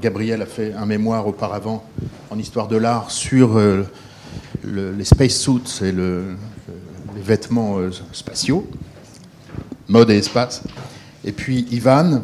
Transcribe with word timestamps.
Gabriel 0.00 0.42
a 0.42 0.46
fait 0.46 0.72
un 0.72 0.86
mémoire 0.86 1.26
auparavant 1.26 1.84
en 2.30 2.38
histoire 2.38 2.68
de 2.68 2.76
l'art 2.76 3.10
sur 3.10 3.58
euh, 3.58 3.84
les 4.64 5.04
space 5.04 5.38
suits 5.38 5.80
et 5.82 5.92
les 5.92 7.22
vêtements 7.22 7.78
euh, 7.78 7.90
spatiaux, 8.12 8.68
mode 9.88 10.10
et 10.10 10.16
espace. 10.16 10.62
Et 11.24 11.32
puis 11.32 11.66
Ivan, 11.70 12.22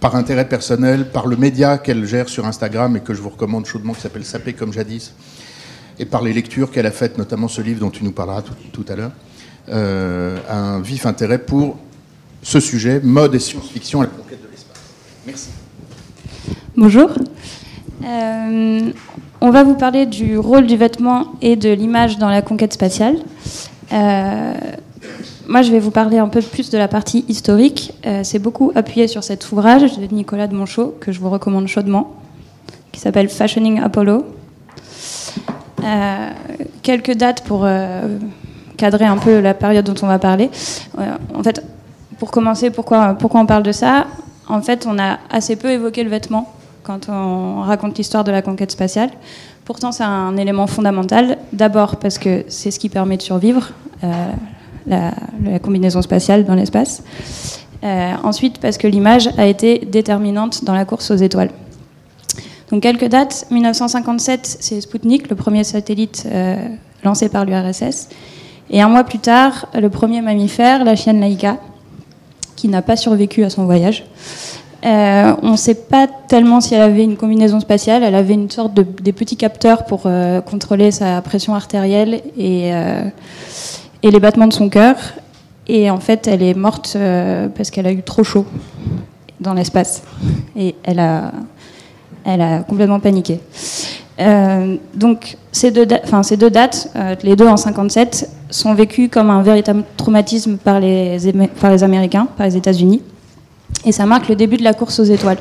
par 0.00 0.14
intérêt 0.14 0.48
personnel, 0.48 1.10
par 1.10 1.26
le 1.26 1.36
média 1.36 1.78
qu'elle 1.78 2.04
gère 2.04 2.28
sur 2.28 2.46
Instagram 2.46 2.96
et 2.96 3.00
que 3.00 3.14
je 3.14 3.22
vous 3.22 3.30
recommande 3.30 3.66
chaudement, 3.66 3.94
qui 3.94 4.00
s'appelle 4.00 4.24
Sapé 4.24 4.52
comme 4.52 4.72
jadis, 4.72 5.14
et 5.98 6.04
par 6.04 6.22
les 6.22 6.32
lectures 6.32 6.70
qu'elle 6.70 6.86
a 6.86 6.90
faites, 6.90 7.18
notamment 7.18 7.48
ce 7.48 7.60
livre 7.60 7.80
dont 7.80 7.90
tu 7.90 8.04
nous 8.04 8.12
parleras 8.12 8.42
tout, 8.72 8.84
à 8.88 8.96
l'heure, 8.96 9.12
euh, 9.68 10.38
un 10.48 10.80
vif 10.80 11.06
intérêt 11.06 11.38
pour 11.38 11.78
ce 12.42 12.60
sujet, 12.60 13.00
mode 13.00 13.34
et 13.34 13.38
science-fiction 13.38 14.00
à 14.00 14.04
la 14.04 14.10
conquête 14.10 14.42
de 14.42 14.50
l'espace. 14.50 14.80
Merci. 15.26 15.50
Bonjour. 16.80 17.10
Euh, 18.06 18.90
on 19.42 19.50
va 19.50 19.64
vous 19.64 19.74
parler 19.74 20.06
du 20.06 20.38
rôle 20.38 20.66
du 20.66 20.78
vêtement 20.78 21.26
et 21.42 21.54
de 21.54 21.68
l'image 21.68 22.16
dans 22.16 22.30
la 22.30 22.40
conquête 22.40 22.72
spatiale. 22.72 23.16
Euh, 23.92 24.54
moi, 25.46 25.60
je 25.60 25.70
vais 25.70 25.78
vous 25.78 25.90
parler 25.90 26.16
un 26.16 26.28
peu 26.28 26.40
plus 26.40 26.70
de 26.70 26.78
la 26.78 26.88
partie 26.88 27.26
historique. 27.28 27.92
Euh, 28.06 28.22
c'est 28.24 28.38
beaucoup 28.38 28.72
appuyé 28.74 29.08
sur 29.08 29.22
cet 29.22 29.52
ouvrage 29.52 29.98
de 29.98 30.06
Nicolas 30.06 30.46
de 30.46 30.54
Monchot, 30.54 30.96
que 31.00 31.12
je 31.12 31.20
vous 31.20 31.28
recommande 31.28 31.66
chaudement, 31.66 32.14
qui 32.92 33.00
s'appelle 33.00 33.28
Fashioning 33.28 33.78
Apollo. 33.82 34.24
quelques 36.82 37.14
dates 37.14 37.42
pour 37.44 37.68
cadrer 38.78 39.04
un 39.04 39.18
peu 39.18 39.40
la 39.40 39.52
période 39.52 39.84
dont 39.84 40.02
on 40.02 40.06
va 40.06 40.18
parler. 40.18 40.48
en 41.34 41.42
fait, 41.42 41.62
pour 42.18 42.30
commencer, 42.30 42.70
pourquoi, 42.70 43.12
pourquoi 43.12 43.42
on 43.42 43.46
parle 43.46 43.64
de 43.64 43.72
ça? 43.72 44.06
En 44.48 44.62
fait, 44.62 44.86
on 44.86 44.98
a 44.98 45.18
assez 45.28 45.56
peu 45.56 45.70
évoqué 45.70 46.04
le 46.04 46.08
vêtement 46.08 46.54
quand 46.82 47.08
on 47.08 47.62
raconte 47.62 47.98
l'histoire 47.98 48.24
de 48.24 48.30
la 48.30 48.42
conquête 48.42 48.70
spatiale. 48.70 49.10
Pourtant, 49.64 49.92
c'est 49.92 50.04
un 50.04 50.36
élément 50.36 50.66
fondamental. 50.66 51.38
D'abord 51.52 51.96
parce 51.96 52.18
que 52.18 52.44
c'est 52.48 52.70
ce 52.70 52.78
qui 52.78 52.88
permet 52.88 53.16
de 53.16 53.22
survivre, 53.22 53.70
euh, 54.02 54.30
la, 54.86 55.12
combinaison 55.60 56.02
spatiale 56.02 56.44
dans 56.44 56.54
l'espace. 56.54 57.02
Euh, 57.84 58.12
ensuite, 58.22 58.58
parce 58.58 58.78
que 58.78 58.86
l'image 58.86 59.30
a 59.38 59.46
été 59.46 59.78
déterminante 59.78 60.64
dans 60.64 60.74
la 60.74 60.84
course 60.84 61.10
aux 61.10 61.16
étoiles. 61.16 61.50
Donc, 62.70 62.82
quelques 62.82 63.08
dates. 63.08 63.46
1957, 63.50 64.58
c'est 64.60 64.80
Sputnik, 64.80 65.28
le 65.28 65.36
premier 65.36 65.64
satellite 65.64 66.26
euh, 66.30 66.56
lancé 67.04 67.28
par 67.28 67.44
l'URSS. 67.44 68.08
Et 68.70 68.80
un 68.80 68.88
mois 68.88 69.04
plus 69.04 69.18
tard, 69.18 69.66
le 69.74 69.90
premier 69.90 70.20
mammifère, 70.20 70.84
la 70.84 70.94
chienne 70.94 71.20
Laika, 71.20 71.58
qui 72.56 72.68
n'a 72.68 72.82
pas 72.82 72.96
survécu 72.96 73.44
à 73.44 73.50
son 73.50 73.64
voyage. 73.64 74.04
Euh, 74.84 75.34
on 75.42 75.52
ne 75.52 75.56
sait 75.56 75.74
pas 75.74 76.06
tellement 76.06 76.60
si 76.60 76.74
elle 76.74 76.80
avait 76.82 77.04
une 77.04 77.16
combinaison 77.16 77.60
spatiale. 77.60 78.02
Elle 78.02 78.14
avait 78.14 78.34
une 78.34 78.50
sorte 78.50 78.74
de 78.74 78.82
des 78.82 79.12
petits 79.12 79.36
capteurs 79.36 79.84
pour 79.84 80.02
euh, 80.06 80.40
contrôler 80.40 80.90
sa 80.90 81.20
pression 81.22 81.54
artérielle 81.54 82.22
et, 82.36 82.74
euh, 82.74 83.02
et 84.02 84.10
les 84.10 84.20
battements 84.20 84.46
de 84.46 84.52
son 84.52 84.68
cœur. 84.68 84.96
Et 85.68 85.90
en 85.90 86.00
fait, 86.00 86.26
elle 86.26 86.42
est 86.42 86.54
morte 86.54 86.96
parce 87.56 87.70
qu'elle 87.70 87.86
a 87.86 87.92
eu 87.92 88.02
trop 88.02 88.24
chaud 88.24 88.44
dans 89.38 89.54
l'espace. 89.54 90.02
Et 90.56 90.74
elle 90.82 90.98
a, 90.98 91.30
complètement 92.66 92.98
paniqué. 92.98 93.38
donc 94.94 95.36
ces 95.52 95.70
deux, 95.70 95.86
dates, 95.86 96.88
les 97.22 97.36
deux 97.36 97.46
en 97.46 97.56
57, 97.56 98.28
sont 98.50 98.74
vécues 98.74 99.08
comme 99.08 99.30
un 99.30 99.42
véritable 99.42 99.84
traumatisme 99.96 100.56
par 100.56 100.80
les 100.80 101.84
Américains, 101.84 102.26
par 102.36 102.46
les 102.46 102.56
États-Unis. 102.56 103.02
Et 103.84 103.92
ça 103.92 104.06
marque 104.06 104.28
le 104.28 104.36
début 104.36 104.56
de 104.56 104.64
la 104.64 104.74
course 104.74 105.00
aux 105.00 105.04
étoiles. 105.04 105.38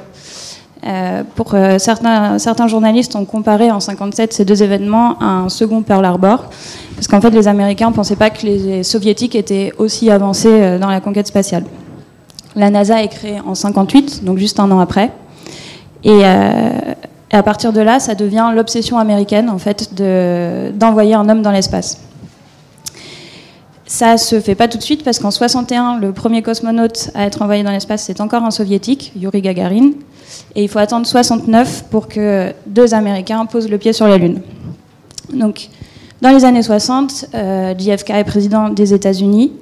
Euh, 0.85 1.23
pour 1.35 1.53
euh, 1.55 1.77
certains, 1.77 2.67
journalistes 2.67 3.15
ont 3.15 3.25
comparé 3.25 3.69
en 3.69 3.81
57 3.81 4.31
ces 4.31 4.45
deux 4.45 4.63
événements 4.63 5.17
à 5.19 5.25
un 5.25 5.49
second 5.49 5.81
Pearl 5.81 6.05
Harbor, 6.05 6.45
parce 6.95 7.07
qu'en 7.07 7.19
fait 7.19 7.31
les 7.31 7.49
Américains 7.49 7.89
ne 7.89 7.95
pensaient 7.95 8.15
pas 8.15 8.29
que 8.29 8.45
les 8.45 8.83
Soviétiques 8.83 9.35
étaient 9.35 9.73
aussi 9.77 10.09
avancés 10.09 10.47
euh, 10.49 10.79
dans 10.79 10.87
la 10.87 11.01
conquête 11.01 11.27
spatiale. 11.27 11.65
La 12.55 12.69
NASA 12.69 13.03
est 13.03 13.09
créée 13.09 13.41
en 13.45 13.55
58, 13.55 14.23
donc 14.23 14.37
juste 14.37 14.59
un 14.59 14.71
an 14.71 14.79
après, 14.79 15.11
et, 16.03 16.23
à 16.23 17.43
partir 17.43 17.73
de 17.73 17.81
là, 17.81 17.99
ça 17.99 18.15
devient 18.15 18.51
l'obsession 18.55 18.97
américaine 18.97 19.49
en 19.49 19.59
fait 19.59 19.93
d'envoyer 20.75 21.13
un 21.13 21.29
homme 21.29 21.43
dans 21.43 21.51
l'espace. 21.51 21.99
Ça 23.89 24.19
se 24.19 24.39
fait 24.39 24.53
pas 24.53 24.67
tout 24.67 24.77
de 24.77 24.83
suite 24.83 25.03
parce 25.03 25.17
qu'en 25.17 25.31
61, 25.31 25.97
le 25.97 26.13
premier 26.13 26.43
cosmonaute 26.43 27.09
à 27.15 27.25
être 27.25 27.41
envoyé 27.41 27.63
dans 27.63 27.71
l'espace, 27.71 28.03
c'est 28.03 28.21
encore 28.21 28.43
un 28.43 28.51
soviétique, 28.51 29.11
Yuri 29.15 29.41
Gagarin. 29.41 29.93
Et 30.53 30.61
il 30.61 30.69
faut 30.69 30.77
attendre 30.77 31.07
69 31.07 31.85
pour 31.89 32.07
que 32.07 32.53
deux 32.67 32.93
Américains 32.93 33.43
posent 33.47 33.67
le 33.67 33.79
pied 33.79 33.91
sur 33.91 34.07
la 34.07 34.19
Lune. 34.19 34.41
Donc, 35.33 35.69
dans 36.21 36.29
les 36.29 36.45
années 36.45 36.61
60, 36.61 37.29
euh, 37.33 37.73
JFK 37.75 38.11
est 38.11 38.23
président 38.25 38.69
des 38.69 38.93
États-Unis 38.93 39.53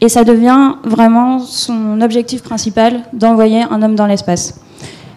et 0.00 0.08
ça 0.08 0.24
devient 0.24 0.76
vraiment 0.84 1.40
son 1.40 2.00
objectif 2.00 2.42
principal 2.42 3.02
d'envoyer 3.12 3.64
un 3.70 3.82
homme 3.82 3.94
dans 3.94 4.06
l'espace. 4.06 4.58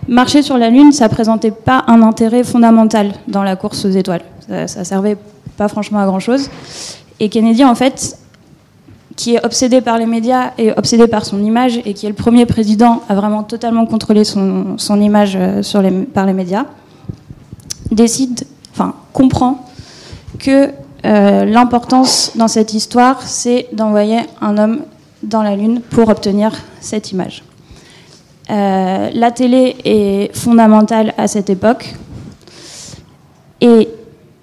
Marcher 0.10 0.42
sur 0.42 0.58
la 0.58 0.70
Lune, 0.70 0.92
ça 0.92 1.08
présentait 1.08 1.52
pas 1.52 1.86
un 1.88 2.02
intérêt 2.02 2.44
fondamental 2.44 3.14
dans 3.30 3.44
la 3.44 3.56
course 3.56 3.86
aux 3.86 3.92
étoiles. 3.92 4.24
Ça, 4.50 4.68
ça 4.68 4.84
servait 4.84 5.16
pas 5.56 5.70
franchement 5.70 6.00
à 6.00 6.06
grand 6.06 6.20
chose. 6.20 6.50
Et 7.22 7.30
Kennedy, 7.30 7.64
en 7.64 7.76
fait, 7.76 8.18
qui 9.16 9.36
est 9.36 9.46
obsédé 9.46 9.82
par 9.82 9.98
les 9.98 10.06
médias 10.06 10.52
et 10.58 10.72
obsédé 10.72 11.08
par 11.08 11.26
son 11.26 11.44
image 11.44 11.80
et 11.86 11.94
qui 11.94 12.06
est 12.06 12.10
le 12.10 12.16
premier 12.16 12.46
président 12.46 13.02
à 13.10 13.16
vraiment 13.16 13.44
totalement 13.44 13.86
contrôler 13.86 14.24
son, 14.24 14.78
image 15.02 15.36
euh, 15.36 15.62
par 16.14 16.26
les 16.26 16.34
médias, 16.34 16.66
décide, 17.92 18.46
enfin 18.72 18.96
comprend 19.14 19.66
que 20.40 20.70
euh, 21.06 21.46
l'importance 21.46 22.32
dans 22.36 22.48
cette 22.48 22.74
histoire, 22.74 23.22
c'est 23.22 23.68
d'envoyer 23.74 24.22
un 24.42 24.58
homme 24.58 24.82
dans 25.22 25.44
la 25.44 25.56
Lune 25.56 25.82
pour 25.82 26.10
obtenir 26.10 26.52
cette 26.80 27.12
image. 27.12 27.44
Euh, 28.50 29.10
la 29.14 29.32
télé 29.32 29.76
est 29.86 30.36
fondamentale 30.36 31.14
à 31.18 31.28
cette 31.28 31.50
époque 31.50 31.96
et 33.62 33.88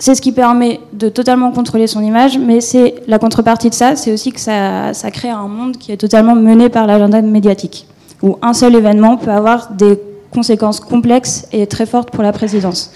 c'est 0.00 0.15
ce 0.15 0.22
qui 0.22 0.33
permet 0.33 0.81
de 0.94 1.11
totalement 1.11 1.53
contrôler 1.53 1.87
son 1.87 2.03
image, 2.03 2.38
mais 2.38 2.62
c'est 2.62 2.94
la 3.06 3.19
contrepartie 3.19 3.69
de 3.69 3.75
ça, 3.75 3.97
c'est 3.97 4.12
aussi 4.12 4.33
que 4.33 4.41
ça, 4.41 4.93
crée 5.12 5.28
un 5.28 5.47
monde 5.47 5.77
qui 5.77 5.93
est 5.93 5.99
totalement 5.99 6.34
mené 6.34 6.71
par 6.71 6.87
l'agenda 6.87 7.21
médiatique, 7.21 7.87
où 8.22 8.39
un 8.41 8.55
seul 8.55 8.75
événement 8.75 9.19
peut 9.19 9.31
avoir 9.31 9.72
des 9.72 10.00
conséquences 10.33 10.81
complexes 10.81 11.47
et 11.53 11.66
très 11.66 11.84
fortes 11.84 12.10
pour 12.10 12.22
la 12.22 12.33
présidence. 12.33 12.93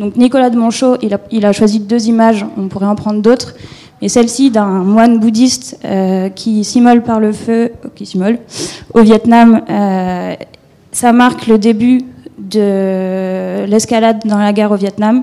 Donc 0.00 0.16
Nicolas 0.16 0.50
de 0.50 0.56
Monchot, 0.56 0.96
il 1.30 1.46
a, 1.46 1.52
choisi 1.52 1.78
deux 1.78 2.08
images, 2.08 2.44
on 2.56 2.66
pourrait 2.66 2.86
en 2.86 2.96
prendre 2.96 3.22
d'autres, 3.22 3.54
mais 4.02 4.08
celle-ci 4.08 4.50
d'un 4.50 4.82
moine 4.82 5.20
bouddhiste 5.20 5.78
euh, 5.84 6.28
qui 6.28 6.64
s'immole 6.64 7.02
par 7.02 7.20
le 7.20 7.32
feu, 7.32 7.70
qui 7.94 8.04
s'immole 8.04 8.38
au 8.94 9.02
Vietnam, 9.02 9.62
euh, 9.70 10.34
ça 10.90 11.12
marque 11.12 11.46
le 11.46 11.58
début 11.58 12.02
de 12.36 13.64
l'escalade 13.66 14.22
dans 14.24 14.38
la 14.38 14.52
guerre 14.52 14.72
au 14.72 14.76
Vietnam 14.76 15.22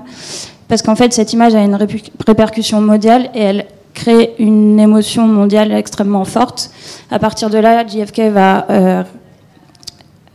parce 0.68 0.82
qu'en 0.82 0.96
fait, 0.96 1.12
cette 1.12 1.32
image 1.32 1.54
a 1.54 1.62
une 1.62 1.78
répercussion 2.26 2.80
mondiale 2.80 3.30
et 3.34 3.40
elle 3.40 3.66
crée 3.94 4.34
une 4.38 4.78
émotion 4.78 5.26
mondiale 5.26 5.72
extrêmement 5.72 6.24
forte. 6.24 6.70
À 7.10 7.18
partir 7.18 7.50
de 7.50 7.58
là, 7.58 7.86
JFK 7.86 8.20
va 8.32 8.66
euh, 8.70 9.02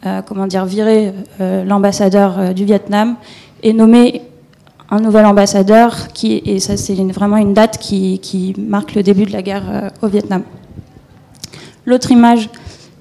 euh, 0.05 0.21
comment 0.25 0.47
dire, 0.47 0.65
virer 0.65 1.13
euh, 1.39 1.63
l'ambassadeur 1.63 2.53
du 2.53 2.65
Vietnam 2.65 3.15
et 3.61 3.73
nommer 3.73 4.23
un 4.89 4.99
nouvel 4.99 5.25
ambassadeur, 5.25 6.07
qui, 6.13 6.41
et 6.45 6.59
ça 6.59 6.75
c'est 6.75 6.95
vraiment 6.95 7.37
une 7.37 7.53
date 7.53 7.77
qui, 7.77 8.19
qui, 8.19 8.53
marque 8.57 8.93
le 8.95 9.03
début 9.03 9.23
de 9.23 9.31
la 9.31 9.41
guerre 9.41 9.91
au 10.01 10.07
Vietnam. 10.07 10.43
L'autre 11.85 12.11
image, 12.11 12.49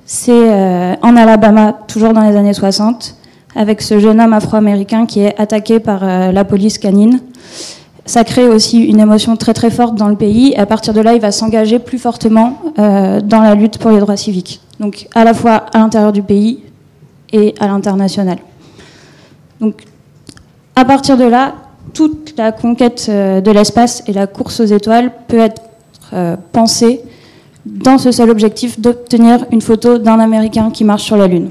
c'est 0.04 0.96
en 1.02 1.16
Alabama, 1.16 1.72
toujours 1.88 2.12
dans 2.12 2.22
les 2.22 2.36
années 2.36 2.52
60 2.52 3.16
avec 3.54 3.82
ce 3.82 3.98
jeune 3.98 4.20
homme 4.20 4.32
afro-américain 4.32 5.06
qui 5.06 5.20
est 5.20 5.38
attaqué 5.38 5.80
par 5.80 6.02
euh, 6.02 6.32
la 6.32 6.44
police 6.44 6.78
canine. 6.78 7.20
Ça 8.06 8.24
crée 8.24 8.48
aussi 8.48 8.82
une 8.82 9.00
émotion 9.00 9.36
très 9.36 9.54
très 9.54 9.70
forte 9.70 9.94
dans 9.94 10.08
le 10.08 10.16
pays. 10.16 10.52
Et 10.52 10.58
à 10.58 10.66
partir 10.66 10.94
de 10.94 11.00
là, 11.00 11.14
il 11.14 11.20
va 11.20 11.32
s'engager 11.32 11.78
plus 11.78 11.98
fortement 11.98 12.58
euh, 12.78 13.20
dans 13.20 13.40
la 13.40 13.54
lutte 13.54 13.78
pour 13.78 13.90
les 13.90 14.00
droits 14.00 14.16
civiques. 14.16 14.60
Donc 14.78 15.06
à 15.14 15.24
la 15.24 15.34
fois 15.34 15.66
à 15.72 15.78
l'intérieur 15.78 16.12
du 16.12 16.22
pays 16.22 16.60
et 17.32 17.54
à 17.60 17.66
l'international. 17.66 18.38
Donc 19.60 19.84
à 20.74 20.84
partir 20.84 21.16
de 21.16 21.24
là, 21.24 21.54
toute 21.92 22.34
la 22.38 22.52
conquête 22.52 23.06
euh, 23.08 23.40
de 23.40 23.50
l'espace 23.50 24.02
et 24.06 24.12
la 24.12 24.26
course 24.26 24.60
aux 24.60 24.66
étoiles 24.66 25.12
peut 25.28 25.38
être 25.38 25.62
pensée 26.50 27.02
dans 27.64 27.98
ce 27.98 28.10
seul 28.10 28.30
objectif 28.30 28.80
d'obtenir 28.80 29.46
une 29.52 29.60
photo 29.60 29.98
d'un 29.98 30.18
Américain 30.18 30.72
qui 30.72 30.82
marche 30.82 31.04
sur 31.04 31.16
la 31.16 31.28
Lune. 31.28 31.50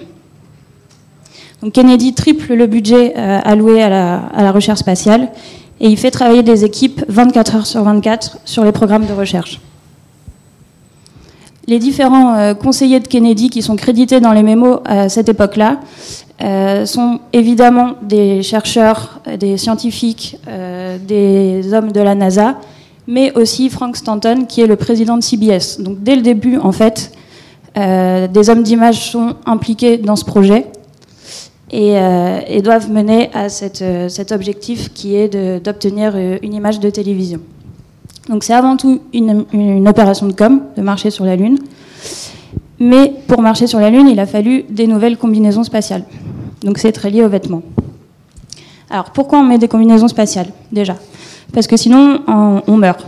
Donc 1.61 1.73
Kennedy 1.73 2.13
triple 2.13 2.53
le 2.53 2.67
budget 2.67 3.13
euh, 3.17 3.39
alloué 3.44 3.81
à 3.81 3.89
la, 3.89 4.51
recherche 4.51 4.79
spatiale 4.79 5.29
et 5.79 5.88
il 5.88 5.97
fait 5.97 6.11
travailler 6.11 6.44
des 6.44 6.65
équipes 6.65 7.03
24 7.07 7.56
heures 7.56 7.67
sur 7.67 7.83
24 7.83 8.39
sur 8.45 8.63
les 8.63 8.71
programmes 8.71 9.06
de 9.06 9.13
recherche. 9.13 9.59
les 11.67 11.79
différents 11.79 12.56
conseillers 12.56 13.00
de 13.00 13.07
Kennedy 13.07 13.50
qui 13.50 13.61
sont 13.61 13.75
crédités 13.75 14.19
dans 14.19 14.33
les 14.33 14.44
mémos 14.44 14.79
à 14.85 15.07
cette 15.07 15.29
époque-là 15.29 15.79
sont 16.85 17.19
évidemment 17.31 17.95
des 18.01 18.41
chercheurs, 18.44 19.21
des 19.38 19.57
scientifiques, 19.57 20.38
des 21.07 21.73
hommes 21.73 21.91
de 21.91 22.01
la 22.01 22.15
NASA, 22.15 22.56
mais 23.09 23.33
aussi 23.33 23.69
Frank 23.69 23.97
Stanton, 23.97 24.45
qui 24.47 24.61
est 24.61 24.67
le 24.67 24.75
président 24.75 25.17
de 25.17 25.23
CBS. 25.23 25.81
Donc 25.81 26.03
dès 26.03 26.15
le 26.15 26.21
début, 26.21 26.57
en 26.57 26.71
fait, 26.71 27.11
euh, 27.75 28.27
des 28.27 28.50
hommes 28.51 28.61
d'image 28.61 29.11
sont 29.11 29.35
impliqués 29.47 29.97
dans 29.97 30.15
ce 30.15 30.23
projet 30.23 30.67
et, 31.71 31.98
euh, 31.98 32.62
doivent 32.62 32.92
mener 32.92 33.30
à 33.33 33.48
euh, 33.81 34.10
cet 34.10 34.31
objectif 34.31 34.94
qui 34.94 35.16
est 35.16 35.30
d'obtenir 35.63 36.16
une 36.16 36.54
image 36.54 36.80
de 36.80 36.89
télévision. 36.89 37.39
Donc 38.30 38.44
c'est 38.44 38.54
avant 38.54 38.77
tout 38.77 39.01
une, 39.12 39.88
opération 39.88 40.27
de 40.27 40.33
com, 40.33 40.62
de 40.77 40.81
marcher 40.81 41.10
sur 41.10 41.25
la 41.25 41.36
Lune. 41.36 41.57
Mais 42.80 43.13
pour 43.27 43.42
marcher 43.42 43.68
sur 43.68 43.80
la 43.80 43.89
Lune, 43.89 44.07
il 44.07 44.19
a 44.19 44.25
fallu 44.25 44.63
des 44.69 44.88
nouvelles 44.88 45.18
combinaisons 45.18 45.63
spatiales. 45.63 46.04
Donc 46.63 46.77
c'est 46.77 46.92
très 46.92 47.10
lié 47.10 47.24
aux 47.24 47.30
vêtements. 47.30 47.63
Alors 48.89 49.12
pourquoi 49.12 49.39
on 49.39 49.44
met 49.44 49.57
des 49.57 49.68
combinaisons 49.68 50.07
spatiales 50.07 50.48
déjà? 50.71 50.95
Parce 51.54 51.66
que 51.66 51.75
sinon 51.75 52.21
on, 52.27 52.77
meurt. 52.77 53.06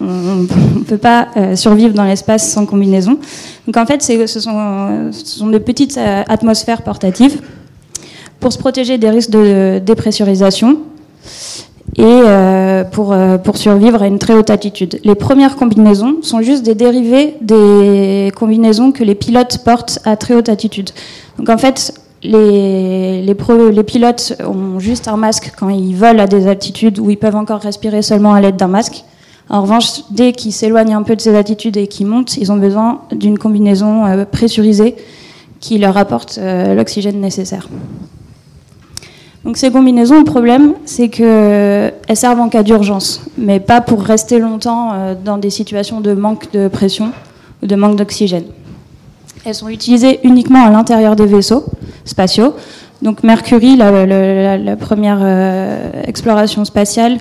On 0.00 0.06
ne 0.06 0.84
peut 0.84 0.96
pas 0.96 1.28
euh, 1.36 1.56
survivre 1.56 1.94
dans 1.94 2.04
l'espace 2.04 2.50
sans 2.50 2.64
combinaison. 2.64 3.18
Donc 3.66 3.76
en 3.76 3.84
fait, 3.84 4.02
ce 4.02 4.40
sont, 4.40 5.46
de 5.50 5.58
petites 5.58 5.98
euh, 5.98 6.22
atmosphères 6.26 6.82
portatives 6.82 7.40
pour 8.44 8.52
se 8.52 8.58
protéger 8.58 8.98
des 8.98 9.08
risques 9.08 9.30
de 9.30 9.78
dépressurisation 9.78 10.76
et 11.96 12.02
euh, 12.04 12.84
pour, 12.84 13.16
pour 13.42 13.56
survivre 13.56 14.02
à 14.02 14.06
une 14.06 14.18
très 14.18 14.34
haute 14.34 14.50
altitude. 14.50 15.00
Les 15.02 15.14
premières 15.14 15.56
combinaisons 15.56 16.16
sont 16.20 16.42
juste 16.42 16.62
des 16.62 16.74
dérivés 16.74 17.36
des 17.40 18.30
combinaisons 18.36 18.92
que 18.92 19.02
les 19.02 19.14
pilotes 19.14 19.64
portent 19.64 19.98
à 20.04 20.16
très 20.16 20.34
haute 20.34 20.50
altitude. 20.50 20.90
Donc 21.38 21.48
en 21.48 21.56
fait, 21.56 21.94
les, 22.22 23.34
pilotes 23.86 24.36
ont 24.46 24.78
juste 24.78 25.08
un 25.08 25.16
masque 25.16 25.52
quand 25.58 25.70
ils 25.70 25.96
volent 25.96 26.22
à 26.22 26.26
des 26.26 26.46
altitudes 26.46 26.98
où 26.98 27.08
ils 27.08 27.16
peuvent 27.16 27.36
encore 27.36 27.60
respirer 27.60 28.02
seulement 28.02 28.34
à 28.34 28.42
l'aide 28.42 28.56
d'un 28.56 28.68
masque. 28.68 29.04
En 29.48 29.62
revanche, 29.62 30.02
dès 30.10 30.32
qu'ils 30.32 30.52
s'éloignent 30.52 30.94
un 30.94 31.02
peu 31.02 31.16
de 31.16 31.22
ces 31.22 31.34
altitudes 31.34 31.78
et 31.78 31.86
qu'ils 31.86 32.08
montent, 32.08 32.36
ils 32.36 32.52
ont 32.52 32.58
besoin 32.58 33.00
d'une 33.10 33.38
combinaison 33.38 34.04
euh, 34.04 34.26
pressurisée 34.26 34.96
qui 35.60 35.78
leur 35.78 35.96
apporte 35.96 36.36
euh, 36.36 36.74
l'oxygène 36.74 37.22
nécessaire. 37.22 37.70
Donc 39.44 39.58
ces 39.58 39.70
combinaisons, 39.70 40.18
le 40.18 40.24
problème, 40.24 40.72
c'est 40.86 41.08
qu'elles 41.08 41.92
servent 42.14 42.40
en 42.40 42.48
cas 42.48 42.62
d'urgence, 42.62 43.20
mais 43.36 43.60
pas 43.60 43.82
pour 43.82 44.00
rester 44.02 44.38
longtemps 44.38 44.92
euh, 44.94 45.14
dans 45.22 45.36
des 45.36 45.50
situations 45.50 46.00
de 46.00 46.14
manque 46.14 46.50
de 46.52 46.68
pression 46.68 47.12
ou 47.62 47.66
de 47.66 47.76
manque 47.76 47.96
d'oxygène. 47.96 48.44
Elles 49.44 49.54
sont 49.54 49.68
utilisées 49.68 50.20
uniquement 50.24 50.64
à 50.64 50.70
l'intérieur 50.70 51.14
des 51.14 51.26
vaisseaux 51.26 51.64
spatiaux. 52.06 52.54
Donc 53.02 53.22
Mercury, 53.22 53.76
la, 53.76 54.76
première 54.76 55.18
euh, 55.20 56.02
exploration 56.06 56.64
spatiale, 56.64 57.18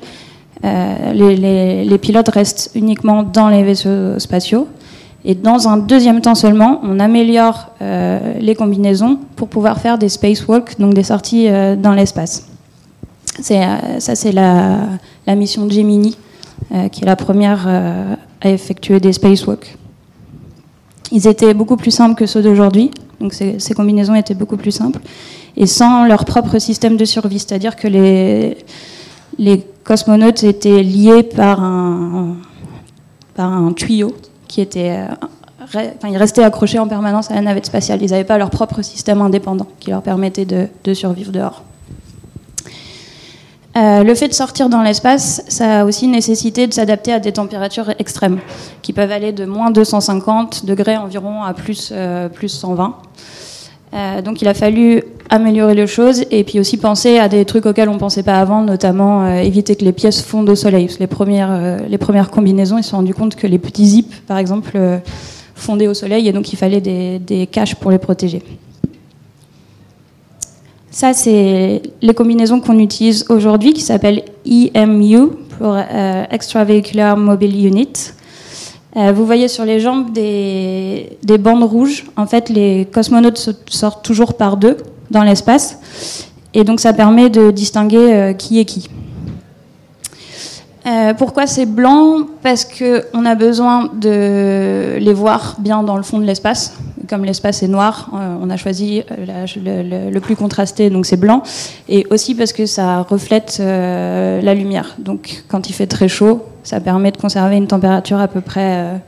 euh, 0.64 1.84
les, 1.84 1.98
pilotes 1.98 2.30
restent 2.30 2.72
uniquement 2.74 3.24
dans 3.24 3.50
les 3.50 3.64
vaisseaux 3.64 4.18
spatiaux. 4.18 4.70
Et 5.26 5.36
dans 5.36 5.68
un 5.68 5.78
deuxième 5.78 6.20
temps 6.22 6.36
seulement, 6.36 6.82
on 6.84 7.00
améliore 7.00 7.70
euh, 7.82 8.34
les 8.40 8.56
combinaisons 8.56 9.20
pour 9.36 9.48
pouvoir 9.48 9.80
faire 9.80 9.98
des 9.98 10.10
spacewalks, 10.10 10.78
donc 10.80 10.94
des 10.94 11.04
sorties 11.04 11.48
dans 11.78 11.94
l'espace. 11.94 12.48
ça, 13.40 14.16
c'est 14.16 14.32
la, 14.32 15.00
mission 15.36 15.70
Gemini, 15.70 16.18
qui 16.92 17.04
est 17.04 17.06
la 17.06 17.16
première 17.16 17.68
à 18.42 18.50
effectuer 18.50 19.00
des 19.00 19.14
spacewalks. 19.14 19.78
Ils 21.12 21.28
étaient 21.28 21.54
beaucoup 21.54 21.78
plus 21.78 21.92
simples 21.92 22.16
que 22.16 22.26
ceux 22.26 22.42
d'aujourd'hui, 22.42 22.92
donc 23.22 23.34
ces, 23.34 23.74
combinaisons 23.76 24.16
étaient 24.16 24.34
beaucoup 24.34 24.58
plus 24.58 24.72
simples, 24.72 25.00
et 25.56 25.68
sans 25.68 26.06
leur 26.06 26.26
propre 26.26 26.60
système 26.60 26.98
de 26.98 27.06
survie, 27.06 27.40
c'est-à-dire 27.40 27.76
que 27.76 27.88
les, 27.88 28.58
cosmonautes 29.84 30.44
étaient 30.44 30.84
liés 30.84 31.24
par 31.24 31.64
un 31.64 32.34
tuyau 33.76 34.14
qui 34.54 34.62
était... 34.62 35.00
Euh, 35.76 35.82
ils 36.08 36.18
restaient 36.18 36.44
accrochés 36.44 36.78
en 36.78 36.88
permanence 36.88 37.32
à 37.32 37.34
la 37.34 37.42
navette 37.42 37.66
spatiale. 37.66 38.04
Ils 38.04 38.12
n'avaient 38.12 38.24
pas 38.24 38.38
leur 38.38 38.52
propre 38.52 38.84
système 38.84 39.20
indépendant 39.20 39.66
qui 39.80 39.90
leur 39.90 40.04
permettait 40.04 40.46
de, 40.46 40.94
survivre 40.94 41.32
dehors. 41.32 41.64
Euh, 43.76 44.04
le 44.04 44.14
fait 44.14 44.28
de 44.28 44.34
sortir 44.34 44.70
dans 44.70 44.84
l'espace, 44.84 45.44
ça 45.48 45.80
a 45.80 45.86
aussi 45.86 46.08
nécessité 46.08 46.68
de 46.68 46.74
s'adapter 46.74 47.14
à 47.14 47.20
des 47.20 47.32
températures 47.32 47.90
extrêmes, 47.98 48.40
qui 48.84 48.94
peuvent 48.94 49.12
aller 49.12 49.32
de 49.32 49.46
moins 49.46 49.72
250 49.72 50.66
degrés 50.68 50.98
environ 50.98 51.42
à 51.42 51.56
plus, 51.56 51.92
plus 52.36 52.50
120. 52.50 52.96
Euh, 53.94 54.22
donc 54.22 54.42
il 54.42 54.48
a 54.48 54.54
fallu 54.54 55.04
améliorer 55.30 55.76
les 55.76 55.88
choses 55.88 56.24
et 56.32 56.44
puis 56.44 56.60
aussi 56.60 56.78
penser 56.78 57.18
à 57.18 57.28
des 57.28 57.46
trucs 57.46 57.66
auxquels 57.66 57.90
on 57.90 57.96
ne 57.96 58.00
pensait 58.00 58.24
pas 58.24 58.40
avant, 58.40 58.62
notamment 58.62 59.28
éviter 59.38 59.76
que 59.76 59.84
les 59.84 59.94
pièces 59.94 60.22
fondent 60.22 60.50
au 60.50 60.56
soleil. 60.56 60.90
les 61.00 61.08
premières, 61.08 61.80
les 61.88 61.98
premières 61.98 62.30
combinaisons, 62.30 62.78
ils 62.78 62.84
se 62.84 62.90
sont 62.90 62.98
rendus 62.98 63.14
compte 63.14 63.36
que 63.36 63.48
les 63.48 63.58
petits 63.58 63.86
zips, 63.86 64.16
par 64.28 64.38
exemple, 64.38 64.78
fondaient 65.56 65.88
au 65.88 65.94
soleil 65.94 66.28
et 66.28 66.32
donc 66.32 66.52
il 66.54 66.56
fallait 66.56 66.82
des, 66.82 67.48
caches 67.52 67.76
pour 67.76 67.92
les 67.92 67.98
protéger. 67.98 68.42
Ça, 70.92 71.14
c'est 71.14 71.82
les 72.02 72.14
combinaisons 72.14 72.60
qu'on 72.60 72.78
utilise 72.78 73.26
aujourd'hui, 73.30 73.74
qui 73.74 73.82
s'appellent 73.82 74.24
EMU, 74.46 75.30
pour 75.58 75.76
euh, 75.76 76.24
Extravehicular 76.30 77.18
Mobile 77.18 77.66
Unit. 77.66 78.14
Euh, 78.96 79.12
vous 79.12 79.26
voyez 79.26 79.48
sur 79.48 79.66
les 79.66 79.80
jambes 79.80 80.12
des, 80.14 81.18
bandes 81.40 81.64
rouges. 81.64 82.06
En 82.16 82.28
fait, 82.28 82.50
les 82.50 82.86
cosmonautes 82.92 83.50
sortent 83.70 84.06
toujours 84.06 84.36
par 84.36 84.58
deux 84.58 84.78
dans 85.14 85.24
l'espace. 85.24 85.78
Et 86.54 86.64
donc, 86.64 86.82
ça 86.82 86.92
permet 86.92 87.30
de 87.30 87.52
distinguer 87.52 88.14
euh, 88.14 88.34
qui 88.34 88.60
est 88.60 88.66
qui. 88.66 88.90
Euh, 90.86 91.14
pourquoi 91.14 91.48
c'est 91.48 91.66
blanc? 91.66 92.28
Parce 92.42 92.66
qu'on 92.66 93.26
a 93.26 93.36
besoin 93.36 93.90
de 93.94 94.98
les 95.00 95.14
voir 95.14 95.56
bien 95.60 95.82
dans 95.82 95.96
le 95.96 96.04
fond 96.04 96.20
de 96.20 96.26
l'espace. 96.26 96.74
Comme 97.08 97.24
l'espace 97.24 97.64
est 97.64 97.68
noir, 97.68 98.10
euh, 98.14 98.36
on 98.42 98.50
a 98.50 98.58
choisi 98.58 99.04
le, 99.10 100.20
plus 100.20 100.36
contrasté, 100.36 100.90
donc 100.90 101.06
c'est 101.06 101.18
blanc. 101.18 101.44
Et 101.88 102.06
aussi 102.10 102.36
parce 102.36 102.52
que 102.52 102.66
ça 102.66 103.02
reflète 103.02 103.60
la 103.60 104.54
lumière. 104.54 104.96
Donc 105.00 105.44
quand 105.48 105.70
il 105.70 105.74
fait 105.74 105.88
très 105.88 106.10
chaud, 106.10 106.46
ça 106.64 106.82
permet 106.82 107.12
de 107.12 107.18
conserver 107.18 107.56
une 107.56 107.68
température 107.68 108.20
à 108.20 108.28
peu 108.28 108.42
près, 108.42 109.02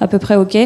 à 0.00 0.08
peu 0.08 0.18
près 0.18 0.36
OK. 0.36 0.56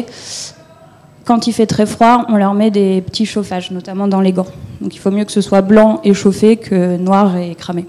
Quand 1.31 1.47
il 1.47 1.53
fait 1.53 1.65
très 1.65 1.85
froid, 1.85 2.25
on 2.27 2.35
leur 2.35 2.53
met 2.53 2.71
des 2.71 2.99
petits 2.99 3.25
chauffages, 3.25 3.71
notamment 3.71 4.09
dans 4.09 4.19
les 4.19 4.33
gants. 4.33 4.47
Donc 4.81 4.93
il 4.93 4.97
faut 4.97 5.11
mieux 5.11 5.23
que 5.23 5.31
ce 5.31 5.39
soit 5.39 5.61
blanc 5.61 6.01
et 6.03 6.13
chauffé 6.13 6.57
que 6.57 6.97
noir 6.97 7.37
et 7.37 7.55
cramé. 7.55 7.85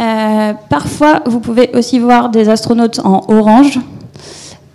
Euh, 0.00 0.54
parfois, 0.70 1.20
vous 1.26 1.40
pouvez 1.40 1.68
aussi 1.74 1.98
voir 1.98 2.30
des 2.30 2.48
astronautes 2.48 3.00
en 3.04 3.22
orange. 3.28 3.80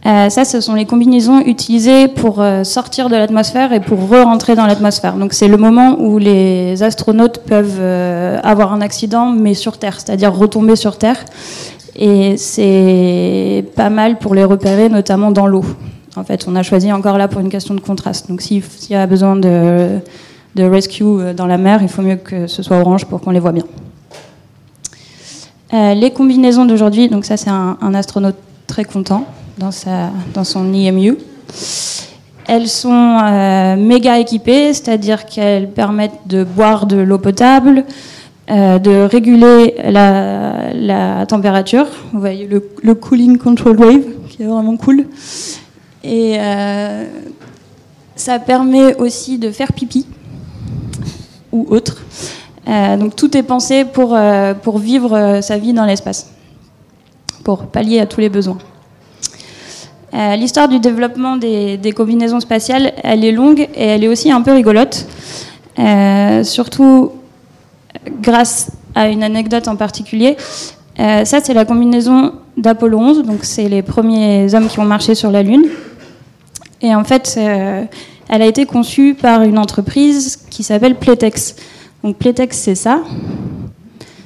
Euh, 0.05 0.29
ça, 0.29 0.45
ce 0.45 0.61
sont 0.61 0.75
les 0.75 0.85
combinaisons 0.85 1.39
utilisées 1.39 2.09
pour 2.09 2.39
euh, 2.39 2.63
sortir 2.63 3.09
de 3.09 3.15
l'atmosphère 3.15 3.73
et 3.73 3.79
pour 3.79 4.07
re-rentrer 4.07 4.53
dans 4.53 4.67
l'atmosphère. 4.67 5.15
Donc, 5.15 5.33
c'est 5.33 5.47
le 5.47 5.57
moment 5.57 5.99
où 5.99 6.19
les 6.19 6.83
astronautes 6.83 7.39
peuvent 7.39 7.81
avoir 8.43 8.71
un 8.71 8.81
accident, 8.81 9.31
mais 9.31 9.55
sur 9.55 9.79
Terre, 9.79 9.99
c'est-à-dire 9.99 10.31
retomber 10.31 10.75
sur 10.75 10.99
Terre. 10.99 11.25
Et 11.95 12.37
c'est 12.37 13.65
pas 13.75 13.89
mal 13.89 14.17
pour 14.17 14.35
les 14.35 14.43
repérer, 14.43 14.89
notamment 14.89 15.31
dans 15.31 15.47
l'eau. 15.47 15.63
En 16.15 16.23
fait, 16.23 16.45
on 16.47 16.55
a 16.55 16.63
choisi 16.63 16.91
encore 16.91 17.17
là 17.17 17.27
pour 17.27 17.41
une 17.41 17.49
question 17.49 17.73
de 17.73 17.79
contraste. 17.79 18.29
Donc, 18.29 18.41
s'il 18.41 18.63
y 18.89 18.95
a 18.95 19.05
besoin 19.07 19.35
de, 19.35 19.99
rescue 20.57 21.03
dans 21.35 21.47
la 21.47 21.57
mer, 21.57 21.81
il 21.81 21.89
faut 21.89 22.01
mieux 22.01 22.15
que 22.15 22.47
ce 22.47 22.63
soit 22.63 22.77
orange 22.77 23.05
pour 23.05 23.21
qu'on 23.21 23.31
les 23.31 23.39
voit 23.39 23.51
bien. 23.51 23.65
Euh, 25.73 25.95
les 25.95 26.11
combinaisons 26.11 26.65
d'aujourd'hui, 26.65 27.09
donc 27.09 27.25
ça 27.25 27.35
c'est 27.35 27.49
un, 27.49 27.93
astronaute 27.95 28.35
très 28.67 28.85
content 28.85 29.25
dans, 29.57 29.71
son 29.71 30.73
EMU. 30.73 31.17
Elles 32.47 32.67
sont 32.67 32.91
euh, 33.23 33.75
méga 33.75 34.19
équipées, 34.19 34.73
c'est-à-dire 34.73 35.25
qu'elles 35.25 35.69
permettent 35.69 36.27
de 36.27 36.43
boire 36.43 36.85
de 36.85 36.97
l'eau 36.97 37.17
potable, 37.17 37.85
euh, 38.49 38.79
de 38.79 39.03
réguler 39.03 39.75
la, 39.83 41.25
température. 41.27 41.85
Vous 42.11 42.19
voyez 42.19 42.47
le, 42.47 42.93
cooling 42.95 43.37
control 43.37 43.79
wave, 43.79 44.05
qui 44.29 44.43
est 44.43 44.47
vraiment 44.47 44.77
cool. 44.77 45.05
Et 46.03 46.37
ça 48.15 48.39
permet 48.39 48.95
aussi 48.97 49.37
de 49.37 49.51
faire 49.51 49.73
pipi 49.73 50.05
ou 51.51 51.67
autre. 51.69 51.97
Euh, 52.67 52.97
donc 52.97 53.15
tout 53.15 53.35
est 53.37 53.43
pensé 53.43 53.85
pour, 53.85 54.15
euh, 54.15 54.53
pour 54.53 54.79
vivre 54.79 55.13
euh, 55.13 55.41
sa 55.41 55.57
vie 55.57 55.73
dans 55.73 55.85
l'espace, 55.85 56.31
pour 57.43 57.67
pallier 57.67 57.99
à 57.99 58.05
tous 58.05 58.19
les 58.19 58.29
besoins. 58.29 58.57
L'histoire 60.37 60.67
du 60.67 60.79
développement 60.79 61.37
des, 61.37 61.75
des, 61.75 61.91
combinaisons 61.91 62.39
spatiales, 62.39 62.93
elle 63.03 63.25
est 63.25 63.31
longue 63.31 63.61
et 63.73 63.83
elle 63.83 64.03
est 64.03 64.07
aussi 64.07 64.29
un 64.31 64.43
peu 64.43 64.53
rigolote, 64.53 65.07
surtout 66.43 67.11
grâce 68.21 68.71
à 68.95 69.09
une 69.09 69.23
anecdote 69.23 69.67
en 69.67 69.75
particulier. 69.75 70.37
ça, 70.97 71.39
c'est 71.43 71.53
la 71.53 71.65
combinaison 71.65 72.33
d'Apollo 72.57 72.99
11, 72.99 73.23
donc 73.23 73.39
c'est 73.43 73.67
les 73.67 73.81
premiers 73.81 74.53
hommes 74.53 74.67
qui 74.67 74.79
ont 74.79 74.85
marché 74.85 75.15
sur 75.15 75.31
la 75.31 75.43
Lune. 75.43 75.65
Et 76.83 76.93
en 76.93 77.03
fait, 77.05 77.35
euh, 77.37 77.85
elle 78.29 78.41
a 78.41 78.45
été 78.45 78.65
conçue 78.65 79.15
par 79.15 79.41
une 79.43 79.57
entreprise 79.57 80.37
qui 80.49 80.63
s'appelle 80.63 80.95
Playtex. 80.95 81.55
Donc 82.03 82.17
Playtex, 82.17 82.57
c'est 82.57 82.75
ça. 82.75 83.01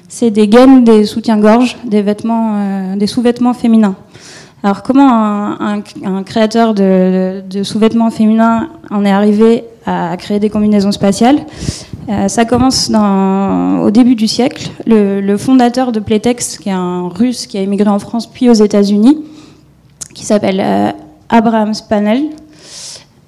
C'est 0.10 0.31
des 0.31 0.48
gaines, 0.48 0.84
des 0.84 1.05
soutiens-gorge, 1.05 1.77
des 1.86 2.01
vêtements, 2.01 2.53
euh, 2.55 2.96
des 2.96 3.05
sous-vêtements 3.05 3.53
féminins. 3.53 3.96
Alors 4.63 4.81
comment 4.81 5.61
un, 5.61 5.81
créateur 6.23 6.73
de, 6.73 7.43
sous-vêtements 7.63 8.09
féminins 8.09 8.69
en 8.89 9.05
est 9.05 9.11
arrivé 9.11 9.65
à 9.85 10.17
créer 10.17 10.39
des 10.39 10.49
combinaisons 10.49 10.91
spatiales 10.91 11.37
euh, 12.09 12.27
Ça 12.27 12.43
commence 12.43 12.89
au 12.89 13.91
début 13.91 14.15
du 14.15 14.27
siècle. 14.27 14.69
Le, 14.87 15.37
fondateur 15.37 15.91
de 15.91 15.99
Playtex, 15.99 16.57
qui 16.57 16.69
est 16.69 16.73
un 16.73 17.07
russe 17.07 17.45
qui 17.45 17.57
a 17.57 17.61
émigré 17.61 17.89
en 17.89 17.99
France 17.99 18.25
puis 18.27 18.49
aux 18.49 18.53
États-Unis, 18.53 19.23
qui 20.15 20.25
s'appelle 20.25 20.59
euh, 20.59 20.91
Abraham 21.29 21.73
Spanel, 21.75 22.23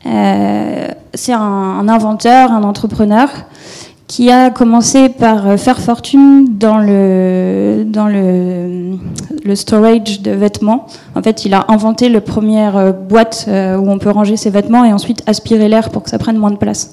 euh, 0.06 0.88
c'est 1.14 1.34
un, 1.34 1.88
inventeur, 1.88 2.52
un 2.52 2.64
entrepreneur 2.64 3.30
qui 4.10 4.32
a 4.32 4.50
commencé 4.50 5.08
par 5.08 5.48
euh, 5.48 5.56
faire 5.56 5.80
fortune 5.80 6.58
dans 6.58 6.80
le, 6.80 7.86
dans 7.86 8.08
le, 8.08 8.98
le 9.46 9.56
storage 9.56 10.22
de 10.22 10.32
vêtements. 10.32 10.88
En 11.16 11.22
fait, 11.22 11.46
il 11.46 11.54
a 11.54 11.66
inventé 11.68 12.10
la 12.10 12.20
première 12.20 12.76
euh, 12.76 12.92
boîte 12.92 13.46
euh, 13.48 13.78
où 13.78 13.88
on 13.88 14.00
peut 14.00 14.10
ranger 14.10 14.36
ses 14.36 14.50
vêtements 14.50 14.84
et 14.84 14.92
ensuite 14.92 15.22
aspirer 15.28 15.70
l'air 15.70 15.92
pour 15.92 16.02
que 16.02 16.10
ça 16.10 16.18
prenne 16.18 16.38
moins 16.38 16.50
de 16.50 16.58
place. 16.58 16.92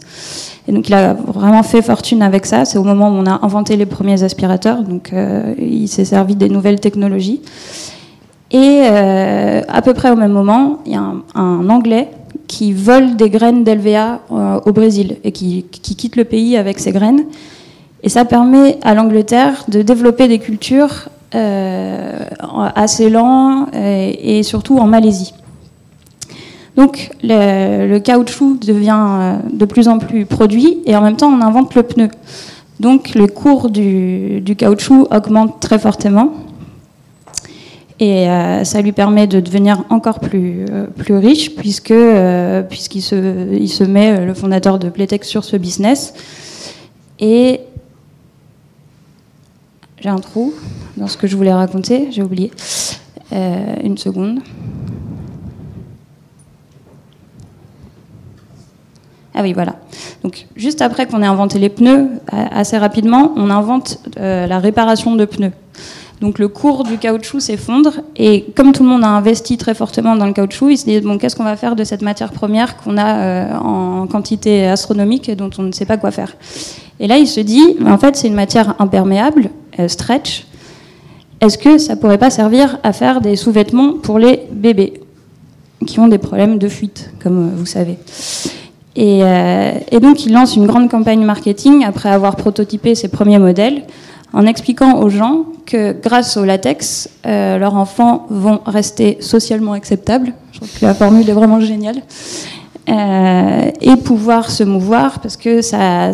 Et 0.68 0.72
donc, 0.72 0.90
il 0.90 0.94
a 0.94 1.14
vraiment 1.14 1.62
fait 1.62 1.80
fortune 1.80 2.20
avec 2.20 2.44
ça. 2.44 2.66
C'est 2.66 2.76
au 2.76 2.84
moment 2.84 3.08
où 3.08 3.12
on 3.12 3.24
a 3.24 3.40
inventé 3.42 3.76
les 3.76 3.86
premiers 3.86 4.22
aspirateurs. 4.22 4.82
Donc, 4.82 5.12
il 5.58 5.86
s'est 5.86 6.04
servi 6.04 6.34
des 6.34 6.48
nouvelles 6.48 6.80
technologies. 6.80 7.40
Et 8.50 8.80
à 8.80 9.80
peu 9.82 9.94
près 9.94 10.10
au 10.10 10.16
même 10.16 10.32
moment, 10.32 10.78
il 10.84 10.92
y 10.92 10.96
a 10.96 11.02
un, 11.02 11.22
un 11.36 11.70
Anglais 11.70 12.08
qui 12.46 12.72
vole 12.72 13.16
des 13.16 13.30
graines 13.30 13.64
d'LVA 13.64 14.20
euh, 14.30 14.60
au 14.64 14.72
Brésil 14.72 15.16
et 15.24 15.32
qui, 15.32 15.64
quitte 15.70 16.16
le 16.16 16.24
pays 16.24 16.56
avec 16.56 16.78
ces 16.78 16.92
graines. 16.92 17.24
Et 18.02 18.08
ça 18.08 18.24
permet 18.24 18.78
à 18.82 18.94
l'Angleterre 18.94 19.64
de 19.68 19.82
développer 19.82 20.28
des 20.28 20.38
cultures 20.38 21.08
euh, 21.34 22.18
à 22.74 22.86
et, 23.74 24.42
surtout 24.42 24.78
en 24.78 24.86
Malaisie. 24.86 25.34
Donc 26.76 27.10
le, 27.22 27.98
caoutchouc 27.98 28.58
devient 28.64 29.00
euh, 29.00 29.36
de 29.50 29.64
plus 29.64 29.88
en 29.88 29.98
plus 29.98 30.26
produit 30.26 30.78
et 30.84 30.94
en 30.94 31.00
même 31.00 31.16
temps 31.16 31.32
on 31.32 31.40
invente 31.40 31.74
le 31.74 31.82
pneu. 31.82 32.08
Donc 32.80 33.14
le 33.14 33.26
cours 33.26 33.70
du 33.70 34.54
caoutchouc 34.56 35.08
augmente 35.10 35.58
très 35.60 35.78
fortement. 35.78 36.32
Et 37.98 38.28
euh, 38.28 38.64
ça 38.64 38.82
lui 38.82 38.92
permet 38.92 39.26
de 39.26 39.40
devenir 39.40 39.84
encore 39.88 40.20
plus, 40.20 40.66
euh, 40.70 40.86
plus 40.86 41.16
riche 41.16 41.50
euh, 41.90 42.62
puisqu'il 42.62 43.00
se, 43.00 43.54
il 43.54 43.68
se 43.68 43.84
met, 43.84 44.24
le 44.24 44.34
fondateur 44.34 44.78
de 44.78 44.90
Playtex, 44.90 45.26
sur 45.26 45.44
ce 45.44 45.56
business. 45.56 46.12
Et 47.20 47.60
j'ai 49.98 50.10
un 50.10 50.18
trou 50.18 50.52
dans 50.98 51.06
ce 51.06 51.16
que 51.16 51.26
je 51.26 51.36
voulais 51.36 51.54
raconter, 51.54 52.08
j'ai 52.10 52.22
oublié. 52.22 52.50
une 53.32 53.96
seconde. 53.96 54.40
Ah 59.34 59.42
oui, 59.42 59.52
voilà. 59.52 59.76
Donc, 60.22 60.46
juste 60.54 60.80
après 60.80 61.06
qu'on 61.06 61.22
ait 61.22 61.26
inventé 61.26 61.58
les 61.58 61.68
pneus, 61.68 62.08
assez 62.28 62.78
rapidement, 62.78 63.32
on 63.36 63.50
invente 63.50 63.98
la 64.16 64.58
réparation 64.58 65.14
de 65.14 65.24
pneus. 65.24 65.52
Donc 66.20 66.38
le 66.38 66.48
cours 66.48 66.84
du 66.84 66.96
caoutchouc 66.96 67.40
s'effondre 67.40 68.00
et 68.16 68.46
comme 68.54 68.72
tout 68.72 68.82
le 68.82 68.88
monde 68.88 69.04
a 69.04 69.08
investi 69.08 69.58
très 69.58 69.74
fortement 69.74 70.16
dans 70.16 70.26
le 70.26 70.32
caoutchouc, 70.32 70.70
ils 70.70 70.78
se 70.78 70.86
disent 70.86 71.02
bon 71.02 71.18
qu'est-ce 71.18 71.36
qu'on 71.36 71.44
va 71.44 71.56
faire 71.56 71.76
de 71.76 71.84
cette 71.84 72.00
matière 72.00 72.32
première 72.32 72.78
qu'on 72.78 72.96
a 72.96 73.16
euh, 73.16 73.58
en 73.58 74.06
quantité 74.06 74.66
astronomique 74.66 75.28
et 75.28 75.36
dont 75.36 75.50
on 75.58 75.62
ne 75.62 75.72
sait 75.72 75.84
pas 75.84 75.98
quoi 75.98 76.10
faire? 76.10 76.34
Et 77.00 77.06
là 77.06 77.18
il 77.18 77.26
se 77.26 77.40
dit 77.40 77.76
en 77.86 77.98
fait 77.98 78.16
c'est 78.16 78.28
une 78.28 78.34
matière 78.34 78.74
imperméable, 78.78 79.50
euh, 79.78 79.88
stretch. 79.88 80.46
Est-ce 81.42 81.58
que 81.58 81.76
ça 81.76 81.96
pourrait 81.96 82.16
pas 82.16 82.30
servir 82.30 82.78
à 82.82 82.94
faire 82.94 83.20
des 83.20 83.36
sous-vêtements 83.36 83.92
pour 83.92 84.18
les 84.18 84.44
bébés 84.50 85.02
qui 85.86 86.00
ont 86.00 86.08
des 86.08 86.16
problèmes 86.16 86.56
de 86.56 86.68
fuite, 86.68 87.10
comme 87.22 87.48
euh, 87.48 87.50
vous 87.54 87.66
savez? 87.66 87.98
Et, 88.98 89.20
et 89.90 90.00
donc 90.00 90.24
il 90.24 90.32
lance 90.32 90.56
une 90.56 90.66
grande 90.66 90.88
campagne 90.90 91.22
marketing 91.22 91.84
après 91.84 92.08
avoir 92.08 92.34
prototypé 92.34 92.94
ses 92.94 93.08
premiers 93.08 93.38
modèles 93.38 93.82
en 94.36 94.44
expliquant 94.44 95.00
aux 95.00 95.08
gens 95.08 95.46
que 95.64 95.92
grâce 95.98 96.36
au 96.36 96.44
latex, 96.44 97.08
euh, 97.24 97.56
leurs 97.56 97.74
enfants 97.74 98.26
vont 98.28 98.60
rester 98.66 99.16
socialement 99.20 99.72
acceptables. 99.72 100.34
Je 100.52 100.58
trouve 100.58 100.78
que 100.78 100.84
la 100.84 100.92
formule 100.92 101.28
est 101.28 101.32
vraiment 101.32 101.58
géniale. 101.58 102.02
Euh, 102.88 103.70
et 103.80 103.96
pouvoir 103.96 104.48
se 104.48 104.62
mouvoir 104.62 105.18
parce 105.18 105.36
que 105.36 105.60
ça, 105.60 106.12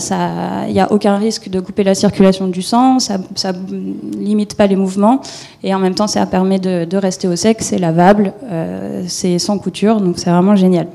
il 0.68 0.72
n'y 0.72 0.80
a 0.80 0.90
aucun 0.90 1.16
risque 1.16 1.50
de 1.50 1.60
couper 1.60 1.84
la 1.84 1.94
circulation 1.94 2.46
du 2.46 2.62
sang, 2.62 2.98
ça, 2.98 3.18
ne 3.18 4.24
limite 4.24 4.54
pas 4.54 4.66
les 4.66 4.76
mouvements 4.76 5.20
et 5.62 5.74
en 5.74 5.78
même 5.78 5.94
temps 5.94 6.06
ça 6.06 6.24
permet 6.24 6.58
de, 6.58 6.96
rester 6.96 7.28
au 7.28 7.36
sec, 7.36 7.58
c'est 7.60 7.76
lavable, 7.76 8.32
euh, 8.50 9.04
c'est 9.06 9.38
sans 9.38 9.58
couture, 9.58 10.00
donc 10.00 10.14
c'est 10.16 10.30
vraiment 10.30 10.56
génial. 10.56 10.86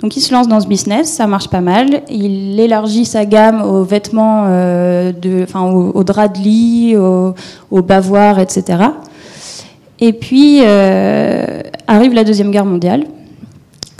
Donc 0.00 0.16
il 0.16 0.20
se 0.20 0.32
lance 0.32 0.48
dans 0.48 0.60
ce 0.60 0.66
business, 0.66 1.12
ça 1.12 1.26
marche 1.26 1.48
pas 1.48 1.60
mal. 1.60 2.02
Il 2.08 2.58
élargit 2.58 3.04
sa 3.04 3.26
gamme 3.26 3.62
aux 3.62 3.84
vêtements, 3.84 4.44
euh, 4.46 5.12
de, 5.12 5.42
enfin 5.42 5.70
aux, 5.70 6.04
draps 6.04 6.38
de 6.38 6.44
lit, 6.44 6.96
aux, 6.96 7.82
bavoirs, 7.82 8.38
etc. 8.38 8.82
Et 10.00 10.14
puis 10.14 10.60
euh, 10.64 11.60
arrive 11.86 12.14
la 12.14 12.24
deuxième 12.24 12.50
guerre 12.50 12.64
mondiale. 12.64 13.04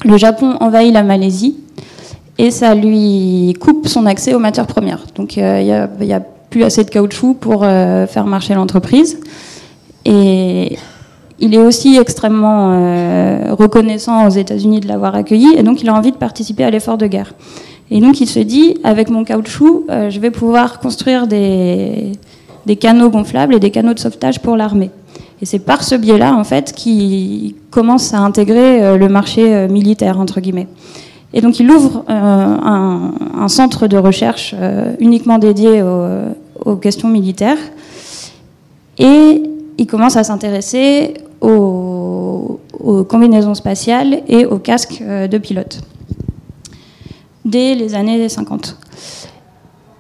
Le 0.05 0.17
Japon 0.17 0.57
envahit 0.61 0.95
la 0.95 1.03
Malaisie 1.03 1.59
et 2.39 2.51
ça 2.51 2.75
lui 2.75 3.55
coupe 3.61 3.87
son 3.87 4.07
accès 4.07 4.33
aux 4.33 4.39
matières 4.39 4.67
premières. 4.67 5.05
Donc 5.15 5.37
euh, 5.37 5.61
il 5.61 6.07
n'y 6.07 6.13
a, 6.13 6.17
a, 6.17 6.21
plus 6.21 6.65
assez 6.65 6.83
de 6.83 6.91
caoutchouc 6.91 7.35
pour 7.35 7.61
faire 7.61 8.27
marcher 8.27 8.55
l'entreprise. 8.55 9.21
Et 10.05 10.79
il 11.41 11.55
est 11.55 11.59
aussi 11.59 11.97
extrêmement 11.97 12.73
euh, 12.73 13.55
reconnaissant 13.55 14.27
aux 14.27 14.31
États-Unis 14.31 14.81
de 14.81 14.89
l'avoir 14.89 15.15
accueilli, 15.15 15.49
et 15.57 15.63
donc 15.63 15.83
il 15.83 15.89
a 15.89 15.95
envie 15.95 16.13
de 16.13 16.17
participer 16.17 16.65
à 16.65 16.71
l'effort 16.71 16.99
de 16.99 17.07
guerre. 17.07 17.33
Et 17.91 18.01
donc 18.01 18.21
il 18.21 18.29
se 18.29 18.39
dit, 18.39 18.77
avec 18.85 19.09
mon 19.11 19.25
caoutchouc, 19.25 19.87
euh, 19.91 20.11
je 20.11 20.21
vais 20.21 20.31
pouvoir 20.31 20.81
construire 20.81 21.27
des, 21.27 22.13
canaux 22.79 23.11
gonflables 23.11 23.55
et 23.55 23.59
des 23.59 23.71
canaux 23.71 23.95
de 23.95 23.99
sauvetage 23.99 24.41
pour 24.41 24.57
l'armée. 24.57 24.91
Et 25.43 25.47
c'est 25.47 25.59
par 25.59 25.83
ce 25.83 25.95
biais-là, 25.95 26.35
en 26.35 26.45
fait, 26.45 26.73
qu'il 26.73 27.55
commence 27.71 28.13
à 28.13 28.19
intégrer 28.19 28.85
euh, 28.85 28.97
le 28.99 29.09
marché 29.09 29.67
militaire, 29.69 30.21
entre 30.21 30.41
guillemets. 30.41 30.69
Et 31.33 31.41
donc 31.41 31.59
il 31.59 31.71
ouvre 31.71 32.05
un, 32.09 33.13
un, 33.39 33.49
centre 33.49 33.87
de 33.87 33.97
recherche 33.97 34.53
uniquement 34.99 35.39
dédié 35.39 35.81
aux, 35.81 36.07
aux 36.65 36.75
questions 36.75 37.09
militaires. 37.09 37.57
Et 38.99 39.41
il 39.79 39.87
commence 39.87 40.17
à 40.17 40.25
s'intéresser 40.25 41.15
aux, 41.41 42.61
combinaisons 43.09 43.55
spatiales 43.55 44.23
et 44.29 44.47
aux 44.47 44.59
casques 44.59 45.03
euh, 45.03 45.29
de 45.29 45.39
pilote 45.39 45.81
dès 47.45 47.75
les 47.75 47.95
années 47.95 48.29
50. 48.29 48.77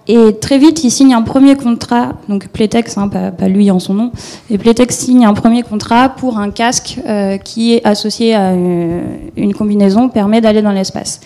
Et 0.09 0.37
très 0.40 0.59
vite, 0.59 0.82
il 0.82 0.90
signe 0.90 1.14
un 1.14 1.23
premier 1.23 1.54
contrat, 1.56 2.14
donc 2.28 2.49
Playtex, 2.49 2.99
hein, 2.99 3.09
pas, 3.09 3.49
lui 3.49 3.70
en 3.70 3.78
son 3.78 3.94
nom, 3.94 4.12
et 4.50 4.59
Playtex 4.59 4.97
signe 4.97 5.25
un 5.25 5.35
premier 5.35 5.62
contrat 5.62 6.09
pour 6.09 6.38
un 6.38 6.50
casque 6.50 6.99
euh, 7.06 7.37
qui 7.38 7.75
est 7.75 7.87
associé 7.87 8.35
à 8.35 8.52
une, 8.52 9.54
combinaison, 9.54 10.09
permet 10.09 10.40
d'aller 10.40 10.62
dans 10.62 10.73
l'espace. 10.73 11.20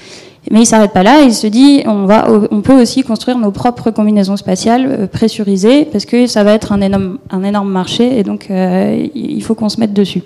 Mais 0.51 0.61
il 0.61 0.67
s'arrête 0.67 0.93
pas 0.93 1.03
là, 1.03 1.23
il 1.23 1.33
se 1.33 1.47
dit 1.47 1.83
on, 1.87 2.05
va, 2.05 2.27
on 2.51 2.61
peut 2.61 2.81
aussi 2.81 3.03
construire 3.03 3.39
nos 3.39 3.51
propres 3.51 3.91
combinaisons 3.91 4.37
spatiales 4.37 4.87
euh, 4.87 5.07
pressurisées 5.07 5.87
parce 5.87 6.05
que 6.05 6.27
ça 6.27 6.45
va 6.45 6.53
être 6.53 6.73
un 6.73 6.83
énorme, 6.83 7.19
un 7.31 7.43
énorme 7.45 7.71
marché 7.71 8.19
et 8.19 8.23
donc 8.23 8.49
euh, 8.51 9.07
il 9.15 9.43
faut 9.43 9.55
qu'on 9.55 9.71
se 9.71 9.81
mette 9.81 9.95
dessus. 9.95 10.23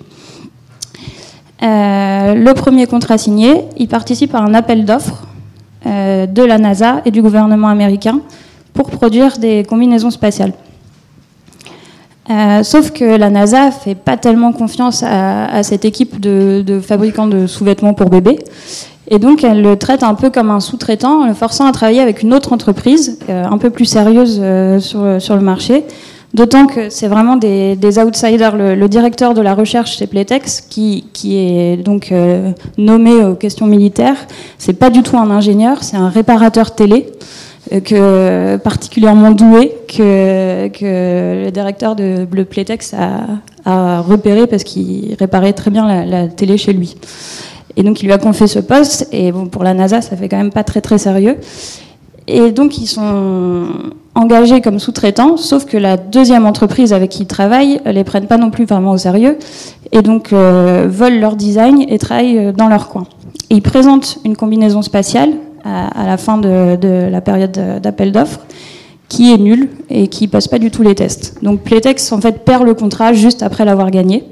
Euh, 1.62 2.34
le 2.34 2.52
premier 2.54 2.86
contrat 2.86 3.16
signé, 3.16 3.64
il 3.76 3.86
participe 3.86 4.34
à 4.34 4.40
un 4.40 4.54
appel 4.54 4.84
d'offres 4.84 5.24
de 5.84 6.42
la 6.42 6.58
NASA 6.58 7.00
et 7.06 7.10
du 7.10 7.22
gouvernement 7.22 7.68
américain 7.68 8.20
pour 8.74 8.90
produire 8.90 9.38
des 9.38 9.64
combinaisons 9.64 10.10
spatiales. 10.10 10.52
sauf 12.62 12.90
que 12.90 13.16
la 13.16 13.30
NASA 13.30 13.70
fait 13.70 13.94
pas 13.94 14.18
tellement 14.18 14.52
confiance 14.52 15.02
à, 15.02 15.62
cette 15.62 15.86
équipe 15.86 16.20
de 16.20 16.80
fabricants 16.80 17.28
de 17.28 17.46
sous-vêtements 17.46 17.94
pour 17.94 18.10
bébés 18.10 18.38
et 19.10 19.18
donc, 19.18 19.42
elle 19.42 19.62
le 19.62 19.76
traite 19.76 20.02
un 20.02 20.14
peu 20.14 20.28
comme 20.28 20.50
un 20.50 20.60
sous-traitant, 20.60 21.26
le 21.26 21.32
forçant 21.32 21.66
à 21.66 21.72
travailler 21.72 22.00
avec 22.00 22.22
une 22.22 22.34
autre 22.34 22.52
entreprise, 22.52 23.18
euh, 23.30 23.44
un 23.44 23.56
peu 23.56 23.70
plus 23.70 23.86
sérieuse 23.86 24.38
euh, 24.42 24.80
sur, 24.80 25.20
sur, 25.20 25.34
le 25.34 25.40
marché. 25.40 25.84
D'autant 26.34 26.66
que 26.66 26.90
c'est 26.90 27.08
vraiment 27.08 27.36
des, 27.36 27.98
outsiders. 27.98 28.54
Le, 28.54 28.86
directeur 28.86 29.32
de 29.32 29.40
la 29.40 29.54
recherche 29.54 29.96
chez 29.96 30.06
Playtex, 30.06 30.60
qui, 30.60 31.06
qui 31.14 31.38
est 31.38 31.78
donc 31.78 32.12
euh, 32.12 32.52
nommé 32.76 33.24
aux 33.24 33.34
questions 33.34 33.66
militaires, 33.66 34.26
c'est 34.58 34.74
pas 34.74 34.90
du 34.90 35.02
tout 35.02 35.16
un 35.16 35.30
ingénieur, 35.30 35.82
c'est 35.82 35.96
un 35.96 36.10
réparateur 36.10 36.74
télé, 36.74 37.06
que, 37.84 38.56
particulièrement 38.56 39.30
doué, 39.30 39.74
que, 39.88 40.68
que 40.68 41.44
le 41.44 41.50
directeur 41.50 41.96
de 41.96 42.24
Bleu 42.24 42.44
Playtex 42.44 42.94
a, 42.94 44.00
repéré 44.00 44.46
parce 44.46 44.64
qu'il 44.64 45.14
réparait 45.18 45.52
très 45.52 45.70
bien 45.70 46.04
la, 46.06 46.28
télé 46.28 46.56
chez 46.56 46.72
lui. 46.72 46.94
Et 47.78 47.84
donc 47.84 48.02
il 48.02 48.06
lui 48.06 48.12
a 48.12 48.18
confié 48.18 48.48
ce 48.48 48.58
poste, 48.58 49.08
et 49.12 49.30
bon, 49.30 49.46
pour 49.46 49.62
la 49.62 49.72
NASA, 49.72 50.02
ça 50.02 50.16
fait 50.16 50.28
quand 50.28 50.36
même 50.36 50.50
pas 50.50 50.64
très 50.64 50.80
très 50.80 50.98
sérieux. 50.98 51.36
Et 52.26 52.50
donc 52.50 52.76
ils 52.76 52.88
sont 52.88 53.68
engagés 54.16 54.60
comme 54.60 54.80
sous-traitants, 54.80 55.36
sauf 55.36 55.64
que 55.64 55.76
la 55.76 55.96
deuxième 55.96 56.44
entreprise 56.44 56.92
avec 56.92 57.10
qui 57.10 57.22
ils 57.22 57.26
travaillent 57.26 57.80
les 57.86 58.02
prennent 58.02 58.26
pas 58.26 58.36
non 58.36 58.50
plus 58.50 58.64
vraiment 58.64 58.90
au 58.90 58.98
sérieux, 58.98 59.38
et 59.92 60.02
donc 60.02 60.32
euh, 60.32 60.88
volent 60.90 61.20
leur 61.20 61.36
design 61.36 61.86
et 61.88 61.98
travaillent 61.98 62.52
dans 62.52 62.66
leur 62.66 62.88
coin. 62.88 63.04
Ils 63.48 63.62
présentent 63.62 64.18
une 64.24 64.36
combinaison 64.36 64.82
spatiale 64.82 65.30
à, 65.64 66.04
la 66.04 66.16
fin 66.16 66.38
de, 66.38 67.08
la 67.08 67.20
période 67.20 67.80
d'appel 67.80 68.10
d'offres 68.10 68.40
qui 69.08 69.32
est 69.32 69.38
nul 69.38 69.70
et 69.88 70.08
qui 70.08 70.26
passe 70.26 70.48
pas 70.48 70.58
du 70.58 70.72
tout 70.72 70.82
les 70.82 70.96
tests. 70.96 71.36
Donc 71.42 71.60
Playtex 71.60 72.10
en 72.10 72.20
fait 72.20 72.44
perd 72.44 72.64
le 72.64 72.74
contrat 72.74 73.12
juste 73.12 73.44
après 73.44 73.64
l'avoir 73.64 73.92
gagné. 73.92 74.24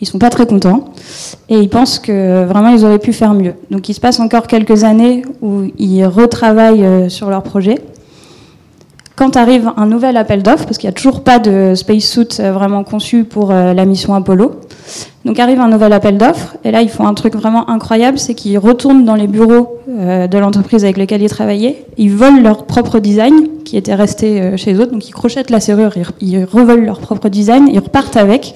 Ils 0.00 0.06
sont 0.06 0.18
pas 0.18 0.30
très 0.30 0.46
contents. 0.46 0.92
Et 1.48 1.58
ils 1.58 1.68
pensent 1.68 1.98
que 1.98 2.44
vraiment 2.44 2.70
ils 2.70 2.84
auraient 2.84 2.98
pu 2.98 3.12
faire 3.12 3.34
mieux. 3.34 3.54
Donc 3.70 3.88
il 3.88 3.94
se 3.94 4.00
passe 4.00 4.18
encore 4.20 4.46
quelques 4.46 4.84
années 4.84 5.22
où 5.42 5.64
ils 5.78 6.04
retravaillent 6.04 6.84
euh, 6.84 7.08
sur 7.08 7.28
leur 7.28 7.42
projet. 7.42 7.76
Quand 9.16 9.36
arrive 9.36 9.70
un 9.76 9.84
nouvel 9.84 10.16
appel 10.16 10.42
d'offres, 10.42 10.64
parce 10.64 10.78
qu'il 10.78 10.88
n'y 10.88 10.94
a 10.94 10.96
toujours 10.96 11.22
pas 11.22 11.38
de 11.38 11.74
spacesuit 11.74 12.40
euh, 12.40 12.52
vraiment 12.52 12.84
conçu 12.84 13.24
pour 13.24 13.50
euh, 13.50 13.74
la 13.74 13.84
mission 13.84 14.14
Apollo, 14.14 14.52
donc 15.26 15.38
arrive 15.38 15.60
un 15.60 15.68
nouvel 15.68 15.92
appel 15.92 16.16
d'offres, 16.16 16.56
et 16.64 16.70
là 16.70 16.80
ils 16.80 16.88
font 16.88 17.06
un 17.06 17.12
truc 17.12 17.36
vraiment 17.36 17.68
incroyable, 17.68 18.18
c'est 18.18 18.32
qu'ils 18.32 18.58
retournent 18.58 19.04
dans 19.04 19.14
les 19.14 19.26
bureaux 19.26 19.76
de 19.86 20.38
l'entreprise 20.38 20.84
avec 20.84 20.96
laquelle 20.96 21.20
ils 21.20 21.28
travaillaient, 21.28 21.84
ils 21.98 22.14
volent 22.14 22.40
leur 22.40 22.64
propre 22.64 23.00
design 23.00 23.48
qui 23.64 23.76
était 23.76 23.94
resté 23.94 24.56
chez 24.56 24.72
eux, 24.74 24.86
donc 24.86 25.06
ils 25.06 25.12
crochettent 25.12 25.50
la 25.50 25.60
serrure, 25.60 25.92
ils 26.20 26.44
revolent 26.44 26.86
leur 26.86 27.00
propre 27.00 27.28
design, 27.28 27.68
ils 27.70 27.80
repartent 27.80 28.16
avec, 28.16 28.54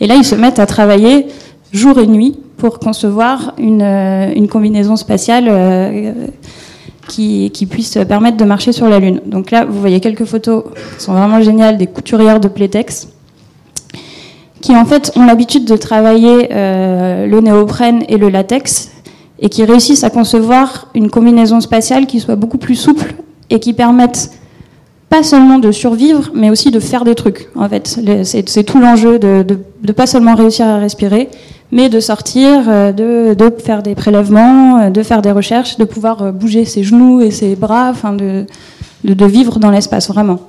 et 0.00 0.06
là 0.06 0.14
ils 0.16 0.24
se 0.24 0.34
mettent 0.34 0.58
à 0.58 0.66
travailler 0.66 1.26
jour 1.72 1.98
et 1.98 2.06
nuit 2.06 2.38
pour 2.56 2.78
concevoir 2.78 3.54
une, 3.58 3.82
une 3.82 4.48
combinaison 4.48 4.96
spatiale 4.96 5.46
euh, 5.48 6.12
qui, 7.08 7.50
puisse 7.68 7.98
permettre 8.08 8.36
de 8.36 8.44
marcher 8.44 8.72
sur 8.72 8.88
la 8.88 8.98
Lune. 8.98 9.20
Donc 9.26 9.50
là, 9.50 9.64
vous 9.64 9.78
voyez 9.78 10.00
quelques 10.00 10.24
photos 10.24 10.64
qui 10.96 11.04
sont 11.04 11.12
vraiment 11.12 11.42
géniales 11.42 11.76
des 11.76 11.86
couturières 11.86 12.40
de 12.40 12.48
Playtex 12.48 13.08
qui 14.64 14.74
en 14.74 14.86
fait 14.86 15.12
ont 15.14 15.26
l'habitude 15.26 15.66
de 15.66 15.76
travailler 15.76 16.48
euh, 16.50 17.26
le 17.26 17.40
néoprène 17.42 18.02
et 18.08 18.16
le 18.16 18.30
latex 18.30 18.90
et 19.38 19.50
qui 19.50 19.62
réussissent 19.62 20.04
à 20.04 20.10
concevoir 20.10 20.88
une 20.94 21.10
combinaison 21.10 21.60
spatiale 21.60 22.06
qui 22.06 22.18
soit 22.18 22.36
beaucoup 22.36 22.56
plus 22.56 22.74
souple 22.74 23.14
et 23.50 23.60
qui 23.60 23.74
permette 23.74 24.30
pas 25.14 25.22
seulement 25.22 25.60
de 25.60 25.70
survivre, 25.70 26.32
mais 26.34 26.50
aussi 26.50 26.72
de 26.72 26.80
faire 26.80 27.04
des 27.04 27.14
trucs. 27.14 27.48
En 27.54 27.68
fait, 27.68 28.00
c'est 28.24 28.64
tout 28.64 28.80
l'enjeu 28.80 29.20
de, 29.20 29.92
pas 29.92 30.08
seulement 30.08 30.34
réussir 30.34 30.66
à 30.66 30.78
respirer, 30.78 31.28
mais 31.70 31.88
de 31.88 32.00
sortir, 32.00 32.64
euh, 32.66 32.90
de, 32.90 33.52
faire 33.64 33.84
des 33.84 33.94
prélèvements, 33.94 34.80
euh, 34.80 34.90
de 34.90 35.04
faire 35.04 35.22
des 35.22 35.30
recherches, 35.30 35.76
de 35.76 35.84
pouvoir 35.84 36.20
euh, 36.20 36.32
bouger 36.32 36.64
ses 36.64 36.82
genoux 36.82 37.20
et 37.20 37.30
ses 37.30 37.54
bras, 37.54 37.90
enfin 37.90 38.12
de, 38.12 38.44
vivre 39.04 39.60
dans 39.60 39.70
l'espace 39.70 40.08
vraiment. 40.08 40.40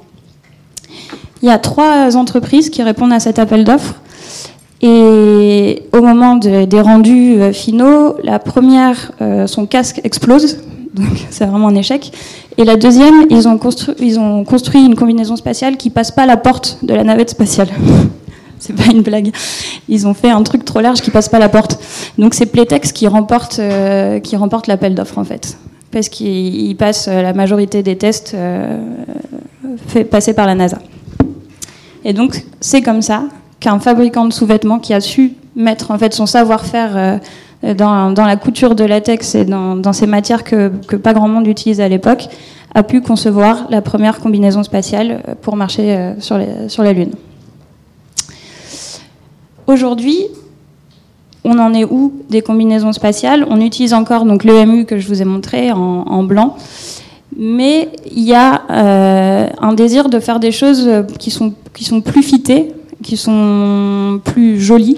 Il 1.44 1.48
y 1.48 1.52
a 1.52 1.60
trois 1.60 2.18
entreprises 2.18 2.72
qui 2.72 2.82
répondent 2.82 3.14
à 3.14 3.20
cet 3.20 3.38
appel 3.38 3.66
d'offres. 3.66 4.02
Et 4.82 5.84
au 5.94 6.02
moment 6.02 6.38
de, 6.38 6.66
des 6.66 6.82
rendus 6.82 7.38
finaux, 7.54 8.16
la 8.24 8.40
première, 8.40 9.12
son 9.46 9.68
casque 9.68 10.02
explose, 10.04 10.58
donc 10.96 11.26
c'est 11.30 11.46
vraiment 11.46 11.68
un 11.68 11.76
échec. 11.76 12.12
Et 12.58 12.64
la 12.64 12.76
deuxième, 12.76 13.26
ils 13.30 13.48
ont, 13.48 13.58
construit, 13.58 14.86
une 14.86 14.96
combinaison 14.96 15.36
spatiale 15.36 15.78
qui 15.78 15.90
passe 15.90 16.12
pas 16.12 16.26
la 16.26 16.38
porte 16.38 16.80
de 16.84 16.94
la 16.94 17.04
navette 17.04 17.32
spatiale. 17.32 17.70
c'est 18.60 18.74
pas 18.74 18.92
une 18.92 19.02
blague. 19.02 19.32
Ils 19.90 20.08
ont 20.08 20.14
fait 20.14 20.30
un 20.30 20.42
truc 20.44 20.66
trop 20.66 20.80
large 20.80 21.02
qui 21.02 21.12
passe 21.12 21.30
pas 21.30 21.40
la 21.40 21.50
porte. 21.50 21.80
Donc 22.18 22.34
c'est 22.34 22.46
Playtex 22.46 22.92
qui 22.92 23.08
remporte, 23.08 23.60
euh, 23.60 24.20
l'appel 24.68 24.96
d'offres 24.96 25.18
en 25.18 25.26
fait, 25.26 25.58
parce 25.92 26.10
qu'il 26.10 26.76
passe 26.78 27.08
la 27.08 27.34
majorité 27.34 27.84
des 27.84 27.98
tests 27.98 28.34
euh, 28.34 28.80
fait 29.88 30.06
passer 30.06 30.34
par 30.34 30.48
la 30.48 30.56
NASA. 30.56 30.80
Et 32.04 32.14
donc 32.14 32.44
c'est 32.62 32.82
comme 32.82 33.02
ça 33.02 33.24
qu'un 33.60 33.80
fabricant 33.80 34.26
de 34.26 34.34
sous-vêtements 34.34 34.80
qui 34.80 34.94
a 34.94 35.02
su 35.02 35.34
mettre 35.56 35.92
en 35.92 35.98
fait 35.98 36.14
son 36.14 36.26
savoir-faire 36.26 36.98
euh, 36.98 37.18
dans, 37.64 38.14
la 38.16 38.36
couture 38.36 38.76
de 38.76 38.84
latex 38.84 39.36
et 39.36 39.46
dans, 39.46 39.94
ces 39.94 40.08
matières 40.08 40.44
que, 40.44 40.68
pas 40.98 41.14
grand 41.14 41.28
monde 41.28 41.48
utilisait 41.48 41.84
à 41.84 41.90
l'époque, 41.90 42.28
a 42.74 42.84
pu 42.84 43.02
concevoir 43.02 43.68
la 43.70 43.82
première 43.82 44.20
combinaison 44.20 44.64
spatiale 44.64 45.22
pour 45.42 45.56
marcher 45.56 46.14
sur, 46.20 46.38
les, 46.38 46.70
sur 46.70 46.84
la 46.84 46.94
Lune. 46.94 47.12
Aujourd'hui, 49.68 50.28
on 51.44 51.58
en 51.60 51.74
est 51.74 51.86
où 51.86 52.12
des 52.30 52.42
combinaisons 52.42 52.92
spatiales? 52.92 53.46
On 53.50 53.62
utilise 53.62 53.94
encore 53.94 54.26
donc 54.26 54.44
l'EMU 54.44 54.86
que 54.86 54.98
je 54.98 55.08
vous 55.08 55.22
ai 55.22 55.26
montré 55.26 55.72
en, 55.72 56.24
blanc, 56.24 56.56
mais 57.38 57.90
il 58.12 58.24
y 58.24 58.34
a 58.34 58.62
euh, 58.70 59.48
un 59.62 59.74
désir 59.74 60.10
de 60.10 60.20
faire 60.20 60.40
des 60.40 60.52
choses 60.52 60.90
qui 61.20 61.32
sont 61.32 61.54
plus 62.02 62.24
fitées, 62.24 62.74
qui 63.04 63.16
sont 63.16 64.20
plus 64.24 64.60
jolies 64.60 64.98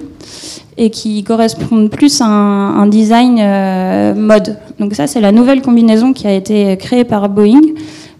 et 0.77 0.89
qui 0.89 1.23
correspondent 1.23 1.89
plus 1.89 2.21
à 2.21 2.25
un, 2.25 2.87
design 2.87 3.39
euh, 3.39 4.13
mode. 4.13 4.57
Donc 4.79 4.93
ça, 4.93 5.07
c'est 5.07 5.21
la 5.21 5.31
nouvelle 5.31 5.61
combinaison 5.61 6.13
qui 6.13 6.27
a 6.27 6.33
été 6.33 6.77
créée 6.77 7.03
par 7.03 7.29
Boeing. 7.29 7.61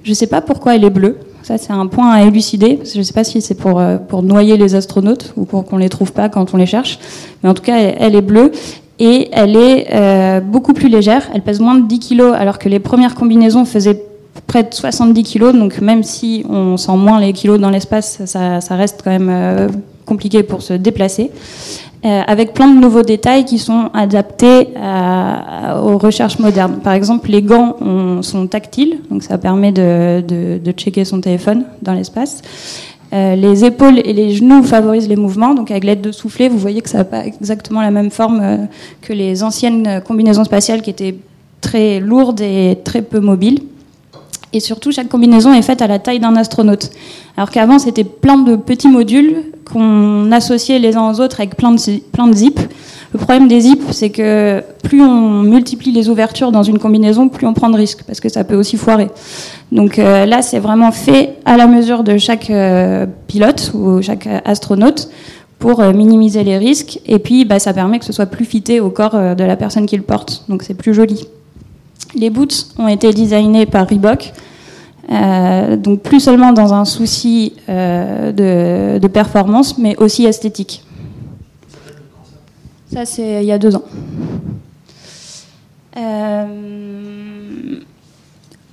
Je 0.04 0.10
ne 0.10 0.16
sais 0.16 0.28
pas 0.28 0.42
pourquoi 0.42 0.76
elle 0.76 0.84
est 0.84 0.90
bleue. 0.90 1.18
Ça, 1.44 1.58
c'est 1.58 1.72
un 1.72 1.86
point 1.88 2.12
à 2.12 2.24
élucider. 2.24 2.80
Je 2.84 2.98
ne 2.98 3.04
sais 3.04 3.14
pas 3.14 3.24
si 3.24 3.42
c'est 3.42 3.56
pour, 3.56 3.80
euh, 3.80 3.98
pour 3.98 4.24
noyer 4.24 4.58
les 4.58 4.76
astronautes 4.76 5.34
ou 5.38 5.46
pour 5.46 5.66
qu'on 5.66 5.78
ne 5.78 5.82
les 5.82 5.90
trouve 5.90 6.12
pas 6.12 6.30
quand 6.30 6.54
on 6.54 6.58
les 6.58 6.66
cherche. 6.66 7.00
Mais 7.42 7.50
en 7.50 7.54
tout 7.54 7.62
cas, 7.62 7.78
elle, 7.78 8.16
est 8.16 8.22
bleue. 8.22 8.52
Et 9.00 9.30
elle 9.32 9.56
est 9.56 9.88
euh, 9.94 10.40
beaucoup 10.42 10.74
plus 10.74 10.90
légère. 10.90 11.30
Elle 11.34 11.44
pèse 11.44 11.60
moins 11.60 11.76
de 11.76 11.86
10 11.86 12.00
kg, 12.00 12.22
alors 12.36 12.58
que 12.58 12.68
les 12.68 12.80
premières 12.80 13.14
combinaisons 13.14 13.64
faisaient 13.66 14.02
près 14.48 14.64
de 14.64 14.74
70 14.74 15.24
kg. 15.24 15.58
Donc 15.58 15.80
même 15.80 16.04
si 16.04 16.44
on 16.50 16.76
sent 16.76 16.98
moins 16.98 17.20
les 17.20 17.34
kilos 17.34 17.60
dans 17.60 17.70
l'espace, 17.70 18.26
ça, 18.26 18.60
reste 18.72 19.02
quand 19.04 19.12
même 19.12 19.70
compliqué 20.06 20.42
pour 20.42 20.62
se 20.64 20.74
déplacer. 20.74 21.32
Euh, 22.08 22.22
avec 22.26 22.54
plein 22.54 22.74
de 22.74 22.80
nouveaux 22.80 23.02
détails 23.02 23.44
qui 23.44 23.60
sont 23.60 23.90
adaptés 23.94 24.70
à, 24.82 25.82
aux 25.84 25.98
recherches 25.98 26.40
modernes. 26.40 26.80
Par 26.82 26.94
exemple, 26.94 27.30
les 27.30 27.42
gants 27.42 27.76
ont, 27.82 28.22
sont 28.22 28.48
tactiles, 28.48 29.00
donc 29.12 29.24
ça 29.24 29.38
permet 29.38 29.74
de, 29.74 30.72
checker 30.78 31.04
son 31.04 31.20
téléphone 31.20 31.66
dans 31.82 31.92
l'espace. 31.92 32.42
Euh, 33.12 33.36
les 33.36 33.66
épaules 33.66 34.00
et 34.00 34.14
les 34.14 34.36
genoux 34.36 34.64
favorisent 34.64 35.10
les 35.10 35.18
mouvements, 35.18 35.54
donc 35.54 35.70
avec 35.70 35.84
l'aide 35.84 36.00
de 36.00 36.14
soufflet, 36.14 36.48
vous 36.48 36.58
voyez 36.58 36.82
que 36.82 36.90
ça 36.90 37.00
n'a 37.00 37.04
pas 37.04 37.26
exactement 37.26 37.82
la 37.82 37.92
même 37.92 38.12
forme 38.12 38.40
euh, 38.42 38.58
que 39.02 39.12
les 39.12 39.44
anciennes 39.44 40.02
combinaisons 40.08 40.46
spatiales 40.46 40.82
qui 40.82 40.92
étaient 40.92 41.16
très 41.60 42.00
lourdes 42.00 42.40
et 42.40 42.78
très 42.86 43.02
peu 43.02 43.20
mobiles. 43.20 43.60
Et 44.54 44.62
surtout, 44.62 44.94
chaque 44.94 45.10
combinaison 45.10 45.54
est 45.54 45.62
faite 45.62 45.82
à 45.82 45.88
la 45.88 46.00
taille 46.00 46.20
d'un 46.20 46.38
astronaute. 46.38 46.90
Alors 47.36 47.52
qu'avant, 47.52 47.80
c'était 47.80 48.06
plein 48.06 48.38
de 48.38 48.56
petits 48.56 48.88
modules 48.88 49.44
qu'on 49.68 50.32
associait 50.32 50.80
les 50.80 50.96
uns 50.96 51.10
aux 51.10 51.20
autres 51.20 51.40
avec 51.40 51.56
plein 51.56 51.72
de, 51.72 52.00
plein 52.12 52.28
de 52.28 52.34
zips. 52.34 52.60
Le 53.14 53.20
problème 53.20 53.48
des 53.48 53.62
zips, 53.62 53.92
c'est 53.92 54.10
que 54.10 54.62
plus 54.84 55.02
on 55.02 55.44
multiplie 55.44 55.92
les 55.92 56.10
ouvertures 56.10 56.52
dans 56.52 56.64
une 56.64 56.78
combinaison, 56.78 57.30
plus 57.30 57.48
on 57.48 57.54
prend 57.54 57.70
de 57.70 57.78
risques, 57.78 58.04
parce 58.06 58.20
que 58.20 58.30
ça 58.30 58.44
peut 58.44 58.56
aussi 58.56 58.78
foirer. 58.78 59.10
Donc 59.72 59.98
euh, 59.98 60.26
là, 60.26 60.42
c'est 60.42 60.60
vraiment 60.60 60.92
fait 60.92 61.36
à 61.46 61.58
la 61.58 61.68
mesure 61.68 62.04
de 62.04 62.18
chaque 62.18 62.50
euh, 62.50 63.06
pilote 63.28 63.72
ou 63.74 64.02
chaque 64.02 64.28
astronaute 64.46 65.10
pour 65.60 65.80
euh, 65.80 65.94
minimiser 65.94 66.44
les 66.44 66.58
risques. 66.58 67.00
Et 67.06 67.20
puis, 67.20 67.46
bah, 67.46 67.60
ça 67.60 67.74
permet 67.74 68.00
que 68.00 68.06
ce 68.06 68.14
soit 68.14 68.26
plus 68.26 68.46
fité 68.46 68.80
au 68.80 68.90
corps 68.90 69.16
euh, 69.16 69.36
de 69.36 69.44
la 69.44 69.56
personne 69.56 69.86
qui 69.86 69.98
le 69.98 70.04
porte. 70.04 70.44
Donc 70.50 70.64
c'est 70.64 70.74
plus 70.74 70.94
joli. 70.94 71.26
Les 72.16 72.30
boots 72.30 72.70
ont 72.78 72.88
été 72.88 73.12
designés 73.14 73.66
par 73.66 73.88
Reebok. 73.88 74.34
Euh, 75.10 75.78
donc 75.78 76.02
plus 76.02 76.20
seulement 76.20 76.52
dans 76.52 76.74
un 76.74 76.84
souci 76.84 77.54
euh, 77.70 79.00
de, 79.00 79.08
performance, 79.08 79.78
mais 79.78 79.96
aussi 79.98 80.26
esthétique. 80.26 80.84
Ça, 82.94 83.06
c'est 83.06 83.44
il 83.44 83.48
y 83.48 83.52
a 83.52 83.58
deux 83.58 83.76
ans. 83.76 83.84
Euh, 85.98 86.46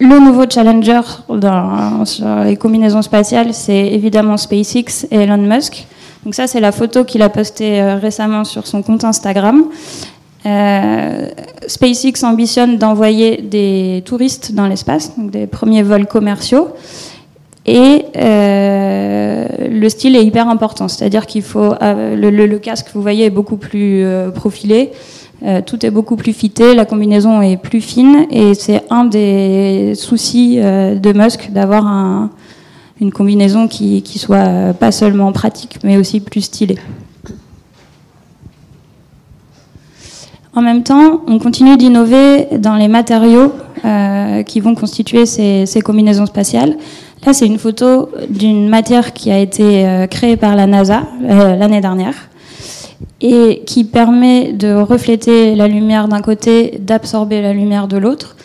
le 0.00 0.18
nouveau 0.18 0.44
challenger 0.50 1.00
sur 2.04 2.44
les 2.44 2.56
combinaisons 2.56 3.02
spatiales, 3.02 3.54
c'est 3.54 3.86
évidemment 3.86 4.36
SpaceX 4.36 5.06
et 5.10 5.16
Elon 5.16 5.38
Musk. 5.38 5.86
Donc 6.24 6.34
ça, 6.34 6.46
c'est 6.46 6.60
la 6.60 6.72
photo 6.72 7.04
qu'il 7.04 7.22
a 7.22 7.28
postée 7.28 7.82
récemment 7.82 8.44
sur 8.44 8.66
son 8.66 8.82
compte 8.82 9.04
Instagram. 9.04 9.64
Euh, 10.46 11.28
SpaceX 11.66 12.22
ambitionne 12.22 12.76
d'envoyer 12.76 13.38
des 13.38 14.02
touristes 14.04 14.52
dans 14.52 14.66
l'espace, 14.66 15.16
donc 15.16 15.30
des 15.30 15.46
premiers 15.46 15.82
vols 15.82 16.06
commerciaux. 16.06 16.68
Et 17.66 18.04
euh, 18.18 19.46
le 19.70 19.88
style 19.88 20.16
est 20.16 20.24
hyper 20.24 20.48
important, 20.50 20.86
c'est-à-dire 20.88 21.24
qu'il 21.24 21.40
faut 21.40 21.72
euh, 21.80 22.14
le, 22.14 22.58
casque, 22.58 22.88
vous 22.92 23.00
voyez, 23.00 23.24
est 23.24 23.30
beaucoup 23.30 23.56
plus 23.56 24.04
profilé, 24.34 24.90
tout 25.64 25.84
est 25.84 25.90
beaucoup 25.90 26.16
plus 26.16 26.34
fité, 26.34 26.74
la 26.74 26.84
combinaison 26.84 27.40
est 27.40 27.56
plus 27.56 27.80
fine, 27.80 28.26
et 28.30 28.52
c'est 28.52 28.82
un 28.90 29.06
des 29.06 29.94
soucis 29.94 30.56
de 30.56 31.12
Musk 31.12 31.50
d'avoir 31.52 31.86
un, 31.86 32.30
une 33.00 33.12
combinaison 33.12 33.66
qui 33.66 34.18
soit 34.18 34.74
pas 34.78 34.92
seulement 34.92 35.32
pratique, 35.32 35.78
mais 35.82 35.96
aussi 35.96 36.20
plus 36.20 36.42
stylée. 36.42 36.78
En 40.56 40.62
même 40.62 40.84
temps, 40.84 41.22
on 41.26 41.38
continue 41.38 41.76
d'innover 41.76 42.46
dans 42.58 42.76
les 42.76 42.86
matériaux 42.86 43.52
euh, 43.84 44.42
qui 44.44 44.60
vont 44.60 44.74
constituer 44.74 45.26
ces, 45.26 45.80
combinaisons 45.84 46.26
spatiales. 46.26 46.76
Là, 47.26 47.32
c'est 47.32 47.46
une 47.46 47.58
photo 47.58 48.10
d'une 48.28 48.68
matière 48.68 49.12
qui 49.12 49.32
a 49.32 49.38
été 49.38 49.86
euh, 49.86 50.06
créée 50.06 50.36
par 50.36 50.54
la 50.54 50.66
NASA 50.66 51.02
euh, 51.24 51.56
l'année 51.56 51.80
dernière 51.80 52.14
et 53.20 53.62
qui 53.66 53.84
permet 53.84 54.52
de 54.52 54.74
refléter 54.74 55.54
la 55.56 55.66
lumière 55.66 56.06
d'un 56.06 56.20
côté, 56.20 56.78
d'absorber 56.80 57.42
la 57.42 57.52
lumière 57.52 57.88
de 57.88 57.96
l'autre 57.96 58.36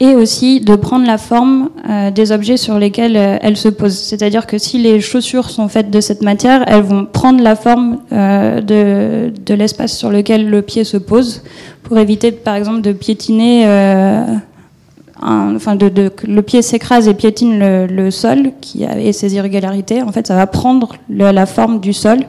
et 0.00 0.14
aussi 0.14 0.60
de 0.60 0.74
prendre 0.74 1.06
la 1.06 1.18
forme 1.18 1.70
euh, 1.88 2.10
des 2.10 2.32
objets 2.32 2.56
sur 2.56 2.78
lesquels 2.78 3.16
euh, 3.16 3.38
elles 3.40 3.56
se 3.56 3.68
posent. 3.68 3.96
C'est-à-dire 3.96 4.46
que 4.46 4.58
si 4.58 4.78
les 4.78 5.00
chaussures 5.00 5.50
sont 5.50 5.68
faites 5.68 5.90
de 5.90 6.00
cette 6.00 6.22
matière, 6.22 6.64
elles 6.66 6.82
vont 6.82 7.04
prendre 7.06 7.42
la 7.42 7.54
forme 7.54 7.98
euh, 8.12 8.60
de, 8.60 9.54
l'espace 9.54 9.96
sur 9.96 10.10
lequel 10.10 10.50
le 10.50 10.62
pied 10.62 10.82
se 10.82 10.96
pose, 10.96 11.44
pour 11.84 11.98
éviter 11.98 12.32
par 12.32 12.56
exemple 12.56 12.80
de 12.80 12.92
piétiner, 12.92 13.66
enfin 15.20 15.76
de, 15.76 16.10
le 16.26 16.42
pied 16.42 16.62
s'écrase 16.62 17.06
et 17.08 17.14
piétine 17.14 17.86
le, 17.86 18.10
sol, 18.10 18.52
qui 18.60 18.84
a 18.84 19.12
ses 19.12 19.34
irrégularités. 19.34 20.02
En 20.02 20.10
fait, 20.10 20.26
ça 20.26 20.34
va 20.34 20.46
prendre 20.46 20.96
la 21.10 21.46
forme 21.46 21.80
du 21.80 21.92
sol 21.92 22.20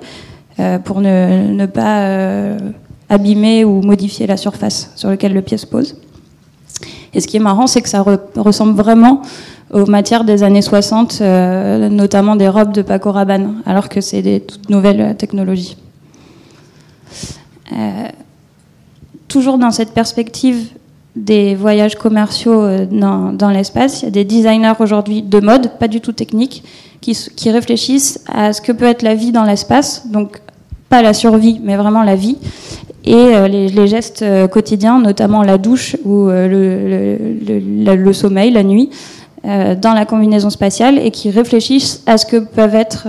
pour 0.84 1.00
ne 1.00 1.66
pas 1.68 2.58
abîmer 3.08 3.64
ou 3.64 3.82
modifier 3.82 4.28
la 4.28 4.36
surface 4.36 4.92
sur 4.96 5.10
laquelle 5.10 5.34
le 5.34 5.42
pied 5.42 5.58
se 5.58 5.66
pose. 5.66 5.96
Et 7.16 7.22
ce 7.22 7.28
qui 7.28 7.38
est 7.38 7.42
marrant, 7.42 7.66
c'est 7.66 7.82
que 7.82 7.90
ça 7.90 8.02
re 8.02 8.18
ressemble 8.36 8.76
vraiment 8.76 9.22
aux 9.72 9.86
matières 9.86 10.26
des 10.26 10.44
années 10.44 10.62
60, 10.62 11.20
euh, 11.22 11.90
notamment 11.90 12.36
des 12.36 12.50
robes 12.50 12.74
de 12.74 12.82
Paco 12.82 13.12
Rabanne, 13.12 13.62
alors 13.66 13.90
que 13.90 14.02
c'est 14.02 14.22
des 14.22 14.42
toutes 14.42 14.70
nouvelles 14.70 15.16
technologies. 15.18 15.78
Euh, 17.72 18.08
toujours 19.28 19.58
dans 19.58 19.72
cette 19.72 19.92
perspective 19.92 20.68
des 21.16 21.56
voyages 21.56 21.96
commerciaux 21.96 22.62
euh, 22.62 22.86
dans, 22.86 23.50
l'espace, 23.50 24.02
il 24.02 24.06
y 24.06 24.08
a 24.10 24.12
des 24.12 24.26
designers 24.26 24.74
aujourd'hui 24.80 25.22
de 25.24 25.40
mode, 25.40 25.72
pas 25.80 25.88
du 25.88 26.02
tout 26.02 26.12
techniques, 26.12 26.64
qui, 27.00 27.18
qui 27.36 27.50
réfléchissent 27.50 28.20
à 28.28 28.52
ce 28.52 28.62
que 28.62 28.74
peut 28.74 28.86
être 28.86 29.02
la 29.02 29.16
vie 29.16 29.32
dans 29.32 29.46
l'espace, 29.46 30.08
donc 30.08 30.42
pas 30.96 31.02
la 31.02 31.14
survie, 31.14 31.60
mais 31.62 31.76
vraiment 31.76 32.04
la 32.04 32.16
vie, 32.16 32.38
et 33.04 33.14
euh, 33.14 33.48
les, 33.50 33.88
gestes 33.88 34.22
euh, 34.22 34.48
quotidiens, 34.48 35.00
notamment 35.00 35.44
la 35.44 35.58
douche 35.58 35.98
ou 36.06 36.30
euh, 36.30 37.18
le, 37.96 38.14
sommeil, 38.14 38.52
la 38.52 38.64
nuit, 38.64 38.90
dans 39.44 39.94
la 39.94 40.06
combinaison 40.06 40.50
spatiale 40.50 40.98
et 40.98 41.12
qui 41.12 41.30
réfléchissent 41.30 42.02
à 42.08 42.18
ce 42.18 42.26
que 42.26 42.38
peuvent 42.38 42.74
être 42.74 43.06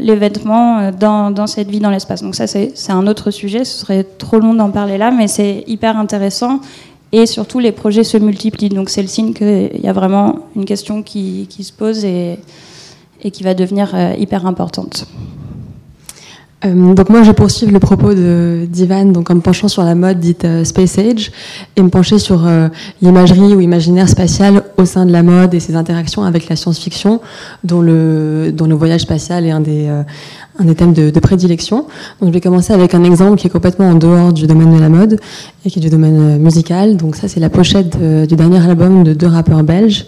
les 0.00 0.16
vêtements 0.16 0.90
dans, 0.90 1.46
cette 1.46 1.70
vie 1.70 1.78
dans 1.78 1.90
l'espace. 1.90 2.22
Donc 2.22 2.34
ça, 2.34 2.48
c'est 2.48 2.72
un 2.88 3.06
autre 3.06 3.30
sujet, 3.30 3.64
ce 3.64 3.78
serait 3.78 4.02
trop 4.02 4.40
long 4.40 4.52
d'en 4.52 4.70
parler 4.70 4.98
là, 4.98 5.12
mais 5.12 5.28
c'est 5.28 5.62
hyper 5.68 5.96
intéressant 5.96 6.58
et 7.12 7.24
surtout 7.24 7.60
les 7.60 7.70
projets 7.70 8.02
se 8.02 8.16
multiplient. 8.16 8.70
Donc 8.70 8.90
c'est 8.90 9.02
le 9.02 9.06
signe 9.06 9.32
qu'il 9.32 9.80
y 9.80 9.86
a 9.86 9.92
vraiment 9.92 10.40
une 10.56 10.64
question 10.64 11.04
qui, 11.04 11.46
se 11.60 11.72
pose 11.72 12.04
et 12.04 12.40
qui 13.32 13.44
va 13.44 13.54
devenir 13.54 13.94
hyper 14.18 14.46
importante. 14.46 15.06
Euh, 16.64 16.94
donc 16.94 17.08
moi, 17.08 17.22
je 17.22 17.32
poursuis 17.32 17.66
le 17.66 17.78
propos 17.78 18.12
d'Ivan, 18.12 19.06
donc 19.06 19.30
en 19.30 19.34
me 19.34 19.40
penchant 19.40 19.68
sur 19.68 19.82
la 19.82 19.94
mode 19.94 20.20
dite 20.20 20.44
euh, 20.44 20.64
Space 20.64 20.98
Age, 20.98 21.32
et 21.76 21.82
me 21.82 21.88
pencher 21.88 22.18
sur 22.18 22.46
euh, 22.46 22.68
l'imagerie 23.00 23.54
ou 23.54 23.60
imaginaire 23.60 24.08
spatial 24.08 24.62
au 24.76 24.84
sein 24.84 25.06
de 25.06 25.12
la 25.12 25.22
mode 25.22 25.54
et 25.54 25.60
ses 25.60 25.74
interactions 25.74 26.22
avec 26.22 26.48
la 26.48 26.56
science-fiction, 26.56 27.20
dont 27.64 27.80
le, 27.80 28.52
dont 28.52 28.66
le 28.66 28.74
voyage 28.74 29.02
spatial 29.02 29.46
est 29.46 29.50
un 29.50 29.60
des, 29.60 29.88
un 30.60 30.64
des 30.64 30.74
thèmes 30.74 30.92
de, 30.92 31.10
de, 31.10 31.20
prédilection. 31.20 31.86
Donc 32.20 32.28
je 32.28 32.30
vais 32.30 32.40
commencer 32.40 32.72
avec 32.72 32.94
un 32.94 33.02
exemple 33.02 33.36
qui 33.38 33.46
est 33.46 33.50
complètement 33.50 33.88
en 33.88 33.94
dehors 33.94 34.32
du 34.32 34.46
domaine 34.46 34.74
de 34.74 34.80
la 34.80 34.88
mode 34.88 35.18
et 35.64 35.70
qui 35.70 35.78
est 35.78 35.82
du 35.82 35.90
domaine 35.90 36.38
musical. 36.38 36.96
Donc 36.96 37.16
ça, 37.16 37.28
c'est 37.28 37.40
la 37.40 37.50
pochette 37.50 37.98
de, 37.98 38.26
du 38.26 38.36
dernier 38.36 38.62
album 38.64 39.02
de 39.02 39.14
deux 39.14 39.26
rappeurs 39.26 39.62
belges 39.62 40.06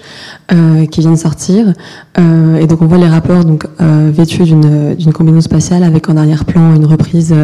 euh, 0.53 0.87
qui 0.87 1.01
viennent 1.01 1.17
sortir. 1.17 1.73
Euh, 2.19 2.57
et 2.57 2.67
donc 2.67 2.83
on 2.83 2.87
voit 2.87 2.99
les 2.99 3.09
rappeurs 3.09 3.45
donc 3.45 3.67
vêtus 3.79 4.45
d'une 4.45 5.13
combinaison 5.13 5.41
spatiale 5.41 5.83
avec 5.83 6.09
en 6.09 6.17
arrière-plan 6.17 6.75
une 6.75 6.87
reprise, 6.87 7.35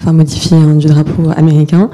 enfin 0.00 0.12
modifiée 0.12 0.56
hein, 0.56 0.74
du 0.76 0.86
drapeau 0.86 1.30
américain. 1.36 1.90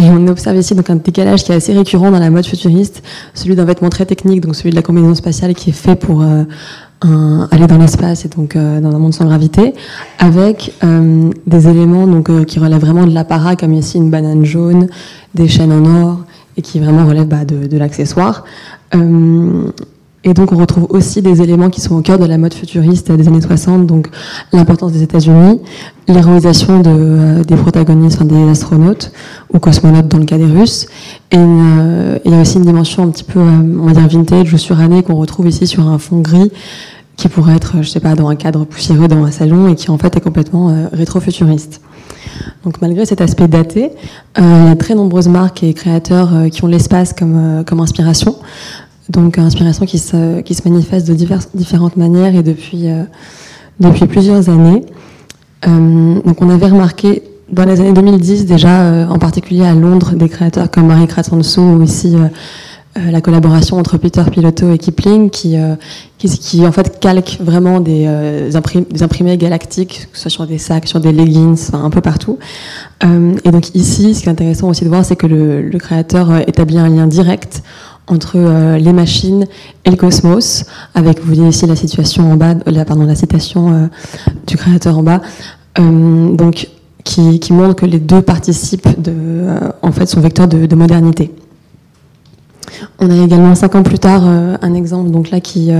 Et 0.00 0.08
on 0.08 0.26
observe 0.28 0.56
ici 0.56 0.74
donc 0.74 0.88
un 0.88 0.96
décalage 0.96 1.44
qui 1.44 1.52
est 1.52 1.56
assez 1.56 1.74
récurrent 1.74 2.10
dans 2.10 2.18
la 2.18 2.30
mode 2.30 2.46
futuriste, 2.46 3.02
celui 3.34 3.54
d'un 3.54 3.66
vêtement 3.66 3.90
très 3.90 4.06
technique, 4.06 4.40
donc 4.40 4.56
celui 4.56 4.70
de 4.70 4.76
la 4.76 4.80
combinaison 4.80 5.14
spatiale 5.14 5.54
qui 5.54 5.70
est 5.70 5.74
fait 5.74 5.94
pour 5.94 6.22
euh, 6.22 6.44
un, 7.02 7.48
aller 7.50 7.66
dans 7.66 7.78
l'espace 7.78 8.24
et 8.24 8.28
donc 8.28 8.56
euh, 8.56 8.80
dans 8.80 8.94
un 8.94 8.98
monde 8.98 9.14
sans 9.14 9.24
gravité, 9.24 9.74
avec 10.18 10.74
euh, 10.84 11.30
des 11.46 11.68
éléments 11.68 12.06
donc 12.06 12.44
qui 12.46 12.58
relèvent 12.58 12.80
vraiment 12.80 13.06
de 13.06 13.14
l'apparat, 13.14 13.56
comme 13.56 13.74
ici 13.74 13.98
une 13.98 14.10
banane 14.10 14.44
jaune, 14.44 14.88
des 15.34 15.48
chaînes 15.48 15.72
en 15.72 16.02
or, 16.02 16.18
et 16.56 16.62
qui 16.62 16.80
vraiment 16.80 17.06
relèvent 17.06 17.28
bah, 17.28 17.44
de, 17.44 17.66
de 17.66 17.76
l'accessoire. 17.78 18.44
Et 20.22 20.34
donc 20.34 20.52
on 20.52 20.56
retrouve 20.56 20.86
aussi 20.90 21.22
des 21.22 21.40
éléments 21.40 21.70
qui 21.70 21.80
sont 21.80 21.94
au 21.94 22.02
cœur 22.02 22.18
de 22.18 22.26
la 22.26 22.36
mode 22.36 22.52
futuriste 22.52 23.10
des 23.10 23.26
années 23.26 23.40
60, 23.40 23.86
donc 23.86 24.08
l'importance 24.52 24.92
des 24.92 25.02
États-Unis, 25.02 25.60
l'héroïsation 26.08 26.80
de, 26.80 26.90
euh, 26.90 27.44
des 27.44 27.56
protagonistes, 27.56 28.20
enfin 28.20 28.26
des 28.26 28.50
astronautes 28.50 29.12
ou 29.52 29.58
cosmonautes 29.58 30.08
dans 30.08 30.18
le 30.18 30.26
cas 30.26 30.36
des 30.36 30.44
Russes. 30.44 30.86
Et 31.30 31.38
euh, 31.38 32.18
il 32.26 32.32
y 32.32 32.34
a 32.34 32.40
aussi 32.42 32.58
une 32.58 32.66
dimension 32.66 33.02
un 33.02 33.08
petit 33.08 33.24
peu, 33.24 33.40
euh, 33.40 33.78
on 33.80 33.86
va 33.86 33.92
dire 33.92 34.08
vintage 34.08 34.52
ou 34.52 34.58
surannée 34.58 35.02
qu'on 35.02 35.14
retrouve 35.16 35.48
ici 35.48 35.66
sur 35.66 35.88
un 35.88 35.98
fond 35.98 36.20
gris 36.20 36.52
qui 37.16 37.28
pourrait 37.28 37.56
être, 37.56 37.76
je 37.80 37.88
sais 37.88 38.00
pas, 38.00 38.14
dans 38.14 38.28
un 38.28 38.36
cadre 38.36 38.66
poussiéreux 38.66 39.08
dans 39.08 39.24
un 39.24 39.30
salon 39.30 39.68
et 39.68 39.74
qui 39.74 39.90
en 39.90 39.96
fait 39.96 40.16
est 40.16 40.20
complètement 40.20 40.88
rétro-futuriste. 40.92 41.82
Donc 42.64 42.80
malgré 42.80 43.04
cet 43.04 43.20
aspect 43.20 43.46
daté, 43.46 43.90
il 44.38 44.42
y 44.42 44.70
a 44.70 44.76
très 44.76 44.94
nombreuses 44.94 45.28
marques 45.28 45.62
et 45.62 45.74
créateurs 45.74 46.30
qui 46.50 46.64
ont 46.64 46.66
l'espace 46.66 47.12
comme 47.12 47.80
inspiration. 47.80 48.36
Donc 49.10 49.38
inspiration 49.38 49.86
qui 49.86 49.98
se, 49.98 50.40
qui 50.40 50.54
se 50.54 50.68
manifeste 50.68 51.08
de 51.08 51.14
diverses, 51.14 51.48
différentes 51.52 51.96
manières 51.96 52.36
et 52.36 52.44
depuis, 52.44 52.88
euh, 52.88 53.02
depuis 53.80 54.06
plusieurs 54.06 54.48
années. 54.48 54.84
Euh, 55.66 56.20
donc 56.24 56.40
on 56.40 56.48
avait 56.48 56.68
remarqué 56.68 57.24
dans 57.50 57.64
les 57.64 57.80
années 57.80 57.92
2010 57.92 58.46
déjà, 58.46 58.82
euh, 58.82 59.08
en 59.08 59.18
particulier 59.18 59.64
à 59.64 59.74
Londres, 59.74 60.12
des 60.14 60.28
créateurs 60.28 60.70
comme 60.70 60.86
Marie 60.86 61.08
Kratanso 61.08 61.60
ou 61.60 61.82
aussi 61.82 62.14
la 62.96 63.20
collaboration 63.20 63.78
entre 63.78 63.98
Peter 63.98 64.22
Piloto 64.30 64.72
et 64.72 64.78
Kipling 64.78 65.30
qui, 65.30 65.56
qui, 66.18 66.28
qui, 66.28 66.66
en 66.66 66.72
fait 66.72 66.98
calque 67.00 67.38
vraiment 67.40 67.80
des, 67.80 68.06
des, 68.50 69.02
imprimés 69.02 69.36
galactiques, 69.36 70.08
que 70.12 70.18
ce 70.18 70.22
soit 70.22 70.30
sur 70.30 70.46
des 70.46 70.58
sacs, 70.58 70.88
sur 70.88 71.00
des 71.00 71.12
leggings, 71.12 71.52
enfin, 71.68 71.84
un 71.84 71.90
peu 71.90 72.00
partout. 72.00 72.38
et 73.02 73.50
donc 73.50 73.74
ici, 73.74 74.14
ce 74.14 74.22
qui 74.22 74.26
est 74.26 74.32
intéressant 74.32 74.68
aussi 74.68 74.84
de 74.84 74.88
voir, 74.88 75.04
c'est 75.04 75.14
que 75.14 75.28
le, 75.28 75.62
le 75.62 75.78
créateur 75.78 76.36
établit 76.48 76.78
un 76.78 76.88
lien 76.88 77.06
direct 77.06 77.62
entre 78.10 78.36
euh, 78.36 78.76
les 78.76 78.92
machines 78.92 79.46
et 79.84 79.90
le 79.90 79.96
cosmos, 79.96 80.64
avec, 80.94 81.20
vous 81.20 81.32
voyez 81.32 81.48
ici 81.48 81.66
la 81.66 81.76
situation 81.76 82.30
en 82.32 82.36
bas, 82.36 82.54
la, 82.66 82.84
pardon, 82.84 83.04
la 83.04 83.14
citation 83.14 83.72
euh, 83.72 83.86
du 84.46 84.56
créateur 84.56 84.98
en 84.98 85.02
bas, 85.02 85.20
euh, 85.78 86.34
donc, 86.34 86.68
qui, 87.04 87.40
montre 87.52 87.76
que 87.76 87.86
les 87.86 87.98
deux 87.98 88.20
participent 88.20 89.00
de, 89.00 89.46
en 89.82 89.90
fait, 89.90 90.06
sont 90.06 90.20
vecteurs 90.20 90.48
de, 90.48 90.66
de, 90.66 90.74
modernité. 90.76 91.32
On 92.98 93.10
a 93.10 93.24
également 93.24 93.54
cinq 93.54 93.74
ans 93.74 93.82
plus 93.82 93.98
tard 93.98 94.24
un 94.24 94.74
exemple, 94.74 95.10
donc 95.10 95.30
là, 95.30 95.40
qui 95.40 95.70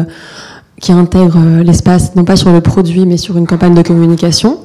qui 0.80 0.92
intègre 0.92 1.62
l'espace 1.62 2.16
non 2.16 2.24
pas 2.24 2.36
sur 2.36 2.50
le 2.52 2.60
produit 2.60 3.06
mais 3.06 3.16
sur 3.16 3.36
une 3.36 3.46
campagne 3.46 3.74
de 3.74 3.82
communication. 3.82 4.58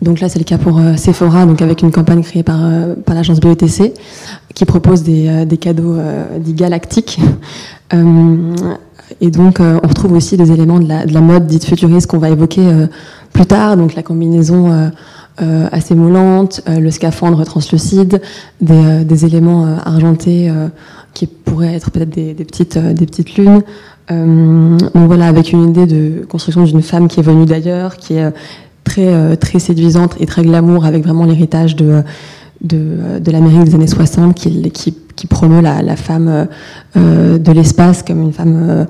Donc 0.00 0.20
là 0.20 0.28
c'est 0.28 0.38
le 0.38 0.44
cas 0.44 0.58
pour 0.58 0.80
Sephora, 0.96 1.44
donc 1.44 1.60
avec 1.60 1.82
une 1.82 1.90
campagne 1.90 2.22
créée 2.22 2.42
par, 2.42 2.60
par 3.04 3.14
l'agence 3.14 3.40
BETC, 3.40 3.92
qui 4.56 4.64
propose 4.64 5.02
des, 5.02 5.28
euh, 5.28 5.44
des 5.44 5.58
cadeaux 5.58 5.94
euh, 5.94 6.38
dits 6.38 6.54
galactiques. 6.54 7.20
Euh, 7.94 8.56
et 9.20 9.30
donc, 9.30 9.60
on 9.60 9.86
retrouve 9.86 10.14
aussi 10.14 10.36
des 10.36 10.50
éléments 10.50 10.80
de 10.80 10.88
la, 10.88 11.06
de 11.06 11.14
la 11.14 11.20
mode 11.20 11.46
dite 11.46 11.64
futuriste 11.64 12.08
qu'on 12.08 12.18
va 12.18 12.30
évoquer 12.30 12.68
plus 13.32 13.46
tard, 13.46 13.76
donc 13.76 13.94
la 13.94 14.02
combinaison 14.02 14.90
euh, 15.42 15.68
assez 15.70 15.94
moulante, 15.94 16.62
euh, 16.66 16.80
le 16.80 16.90
scaphandre 16.90 17.44
translucide, 17.44 18.22
des, 18.62 18.72
euh, 18.72 19.04
des 19.04 19.26
éléments 19.26 19.66
argentés 19.84 20.50
qui 21.12 21.26
pourraient 21.26 21.74
être 21.74 21.90
peut-être 21.90 22.08
des, 22.08 22.32
des, 22.32 22.44
petites, 22.46 22.78
des 22.78 23.04
petites 23.04 23.36
lunes. 23.36 23.62
Donc 24.08 25.06
voilà, 25.06 25.26
avec 25.26 25.52
une 25.52 25.70
idée 25.70 25.86
de 25.86 26.24
construction 26.26 26.62
d'une 26.62 26.82
femme 26.82 27.08
qui 27.08 27.20
est 27.20 27.22
venue 27.24 27.44
d'ailleurs, 27.44 27.96
qui 27.96 28.14
est 28.14 28.32
très, 28.84 29.36
très 29.36 29.58
séduisante 29.58 30.14
et 30.20 30.26
très 30.26 30.42
glamour, 30.42 30.84
avec 30.84 31.04
vraiment 31.04 31.24
l'héritage 31.24 31.74
de 31.74 32.02
de, 32.60 33.30
l'Amérique 33.30 33.64
des 33.64 33.74
années 33.74 33.86
60 33.86 34.34
qui, 34.34 34.70
qui, 34.70 35.26
promeut 35.26 35.60
la, 35.60 35.96
femme 35.96 36.48
euh, 36.96 37.38
de 37.38 37.52
l'espace 37.52 38.02
comme 38.02 38.22
une 38.22 38.32
femme, 38.32 38.66
euh, 38.68 38.84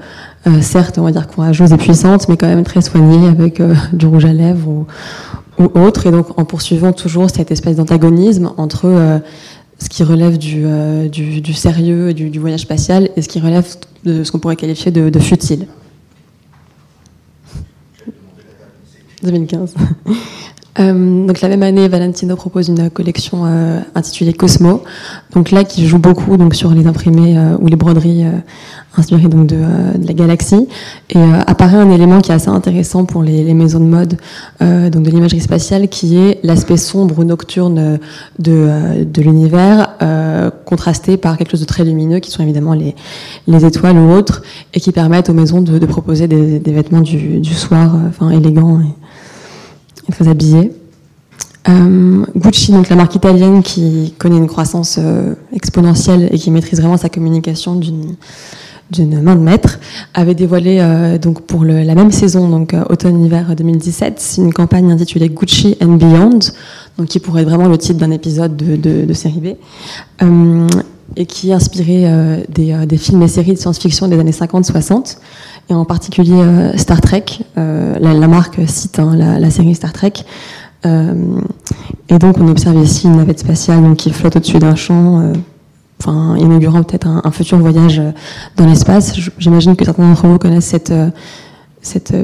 euh, 0.46 0.60
certes, 0.60 0.98
on 0.98 1.02
va 1.02 1.12
dire 1.12 1.26
courageuse 1.26 1.72
et 1.72 1.76
puissante, 1.76 2.28
mais 2.28 2.36
quand 2.36 2.46
même 2.46 2.64
très 2.64 2.80
soignée 2.80 3.28
avec 3.28 3.60
euh, 3.60 3.74
du 3.92 4.06
rouge 4.06 4.24
à 4.24 4.32
lèvres 4.32 4.68
ou, 4.68 4.86
ou, 5.58 5.80
autre. 5.80 6.06
Et 6.06 6.10
donc 6.10 6.38
en 6.38 6.44
poursuivant 6.44 6.92
toujours 6.92 7.30
cette 7.30 7.50
espèce 7.50 7.76
d'antagonisme 7.76 8.52
entre 8.56 8.86
euh, 8.86 9.18
ce 9.78 9.88
qui 9.88 10.02
relève 10.02 10.38
du, 10.38 10.62
euh, 10.64 11.08
du, 11.08 11.52
sérieux, 11.52 12.14
du, 12.14 12.30
du, 12.30 12.38
voyage 12.38 12.60
spatial, 12.60 13.10
et 13.16 13.22
ce 13.22 13.28
qui 13.28 13.40
relève 13.40 13.66
de 14.04 14.24
ce 14.24 14.32
qu'on 14.32 14.38
pourrait 14.38 14.56
qualifier 14.56 14.90
de, 14.90 15.10
de 15.10 15.18
futile. 15.18 15.66
2015. 19.22 19.74
Euh, 20.78 21.26
donc 21.26 21.40
la 21.40 21.48
même 21.48 21.62
année, 21.62 21.88
Valentino 21.88 22.36
propose 22.36 22.68
une 22.68 22.90
collection 22.90 23.44
euh, 23.46 23.80
intitulée 23.94 24.32
Cosmo. 24.32 24.84
Donc 25.32 25.50
là, 25.50 25.64
qui 25.64 25.86
joue 25.86 25.98
beaucoup 25.98 26.36
donc 26.36 26.54
sur 26.54 26.70
les 26.70 26.86
imprimés 26.86 27.38
euh, 27.38 27.56
ou 27.60 27.66
les 27.68 27.76
broderies 27.76 28.24
inspirées 28.96 29.28
donc 29.28 29.46
de, 29.46 29.56
la 30.06 30.12
galaxie. 30.12 30.68
Et 31.10 31.18
apparaît 31.46 31.76
un 31.76 31.90
élément 31.90 32.20
qui 32.20 32.30
est 32.30 32.34
assez 32.34 32.48
intéressant 32.48 33.04
pour 33.04 33.22
les, 33.22 33.52
maisons 33.52 33.80
de 33.80 33.84
mode, 33.84 34.16
donc 34.60 35.02
de 35.02 35.10
l'imagerie 35.10 35.40
spatiale, 35.40 35.88
qui 35.88 36.16
est 36.16 36.40
l'aspect 36.42 36.78
sombre 36.78 37.18
ou 37.18 37.24
nocturne 37.24 37.98
de, 38.38 39.20
l'univers, 39.20 39.96
contrasté 40.64 41.18
par 41.18 41.36
quelque 41.36 41.50
chose 41.50 41.60
de 41.60 41.66
très 41.66 41.84
lumineux, 41.84 42.20
qui 42.20 42.30
sont 42.30 42.42
évidemment 42.42 42.72
les, 42.72 42.94
les 43.46 43.66
étoiles 43.66 43.98
ou 43.98 44.10
autres, 44.12 44.42
et 44.72 44.80
qui 44.80 44.92
permettent 44.92 45.28
aux 45.28 45.34
maisons 45.34 45.60
de, 45.60 45.84
proposer 45.84 46.26
des, 46.26 46.72
vêtements 46.72 47.02
du, 47.02 47.44
soir, 47.44 47.94
enfin 48.08 48.30
élégants. 48.30 48.80
Très 50.12 50.28
habillés. 50.28 50.72
Euh, 51.68 52.24
Gucci, 52.36 52.72
donc 52.72 52.88
la 52.88 52.96
marque 52.96 53.14
italienne 53.14 53.62
qui 53.62 54.14
connaît 54.18 54.36
une 54.36 54.46
croissance 54.46 54.98
euh, 54.98 55.34
exponentielle 55.52 56.28
et 56.30 56.38
qui 56.38 56.50
maîtrise 56.50 56.80
vraiment 56.80 56.96
sa 56.96 57.08
communication 57.08 57.74
d'une 57.74 59.20
main 59.20 59.34
de 59.34 59.40
maître, 59.40 59.80
avait 60.14 60.36
dévoilé 60.36 60.78
euh, 60.80 61.18
donc 61.18 61.40
pour 61.42 61.64
la 61.64 61.94
même 61.94 62.12
saison, 62.12 62.48
donc 62.48 62.72
euh, 62.72 62.84
automne-hiver 62.88 63.56
2017, 63.56 64.36
une 64.38 64.52
campagne 64.52 64.92
intitulée 64.92 65.28
Gucci 65.28 65.76
and 65.82 65.94
Beyond, 65.94 66.38
donc 66.98 67.08
qui 67.08 67.18
pourrait 67.18 67.42
être 67.42 67.48
vraiment 67.48 67.68
le 67.68 67.78
titre 67.78 67.98
d'un 67.98 68.12
épisode 68.12 68.56
de, 68.56 69.12
série 69.12 69.40
B, 69.40 70.26
et 71.16 71.26
qui 71.26 71.50
est 71.50 71.54
inspiré 71.54 72.06
des, 72.48 72.76
des, 72.86 72.96
films 72.96 73.22
et 73.22 73.28
séries 73.28 73.54
de 73.54 73.58
science-fiction 73.58 74.08
des 74.08 74.18
années 74.18 74.32
50-60 74.32 75.16
et 75.68 75.74
en 75.74 75.84
particulier 75.84 76.34
euh, 76.34 76.76
Star 76.76 77.00
Trek. 77.00 77.24
Euh, 77.58 77.98
la, 77.98 78.28
marque 78.28 78.60
cite 78.66 78.98
hein, 78.98 79.16
la, 79.16 79.50
série 79.50 79.74
Star 79.74 79.92
Trek. 79.92 80.12
Euh, 80.84 81.14
et 82.08 82.18
donc 82.18 82.38
on 82.38 82.48
observe 82.48 82.82
ici 82.82 83.06
une 83.06 83.16
navette 83.16 83.40
spatiale 83.40 83.96
qui 83.96 84.10
flotte 84.10 84.36
au-dessus 84.36 84.58
d'un 84.58 84.76
champ, 84.76 85.32
enfin 86.00 86.36
inaugurant 86.36 86.82
peut-être 86.82 87.08
un, 87.08 87.30
futur 87.30 87.58
voyage 87.58 88.00
dans 88.56 88.66
l'espace. 88.66 89.14
J'imagine 89.38 89.74
que 89.74 89.84
certains 89.84 90.06
d'entre 90.06 90.26
vous 90.28 90.38
connaissent 90.38 90.66
cette, 90.66 90.92
cette 91.80 92.14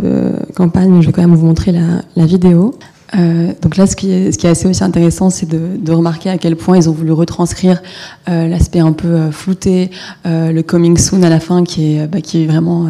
campagne, 0.54 0.90
mais 0.90 1.02
je 1.02 1.08
vais 1.08 1.12
quand 1.12 1.22
même 1.22 1.34
vous 1.34 1.46
montrer 1.46 1.72
la, 1.72 2.26
vidéo. 2.26 2.74
Euh, 3.14 3.52
donc 3.60 3.76
là, 3.76 3.86
ce 3.86 3.94
qui 3.94 4.10
est, 4.10 4.44
assez 4.44 4.66
aussi 4.66 4.82
intéressant, 4.82 5.30
c'est 5.30 5.48
de, 5.48 5.92
remarquer 5.92 6.30
à 6.30 6.38
quel 6.38 6.56
point 6.56 6.76
ils 6.76 6.88
ont 6.88 6.92
voulu 6.92 7.12
retranscrire 7.12 7.82
euh, 8.28 8.48
l'aspect 8.48 8.80
un 8.80 8.92
peu 8.92 9.08
euh, 9.08 9.30
flouté, 9.30 9.90
le 10.24 10.60
coming 10.62 10.96
soon 10.96 11.22
à 11.22 11.28
la 11.28 11.40
fin, 11.40 11.64
qui 11.64 11.96
est, 11.96 12.06
bah, 12.06 12.20
qui 12.20 12.42
est 12.42 12.46
vraiment, 12.46 12.88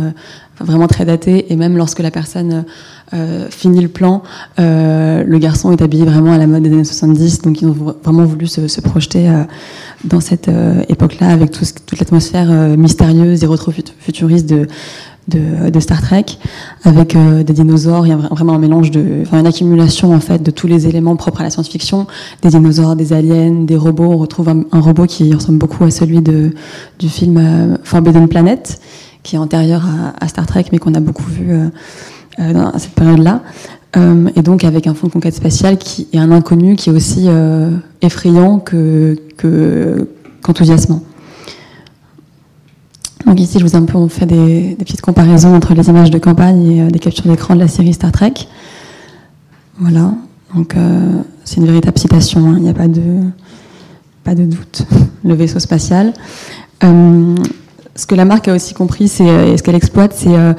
vraiment 0.61 0.87
très 0.87 1.05
daté. 1.05 1.53
Et 1.53 1.57
même 1.57 1.77
lorsque 1.77 2.01
la 2.01 2.11
personne 2.11 2.65
finit 3.51 3.83
le 3.83 3.89
plan, 3.89 4.23
le 4.59 5.39
garçon 5.39 5.73
est 5.73 5.83
habillé 5.83 6.05
vraiment 6.05 6.33
à 6.33 6.39
la 6.39 6.47
mode 6.47 6.63
des 6.63 6.73
années 6.73 6.85
70. 6.85 7.43
Donc 7.43 7.61
ils 7.61 7.69
ont 7.69 7.95
vraiment 8.03 8.25
voulu 8.25 8.47
se, 8.47 8.69
se 8.69 8.81
projeter 8.81 9.31
dans 10.05 10.21
cette 10.21 10.51
époque-là, 10.89 11.29
avec 11.29 11.51
tout, 11.51 11.65
toute 11.87 11.99
l'atmosphère 11.99 12.51
mystérieuse 12.77 13.43
et 13.45 13.47
rétro-futuriste 13.47 14.49
de 14.49 14.67
de, 15.29 15.71
de, 15.71 15.81
Star 15.81 16.01
Trek 16.03 16.25
avec 16.85 17.15
euh, 17.15 17.43
des 17.43 17.53
dinosaures. 17.53 18.07
Il 18.07 18.11
y 18.11 18.13
a 18.13 18.17
vraiment 18.17 18.55
un 18.55 18.59
mélange 18.59 18.91
de, 18.91 19.23
enfin 19.23 19.39
une 19.39 19.47
accumulation 19.47 20.13
en 20.13 20.21
fait 20.21 20.43
de 20.43 20.51
tous 20.51 20.67
les 20.67 20.87
éléments 20.89 21.17
propres 21.17 21.41
à 21.41 21.45
la 21.45 21.51
science-fiction, 21.51 22.07
des 22.43 22.49
dinosaures, 22.49 22.97
des 22.97 23.13
aliens, 23.13 23.53
des 23.65 23.77
robots. 23.77 24.11
On 24.11 24.19
retrouve 24.19 24.49
un, 24.49 24.65
robot 24.73 25.07
qui 25.07 25.33
ressemble 25.33 25.59
beaucoup 25.59 25.85
à 25.85 25.91
celui 25.91 26.21
de, 26.21 26.51
du 26.99 27.09
film 27.09 27.37
euh, 27.39 27.77
Forbidden 27.85 28.29
Planet, 28.29 28.81
qui 29.23 29.37
est 29.37 29.39
antérieur 29.39 29.85
à, 29.85 30.25
à 30.25 30.29
Star 30.29 30.47
Trek, 30.47 30.65
mais 30.73 30.79
qu'on 30.79 30.95
a 30.95 31.01
beaucoup 31.01 31.25
vu 31.25 31.53
euh, 31.53 31.69
euh 32.41 32.71
à 32.73 32.79
cette 32.79 32.95
période-là. 32.95 33.43
Euh, 33.97 34.31
et 34.37 34.43
donc 34.43 34.65
avec 34.65 34.87
un 34.87 34.95
fond 34.95 35.09
de 35.09 35.13
conquête 35.13 35.35
spatiale 35.35 35.77
qui 35.77 36.09
est 36.15 36.19
un 36.19 36.31
inconnu 36.31 36.77
qui 36.77 36.89
est 36.89 36.93
aussi 36.93 37.25
euh, 37.27 37.71
effrayant 38.01 38.59
que 38.59 39.17
qu'enthousiasmant. 40.43 41.03
Donc 43.27 43.41
ici, 43.41 43.59
je 43.59 43.65
vous 43.65 43.73
ai 43.73 43.77
un 43.77 43.85
peu 43.85 44.09
fait 44.09 44.27
des, 44.27 44.77
petites 44.79 45.01
comparaisons 45.01 45.55
entre 45.55 45.75
les 45.75 45.89
images 45.89 46.11
de 46.11 46.19
campagne 46.19 46.67
et 46.67 46.83
euh, 46.83 46.91
des 46.91 46.99
captures 46.99 47.27
d'écran 47.27 47.55
de 47.55 47.61
la 47.61 47.69
série 47.69 47.93
Star 47.93 48.13
Trek. 48.13 48.35
Voilà. 49.79 50.13
Donc 50.55 50.77
euh, 50.77 51.23
c'est 51.45 51.57
une 51.57 51.67
véritable 51.67 51.99
citation. 51.99 52.51
Hein. 52.51 52.55
Il 52.59 52.65
n'y 52.65 52.69
a 52.69 52.75
pas 52.75 52.89
de 52.89 53.23
pas 54.25 54.35
de 54.35 54.45
doute. 54.45 54.87
Le 55.25 55.35
vaisseau 55.35 55.61
spatial. 55.61 56.13
Euh, 56.85 57.35
ce 57.95 58.07
que 58.07 58.15
la 58.15 58.25
marque 58.25 58.49
a 58.49 58.55
aussi 58.55 58.75
compris, 58.75 59.09
c'est 59.09 59.25
et 59.25 59.57
ce 59.57 59.63
qu'elle 59.63 59.75
exploite, 59.75 60.15
c'est 60.17 60.35
euh, 60.35 60.55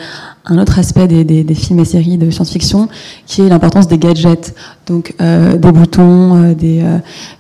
un 0.46 0.58
autre 0.58 0.78
aspect 0.78 1.08
des, 1.08 1.24
des, 1.24 1.44
des, 1.44 1.54
films 1.54 1.80
et 1.80 1.86
séries 1.86 2.18
de 2.18 2.30
science-fiction, 2.30 2.90
qui 3.26 3.42
est 3.42 3.50
l'importance 3.50 3.88
des 3.88 3.98
gadgets, 3.98 4.54
donc 4.88 5.16
euh, 5.22 5.56
des 5.58 5.72
boutons, 5.72 6.36
euh, 6.36 6.54
des, 6.54 6.82
euh, 6.82 6.98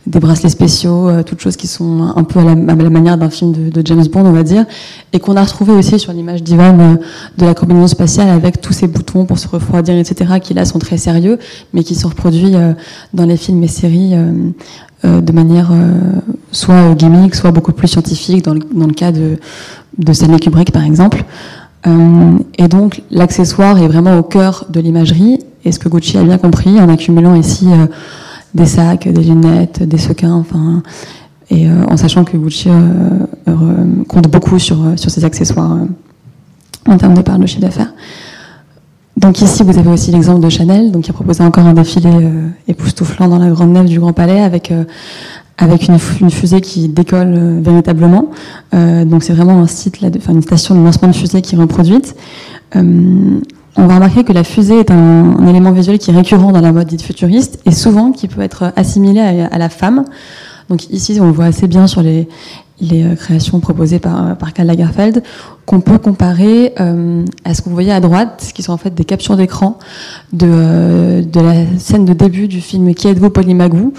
des, 0.07 0.19
bracelets 0.19 0.49
spéciaux, 0.49 1.09
euh, 1.09 1.21
toutes 1.21 1.41
choses 1.41 1.57
qui 1.57 1.67
sont 1.67 2.13
un 2.15 2.23
peu 2.23 2.39
à 2.39 2.43
la, 2.43 2.51
à 2.51 2.75
la 2.75 2.89
manière 2.89 3.17
d'un 3.17 3.29
film 3.29 3.51
de, 3.51 3.69
de, 3.69 3.85
James 3.85 4.05
Bond, 4.07 4.25
on 4.25 4.31
va 4.31 4.43
dire, 4.43 4.65
et 5.11 5.19
qu'on 5.19 5.35
a 5.35 5.43
retrouvé 5.43 5.73
aussi 5.73 5.99
sur 5.99 6.13
l'image 6.13 6.43
d'Ivan 6.43 6.79
euh, 6.79 6.95
de 7.37 7.45
la 7.45 7.53
combinaison 7.53 7.87
spatiale 7.87 8.29
avec 8.29 8.61
tous 8.61 8.73
ces 8.73 8.87
boutons 8.87 9.25
pour 9.25 9.37
se 9.37 9.49
refroidir, 9.49 9.97
etc., 9.97 10.35
qui 10.41 10.53
là 10.53 10.63
sont 10.63 10.79
très 10.79 10.97
sérieux, 10.97 11.39
mais 11.73 11.83
qui 11.83 11.95
sont 11.95 12.07
reproduits 12.07 12.55
dans 13.13 13.25
les 13.25 13.37
films 13.37 13.63
et 13.63 13.67
séries 13.67 14.13
de 15.03 15.31
manière 15.31 15.71
soit 16.53 16.95
gimmick, 16.95 17.35
soit 17.35 17.51
beaucoup 17.51 17.73
plus 17.73 17.87
scientifique, 17.87 18.45
dans 18.45 18.53
le, 18.53 18.93
cas 18.93 19.11
de, 19.11 19.37
Stanley 20.13 20.39
Kubrick 20.39 20.71
par 20.71 20.83
exemple. 20.83 21.23
Euh, 21.85 22.37
et 22.57 22.67
donc 22.67 23.01
l'accessoire 23.11 23.77
est 23.79 23.87
vraiment 23.87 24.17
au 24.17 24.23
cœur 24.23 24.65
de 24.69 24.79
l'imagerie. 24.79 25.39
Et 25.65 25.71
ce 25.71 25.79
que 25.79 25.89
Gucci 25.89 26.17
a 26.17 26.23
bien 26.23 26.37
compris 26.37 26.79
en 26.79 26.89
accumulant 26.89 27.35
ici 27.35 27.67
euh, 27.67 27.87
des 28.53 28.65
sacs, 28.65 29.07
des 29.07 29.23
lunettes, 29.23 29.83
des 29.83 29.97
sequins, 29.97 30.33
enfin, 30.33 30.83
et 31.49 31.67
euh, 31.67 31.85
en 31.89 31.97
sachant 31.97 32.23
que 32.23 32.37
Gucci 32.37 32.69
euh, 32.69 34.03
compte 34.07 34.29
beaucoup 34.29 34.59
sur, 34.59 34.77
sur 34.95 35.09
ses 35.09 35.25
accessoires 35.25 35.77
en 36.87 36.97
termes 36.97 37.13
de 37.13 37.21
part 37.21 37.39
de 37.39 37.45
chiffre 37.45 37.61
d'affaires. 37.61 37.93
Donc 39.17 39.41
ici, 39.41 39.63
vous 39.63 39.77
avez 39.77 39.89
aussi 39.89 40.11
l'exemple 40.11 40.39
de 40.39 40.49
Chanel, 40.49 40.91
donc 40.91 41.03
qui 41.03 41.11
a 41.11 41.13
proposé 41.13 41.43
encore 41.43 41.65
un 41.65 41.73
défilé 41.73 42.09
époustouflant 42.67 43.27
dans 43.27 43.37
la 43.37 43.49
grande 43.49 43.71
nef 43.71 43.85
du 43.85 43.99
Grand 43.99 44.13
Palais 44.13 44.41
avec 44.41 44.71
avec 45.57 45.87
une, 45.87 45.99
fusée 46.29 46.61
qui 46.61 46.89
décolle 46.89 47.33
euh, 47.35 47.59
véritablement. 47.61 48.29
Euh, 48.73 49.05
donc 49.05 49.23
c'est 49.23 49.33
vraiment 49.33 49.59
un 49.59 49.67
site, 49.67 50.01
là, 50.01 50.09
une 50.29 50.41
station 50.41 50.75
de 50.75 50.83
lancement 50.83 51.09
de 51.09 51.15
fusée 51.15 51.41
qui 51.41 51.55
est 51.55 51.57
reproduite. 51.57 52.15
Euh, 52.75 53.39
on 53.75 53.87
va 53.87 53.95
remarquer 53.95 54.23
que 54.23 54.33
la 54.33 54.43
fusée 54.43 54.79
est 54.79 54.91
un, 54.91 55.37
un, 55.39 55.47
élément 55.47 55.71
visuel 55.71 55.99
qui 55.99 56.11
est 56.11 56.15
récurrent 56.15 56.51
dans 56.51 56.61
la 56.61 56.71
mode 56.71 56.87
dite 56.87 57.01
futuriste 57.01 57.59
et 57.65 57.71
souvent 57.71 58.11
qui 58.11 58.27
peut 58.27 58.41
être 58.41 58.71
assimilé 58.75 59.19
à, 59.19 59.47
à 59.47 59.57
la 59.57 59.69
femme. 59.69 60.05
Donc 60.69 60.89
ici, 60.89 61.17
on 61.21 61.25
le 61.25 61.31
voit 61.31 61.45
assez 61.45 61.67
bien 61.67 61.87
sur 61.87 62.01
les, 62.01 62.27
les 62.81 63.03
euh, 63.03 63.15
créations 63.15 63.59
proposées 63.59 63.99
par, 63.99 64.35
par 64.37 64.53
Karl 64.53 64.67
Lagerfeld, 64.67 65.23
qu'on 65.65 65.81
peut 65.81 65.97
comparer 65.97 66.73
euh, 66.79 67.23
à 67.45 67.53
ce 67.53 67.61
vous 67.63 67.71
voyez 67.71 67.91
à 67.91 67.99
droite, 67.99 68.51
qui 68.53 68.63
sont 68.63 68.73
en 68.73 68.77
fait 68.77 68.93
des 68.93 69.05
captures 69.05 69.37
d'écran 69.37 69.77
de, 70.33 70.47
euh, 70.49 71.21
la 71.35 71.79
scène 71.79 72.05
de 72.05 72.13
début 72.13 72.47
du 72.47 72.61
film 72.61 72.93
Qui 72.93 73.07
êtes-vous, 73.07 73.29
Polymagou 73.29 73.93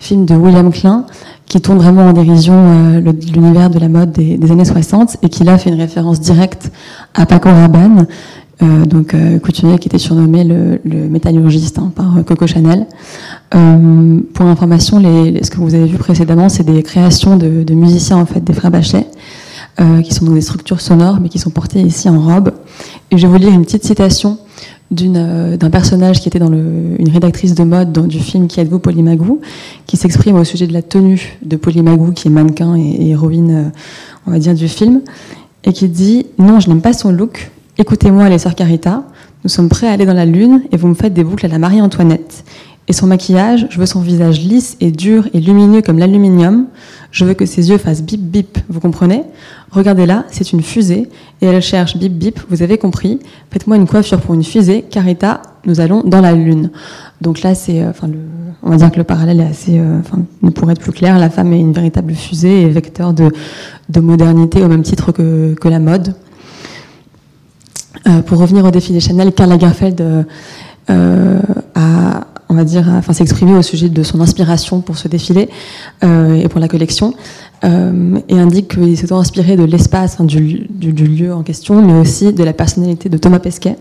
film 0.00 0.24
de 0.24 0.34
William 0.34 0.72
Klein, 0.72 1.04
qui 1.44 1.60
tourne 1.60 1.76
vraiment 1.76 2.06
en 2.06 2.14
dérision 2.14 2.54
euh, 2.56 3.12
l'univers 3.34 3.68
de 3.68 3.78
la 3.78 3.88
mode 3.88 4.12
des, 4.12 4.38
des, 4.38 4.50
années 4.50 4.64
60 4.64 5.18
et 5.22 5.28
qui 5.28 5.44
là 5.44 5.58
fait 5.58 5.68
une 5.68 5.78
référence 5.78 6.20
directe 6.20 6.72
à 7.12 7.26
Paco 7.26 7.50
Rabanne, 7.50 8.06
euh, 8.62 8.84
donc 8.84 9.14
euh, 9.14 9.38
couturier 9.38 9.78
qui 9.78 9.88
était 9.88 9.98
surnommé 9.98 10.44
le, 10.44 10.80
métallurgiste 11.08 11.78
hein, 11.78 11.92
par 11.94 12.18
euh, 12.18 12.22
Coco 12.22 12.46
Chanel. 12.46 12.86
Pour 14.34 14.46
information, 14.46 15.00
ce 15.00 15.50
que 15.50 15.56
vous 15.56 15.74
avez 15.74 15.86
vu 15.86 15.96
précédemment, 15.96 16.48
c'est 16.48 16.62
des 16.62 16.82
créations 16.82 17.36
de, 17.36 17.74
musiciens 17.74 18.18
en 18.18 18.26
fait 18.26 18.42
des 18.42 18.52
frères 18.52 18.70
Bachelet. 18.70 19.06
qui 20.04 20.14
sont 20.14 20.24
dans 20.24 20.34
des 20.34 20.40
structures 20.40 20.80
sonores, 20.80 21.18
mais 21.20 21.28
qui 21.28 21.38
sont 21.38 21.50
portées 21.50 21.80
ici 21.80 22.08
en 22.08 22.20
robe. 22.20 22.52
Et 23.10 23.18
je 23.18 23.26
vais 23.26 23.32
vous 23.32 23.38
lire 23.38 23.52
une 23.52 23.64
petite 23.64 23.84
citation 23.84 24.38
d'un 24.90 25.70
personnage 25.70 26.20
qui 26.20 26.28
était 26.28 26.38
dans 26.38 26.52
une 26.52 27.08
rédactrice 27.12 27.54
de 27.54 27.64
mode 27.64 27.92
dans, 27.92 28.06
du 28.06 28.20
film 28.20 28.46
Qui 28.46 28.60
êtes-vous 28.60 28.78
Polymagou, 28.78 29.40
qui 29.86 29.96
s'exprime 29.96 30.36
au 30.36 30.44
sujet 30.44 30.66
de 30.66 30.72
la 30.72 30.82
tenue 30.82 31.38
de 31.42 31.56
Polymagou, 31.56 32.12
qui 32.12 32.28
est 32.28 32.30
mannequin 32.30 32.76
et, 32.76 33.08
héroïne, 33.08 33.72
on 34.26 34.30
va 34.30 34.38
dire, 34.38 34.54
du 34.54 34.68
film, 34.68 35.00
et 35.64 35.72
qui 35.72 35.88
dit 35.88 36.26
Non, 36.38 36.60
je 36.60 36.68
n'aime 36.68 36.82
pas 36.82 36.92
son 36.92 37.10
look. 37.10 37.50
Écoutez-moi, 37.80 38.28
les 38.28 38.36
sœurs 38.36 38.54
Carita, 38.54 39.04
nous 39.42 39.48
sommes 39.48 39.70
prêts 39.70 39.86
à 39.88 39.92
aller 39.92 40.04
dans 40.04 40.12
la 40.12 40.26
lune 40.26 40.64
et 40.70 40.76
vous 40.76 40.86
me 40.86 40.92
faites 40.92 41.14
des 41.14 41.24
boucles 41.24 41.46
à 41.46 41.48
la 41.48 41.58
Marie-Antoinette. 41.58 42.44
Et 42.88 42.92
son 42.92 43.06
maquillage, 43.06 43.68
je 43.70 43.78
veux 43.78 43.86
son 43.86 44.02
visage 44.02 44.38
lisse 44.42 44.76
et 44.80 44.90
dur 44.90 45.26
et 45.32 45.40
lumineux 45.40 45.80
comme 45.80 45.98
l'aluminium. 45.98 46.66
Je 47.10 47.24
veux 47.24 47.32
que 47.32 47.46
ses 47.46 47.70
yeux 47.70 47.78
fassent 47.78 48.02
bip 48.02 48.20
bip, 48.20 48.58
vous 48.68 48.80
comprenez? 48.80 49.22
Regardez 49.70 50.04
là, 50.04 50.26
c'est 50.30 50.52
une 50.52 50.60
fusée 50.60 51.08
et 51.40 51.46
elle 51.46 51.62
cherche 51.62 51.96
bip 51.96 52.12
bip, 52.12 52.38
vous 52.50 52.62
avez 52.62 52.76
compris? 52.76 53.18
Faites-moi 53.50 53.78
une 53.78 53.86
coiffure 53.86 54.20
pour 54.20 54.34
une 54.34 54.44
fusée, 54.44 54.82
Carita, 54.82 55.40
nous 55.64 55.80
allons 55.80 56.02
dans 56.04 56.20
la 56.20 56.34
lune. 56.34 56.70
Donc 57.22 57.40
là, 57.40 57.54
c'est, 57.54 57.80
euh, 57.80 57.88
enfin, 57.88 58.10
on 58.62 58.68
va 58.68 58.76
dire 58.76 58.92
que 58.92 58.98
le 58.98 59.04
parallèle 59.04 59.40
est 59.40 59.46
assez, 59.46 59.78
euh, 59.78 60.00
enfin, 60.00 60.18
ne 60.42 60.50
pourrait 60.50 60.72
être 60.72 60.82
plus 60.82 60.92
clair. 60.92 61.18
La 61.18 61.30
femme 61.30 61.54
est 61.54 61.60
une 61.60 61.72
véritable 61.72 62.12
fusée 62.12 62.60
et 62.60 62.68
vecteur 62.68 63.14
de, 63.14 63.30
de 63.88 64.00
modernité 64.00 64.62
au 64.62 64.68
même 64.68 64.82
titre 64.82 65.12
que, 65.12 65.54
que 65.54 65.68
la 65.68 65.78
mode. 65.78 66.14
Euh, 68.06 68.22
pour 68.22 68.38
revenir 68.38 68.64
au 68.64 68.70
défi 68.70 68.92
des 68.92 69.00
Chanel, 69.00 69.32
Karl 69.32 69.50
Lagerfeld 69.50 70.00
euh, 70.90 71.40
à 71.74 72.26
on 72.52 72.54
va 72.54 72.64
dire, 72.64 72.84
enfin 72.88 73.12
s'exprimer 73.12 73.54
au 73.54 73.62
sujet 73.62 73.88
de 73.88 74.02
son 74.02 74.20
inspiration 74.20 74.80
pour 74.80 74.98
ce 74.98 75.06
défilé 75.06 75.48
et 76.02 76.48
pour 76.48 76.58
la 76.58 76.66
collection. 76.66 77.14
et 77.62 78.38
indique 78.40 78.74
qu'il 78.74 78.98
s'est 78.98 79.12
inspiré 79.12 79.54
de 79.54 79.62
l'espace, 79.62 80.20
du, 80.20 80.66
lieu 80.74 81.32
en 81.32 81.44
question, 81.44 81.80
mais 81.80 81.92
aussi 81.92 82.32
de 82.32 82.42
la 82.42 82.52
personnalité 82.52 83.08
de 83.08 83.18
Thomas 83.18 83.38
Pesquet, 83.38 83.76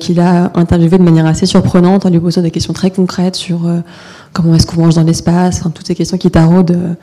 qu'il 0.00 0.18
a 0.18 0.50
interviewé 0.56 0.98
de 0.98 1.04
manière 1.04 1.26
assez 1.26 1.46
surprenante 1.46 2.04
en 2.04 2.10
lui 2.10 2.18
posant 2.18 2.42
des 2.42 2.50
questions 2.50 2.72
très 2.72 2.90
concrètes 2.90 3.36
sur 3.36 3.60
comment 4.32 4.56
est-ce 4.56 4.66
qu'on 4.66 4.80
mange 4.80 4.96
dans 4.96 5.04
l'espace, 5.04 5.62
toutes 5.72 5.86
ces 5.86 5.94
questions 5.94 6.18
qui 6.18 6.32
taraudent 6.32 6.96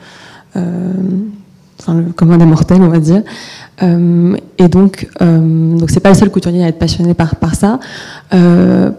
enfin, 1.80 1.94
le 1.94 2.12
commun 2.12 2.38
des 2.38 2.46
mortels, 2.46 2.82
on 2.82 2.88
va 2.88 2.98
dire. 2.98 3.22
Euh, 3.82 4.36
et 4.58 4.68
donc, 4.68 5.08
euh, 5.20 5.76
donc 5.76 5.90
c'est 5.90 6.00
pas 6.00 6.10
le 6.10 6.14
seul 6.14 6.30
couturier 6.30 6.64
à 6.64 6.68
être 6.68 6.78
passionné 6.78 7.14
par, 7.14 7.36
par 7.36 7.54
ça. 7.54 7.78
Euh, 8.34 8.90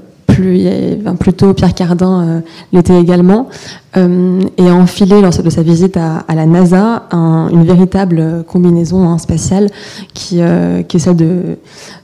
plutôt 1.19 1.53
Pierre 1.53 1.73
Cardin 1.73 2.43
l'était 2.71 2.99
également, 2.99 3.47
et 3.95 4.69
a 4.69 4.75
enfilé 4.75 5.19
lors 5.19 5.31
de 5.31 5.49
sa 5.49 5.63
visite 5.63 5.97
à, 5.97 6.25
la 6.35 6.45
NASA 6.45 7.05
une 7.11 7.63
véritable 7.63 8.43
combinaison 8.47 9.09
hein, 9.09 9.17
spatiale 9.17 9.69
qui, 10.13 10.41
qui 10.87 10.97
est 10.97 10.99
celle 10.99 11.15
de, 11.15 11.57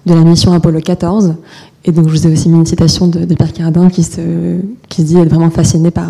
la 0.08 0.16
mission 0.16 0.52
Apollo 0.52 0.80
14. 0.80 1.36
Et 1.86 1.92
donc, 1.92 2.08
je 2.08 2.14
vous 2.14 2.28
ai 2.28 2.32
aussi 2.32 2.50
mis 2.50 2.58
une 2.58 2.66
citation 2.66 3.08
de, 3.08 3.20
de 3.26 3.36
Pierre 3.36 3.54
Cardin 3.54 3.90
qui 3.90 4.02
se, 4.02 4.22
qui 4.90 5.04
dit 5.04 5.20
être 5.20 5.30
vraiment 5.30 5.52
fasciné 5.52 5.92
par, 5.92 6.10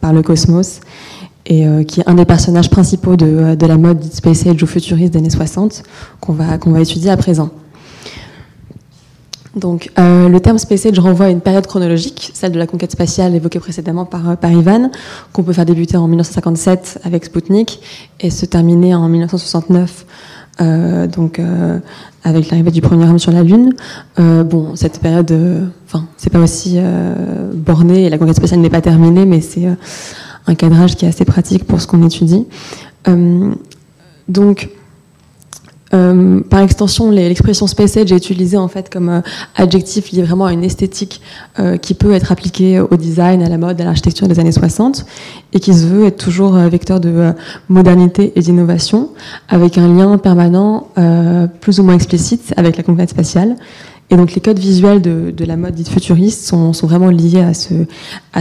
par 0.00 0.12
le 0.12 0.22
cosmos 0.22 0.80
et 1.46 1.66
euh, 1.66 1.84
qui 1.84 2.00
est 2.00 2.08
un 2.08 2.14
des 2.14 2.24
personnages 2.24 2.70
principaux 2.70 3.16
de, 3.16 3.26
euh, 3.26 3.66
la 3.66 3.78
mode 3.78 4.02
Space 4.12 4.46
Age 4.46 4.62
ou 4.62 4.66
futuriste 4.66 5.12
des 5.12 5.18
années 5.18 5.30
60 5.30 5.82
qu'on 6.20 6.32
va, 6.32 6.58
qu'on 6.58 6.70
va 6.70 6.80
étudier 6.80 7.10
à 7.10 7.16
présent. 7.16 7.50
Donc, 9.56 9.90
euh, 9.98 10.28
le 10.28 10.38
terme 10.38 10.58
Space 10.58 10.86
Age 10.86 10.98
renvoie 11.00 11.26
à 11.26 11.30
une 11.30 11.40
période 11.40 11.66
chronologique, 11.66 12.30
celle 12.34 12.52
de 12.52 12.58
la 12.58 12.68
conquête 12.68 12.92
spatiale 12.92 13.34
évoquée 13.34 13.58
précédemment 13.58 14.04
par, 14.04 14.36
par 14.36 14.52
Ivan, 14.52 14.90
qu'on 15.32 15.42
peut 15.42 15.52
faire 15.52 15.66
débuter 15.66 15.96
en 15.96 16.06
1957 16.06 17.00
avec 17.02 17.24
Sputnik 17.24 17.80
et 18.20 18.30
se 18.30 18.46
terminer 18.46 18.94
en 18.94 19.08
1969 19.08 20.06
euh, 20.60 21.06
donc 21.06 21.40
avec 22.22 22.50
l'arrivée 22.50 22.70
du 22.70 22.82
premier 22.82 23.06
homme 23.06 23.18
sur 23.18 23.32
la 23.32 23.42
Lune. 23.42 23.74
Bon, 24.18 24.76
cette 24.76 25.00
période, 25.00 25.34
enfin, 25.86 26.04
c'est 26.16 26.30
pas 26.30 26.38
aussi 26.38 26.78
borné 27.54 28.10
la 28.10 28.18
conquête 28.18 28.36
spatiale 28.36 28.60
n'est 28.60 28.70
pas 28.70 28.82
terminée, 28.82 29.24
mais 29.24 29.40
c'est 29.40 29.66
un 30.50 30.54
cadrage 30.54 30.96
qui 30.96 31.04
est 31.04 31.08
assez 31.08 31.24
pratique 31.24 31.64
pour 31.64 31.80
ce 31.80 31.86
qu'on 31.86 32.04
étudie. 32.04 32.46
Euh, 33.08 33.52
donc, 34.28 34.68
euh, 35.92 36.40
par 36.48 36.60
extension, 36.60 37.10
l'expression 37.10 37.66
space 37.66 37.96
age 37.96 38.12
est 38.12 38.16
utilisée 38.16 38.56
en 38.56 38.68
fait 38.68 38.90
comme 38.92 39.08
euh, 39.08 39.20
adjectif 39.56 40.12
lié 40.12 40.22
vraiment 40.22 40.46
à 40.46 40.52
une 40.52 40.62
esthétique 40.62 41.20
qui 41.82 41.94
peut 41.94 42.12
être 42.12 42.32
appliquée 42.32 42.80
au 42.80 42.96
design, 42.96 43.42
à 43.42 43.48
la 43.48 43.58
mode, 43.58 43.80
à 43.80 43.84
l'architecture 43.84 44.28
des 44.28 44.38
années 44.38 44.52
60 44.52 45.04
et 45.52 45.60
qui 45.60 45.74
se 45.74 45.84
veut 45.84 46.06
être 46.06 46.16
toujours 46.16 46.52
vecteur 46.52 47.00
de 47.00 47.32
modernité 47.68 48.32
et 48.36 48.40
d'innovation 48.40 49.10
avec 49.48 49.76
un 49.76 49.88
lien 49.88 50.16
permanent 50.16 50.88
plus 51.60 51.80
ou 51.80 51.82
moins 51.82 51.94
explicite 51.94 52.54
avec 52.56 52.78
la 52.78 52.82
conquête 52.82 53.10
spatiale 53.10 53.56
et 54.10 54.16
donc 54.16 54.34
les 54.34 54.40
codes 54.40 54.58
visuels 54.58 55.00
de, 55.00 55.44
la 55.44 55.56
mode 55.56 55.74
dite 55.74 55.88
futuriste 55.88 56.44
sont, 56.44 56.72
vraiment 56.82 57.10
liés 57.10 57.42
à 57.42 57.54
ce, 57.54 57.74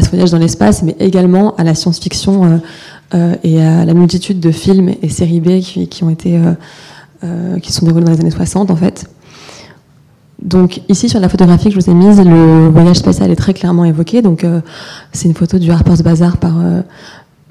voyage 0.09 0.31
dans 0.31 0.39
l'espace, 0.39 0.81
mais 0.81 0.95
également 0.99 1.55
à 1.57 1.63
la 1.63 1.75
science-fiction 1.75 2.43
euh, 2.43 2.57
euh, 3.13 3.35
et 3.43 3.61
à 3.61 3.85
la 3.85 3.93
multitude 3.93 4.39
de 4.39 4.51
films 4.51 4.93
et 5.03 5.09
séries 5.09 5.39
B 5.39 5.59
qui, 5.59 5.87
qui 5.87 6.03
ont 6.03 6.09
été, 6.09 6.39
euh, 7.23 7.59
qui 7.59 7.71
sont 7.71 7.85
déroulés 7.85 8.05
dans 8.05 8.11
les 8.11 8.19
années 8.19 8.31
60 8.31 8.71
en 8.71 8.75
fait. 8.75 9.07
Donc 10.41 10.81
ici 10.89 11.07
sur 11.07 11.19
la 11.19 11.29
photographie 11.29 11.65
que 11.65 11.75
je 11.75 11.79
vous 11.79 11.89
ai 11.89 11.93
mise, 11.93 12.19
le 12.19 12.69
voyage 12.69 12.97
spatial 12.97 13.29
est 13.29 13.35
très 13.35 13.53
clairement 13.53 13.85
évoqué. 13.85 14.23
Donc 14.23 14.45
c'est 15.11 15.27
une 15.27 15.35
photo 15.35 15.59
du 15.59 15.69
Harper's 15.69 16.01
Bazaar 16.01 16.37
par 16.37 16.55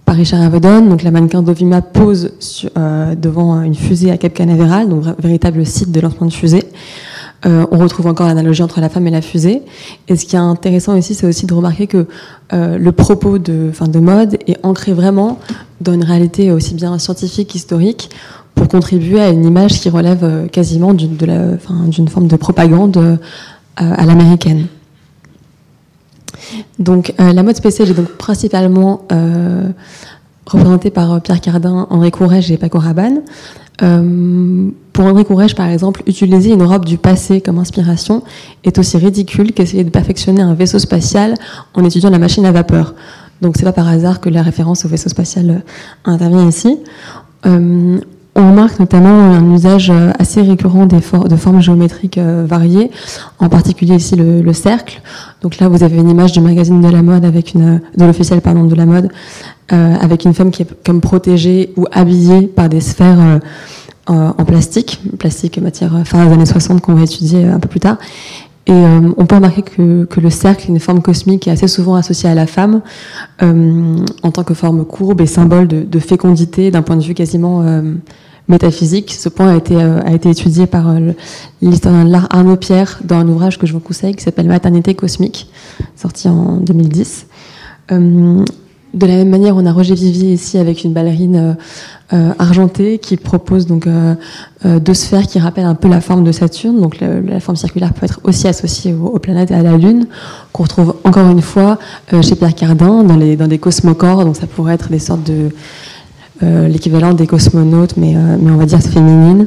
par 0.06 0.16
Richard 0.16 0.40
Avedon. 0.40 0.80
Donc 0.86 1.02
la 1.02 1.10
mannequin 1.10 1.42
Dovima 1.42 1.82
pose 1.82 2.32
devant 2.74 3.60
une 3.60 3.74
fusée 3.74 4.10
à 4.10 4.16
Cap 4.16 4.32
Canaveral, 4.32 4.88
donc 4.88 5.04
véritable 5.18 5.66
site 5.66 5.92
de 5.92 6.00
lancement 6.00 6.26
de 6.28 6.32
fusée. 6.32 6.64
Euh, 7.46 7.66
on 7.70 7.78
retrouve 7.78 8.06
encore 8.06 8.26
l'analogie 8.26 8.62
entre 8.62 8.80
la 8.80 8.88
femme 8.88 9.06
et 9.06 9.10
la 9.10 9.22
fusée. 9.22 9.62
Et 10.08 10.16
ce 10.16 10.26
qui 10.26 10.36
est 10.36 10.40
intéressant 10.40 10.96
ici, 10.96 11.14
c'est 11.14 11.26
aussi 11.26 11.46
de 11.46 11.54
remarquer 11.54 11.86
que 11.86 12.06
euh, 12.52 12.78
le 12.78 12.92
propos 12.92 13.38
de, 13.38 13.70
fin, 13.72 13.86
de 13.86 13.98
mode 14.00 14.38
est 14.46 14.58
ancré 14.64 14.92
vraiment 14.92 15.38
dans 15.80 15.92
une 15.92 16.04
réalité 16.04 16.50
aussi 16.50 16.74
bien 16.74 16.98
scientifique 16.98 17.48
qu'historique 17.48 18.10
pour 18.54 18.66
contribuer 18.66 19.20
à 19.20 19.28
une 19.28 19.44
image 19.44 19.80
qui 19.80 19.88
relève 19.88 20.24
euh, 20.24 20.48
quasiment 20.48 20.94
d'une 20.94 22.08
forme 22.08 22.26
de 22.26 22.36
propagande 22.36 23.18
à 23.76 24.04
l'américaine. 24.04 24.66
Donc 26.80 27.14
la 27.18 27.42
mode 27.44 27.54
spéciale 27.54 27.90
est 27.90 27.94
donc 27.94 28.08
principalement 28.16 29.02
représentée 30.46 30.90
par 30.90 31.20
Pierre 31.20 31.40
Cardin, 31.40 31.86
Henri 31.90 32.10
Courrèges 32.10 32.50
et 32.50 32.56
Paco 32.56 32.80
Rabanne. 32.80 33.22
Euh, 33.82 34.70
pour 34.92 35.04
André 35.04 35.24
Courrèges, 35.24 35.54
par 35.54 35.68
exemple, 35.68 36.02
utiliser 36.06 36.52
une 36.52 36.62
robe 36.62 36.84
du 36.84 36.98
passé 36.98 37.40
comme 37.40 37.58
inspiration 37.58 38.22
est 38.64 38.78
aussi 38.78 38.96
ridicule 38.96 39.52
qu'essayer 39.52 39.84
de 39.84 39.90
perfectionner 39.90 40.42
un 40.42 40.54
vaisseau 40.54 40.78
spatial 40.78 41.34
en 41.74 41.84
étudiant 41.84 42.10
la 42.10 42.18
machine 42.18 42.44
à 42.44 42.52
vapeur. 42.52 42.94
Donc 43.40 43.56
c'est 43.56 43.64
pas 43.64 43.72
par 43.72 43.86
hasard 43.86 44.20
que 44.20 44.28
la 44.28 44.42
référence 44.42 44.84
au 44.84 44.88
vaisseau 44.88 45.08
spatial 45.08 45.50
euh, 45.50 45.58
intervient 46.04 46.48
ici. 46.48 46.78
Euh, 47.46 47.98
on 48.34 48.50
remarque 48.50 48.78
notamment 48.78 49.32
un 49.32 49.52
usage 49.52 49.92
assez 50.16 50.42
récurrent 50.42 50.86
de 50.86 51.00
formes 51.00 51.60
géométriques 51.60 52.18
variées, 52.18 52.92
en 53.40 53.48
particulier 53.48 53.96
ici 53.96 54.14
le, 54.14 54.52
cercle. 54.52 55.02
Donc 55.42 55.58
là, 55.58 55.68
vous 55.68 55.82
avez 55.82 55.96
une 55.96 56.08
image 56.08 56.30
du 56.30 56.40
magazine 56.40 56.80
de 56.80 56.88
la 56.88 57.02
mode 57.02 57.24
avec 57.24 57.54
une 57.54 57.80
de 57.96 58.04
l'officiel 58.04 58.40
pardon 58.40 58.62
de 58.62 58.76
la 58.76 58.86
mode 58.86 59.08
euh, 59.70 59.94
avec 60.00 60.24
une 60.24 60.32
femme 60.32 60.50
qui 60.50 60.62
est 60.62 60.82
comme 60.82 61.02
protégée 61.02 61.74
ou 61.76 61.84
habillée 61.92 62.46
par 62.46 62.70
des 62.70 62.80
sphères 62.80 63.20
euh, 63.20 63.38
en 64.06 64.44
plastique, 64.46 64.98
plastique 65.18 65.58
matière 65.58 65.94
euh, 65.94 66.04
fin 66.04 66.24
des 66.24 66.32
années 66.32 66.46
60 66.46 66.80
qu'on 66.80 66.94
va 66.94 67.02
étudier 67.02 67.44
un 67.44 67.60
peu 67.60 67.68
plus 67.68 67.80
tard. 67.80 67.98
Et 68.66 68.72
on 69.16 69.24
peut 69.24 69.36
remarquer 69.36 69.62
que, 69.62 70.06
le 70.20 70.30
cercle 70.30 70.68
une 70.68 70.78
forme 70.78 71.00
cosmique 71.00 71.48
est 71.48 71.50
assez 71.50 71.68
souvent 71.68 71.94
associée 71.94 72.28
à 72.28 72.34
la 72.34 72.46
femme 72.46 72.82
en 73.40 74.30
tant 74.30 74.44
que 74.44 74.52
forme 74.52 74.84
courbe 74.84 75.22
et 75.22 75.26
symbole 75.26 75.66
de, 75.66 75.84
de 75.84 75.98
fécondité 75.98 76.70
d'un 76.70 76.82
point 76.82 76.96
de 76.96 77.02
vue 77.02 77.14
quasiment 77.14 77.64
métaphysique. 78.46 79.14
Ce 79.14 79.30
point 79.30 79.54
a 79.54 79.56
été, 79.56 79.74
a 79.74 80.12
été 80.12 80.28
étudié 80.28 80.66
par 80.66 80.94
l'historien 81.62 82.04
de 82.04 82.10
l'art 82.10 82.26
Arnaud 82.28 82.56
Pierre 82.56 83.00
dans 83.04 83.16
un 83.16 83.28
ouvrage 83.28 83.58
que 83.58 83.66
je 83.66 83.72
vous 83.72 83.80
conseille 83.80 84.14
qui 84.14 84.22
s'appelle 84.22 84.48
Maternité 84.48 84.94
cosmique, 84.94 85.50
sorti 85.96 86.28
en 86.28 86.58
2010. 86.58 87.26
De 88.98 89.06
la 89.06 89.14
même 89.14 89.28
manière, 89.28 89.54
on 89.54 89.64
a 89.64 89.72
Roger 89.72 89.94
Vivier 89.94 90.32
ici 90.32 90.58
avec 90.58 90.82
une 90.82 90.92
ballerine 90.92 91.36
euh, 91.36 91.52
euh, 92.14 92.32
argentée 92.40 92.98
qui 92.98 93.16
propose 93.16 93.66
donc 93.66 93.86
euh, 93.86 94.16
deux 94.64 94.94
sphères 94.94 95.28
qui 95.28 95.38
rappellent 95.38 95.66
un 95.66 95.76
peu 95.76 95.86
la 95.86 96.00
forme 96.00 96.24
de 96.24 96.32
Saturne. 96.32 96.80
Donc 96.80 96.98
la 97.00 97.38
forme 97.38 97.54
circulaire 97.54 97.92
peut 97.92 98.06
être 98.06 98.18
aussi 98.24 98.48
associée 98.48 98.94
aux, 98.94 99.20
planètes 99.20 99.52
et 99.52 99.54
à 99.54 99.62
la 99.62 99.76
Lune, 99.76 100.08
qu'on 100.52 100.64
retrouve 100.64 100.96
encore 101.04 101.30
une 101.30 101.42
fois 101.42 101.78
chez 102.22 102.34
Pierre 102.34 102.56
Cardin 102.56 103.04
dans, 103.04 103.16
des 103.16 103.58
cosmocorps. 103.58 104.24
Donc 104.24 104.34
ça 104.34 104.48
pourrait 104.48 104.74
être 104.74 104.90
des 104.90 104.98
sortes 104.98 105.22
de 105.22 105.50
l'équivalent 106.66 107.14
des 107.14 107.28
cosmonautes, 107.28 107.96
mais, 107.96 108.16
mais 108.40 108.50
on 108.50 108.56
va 108.56 108.66
dire 108.66 108.80
féminine. 108.80 109.46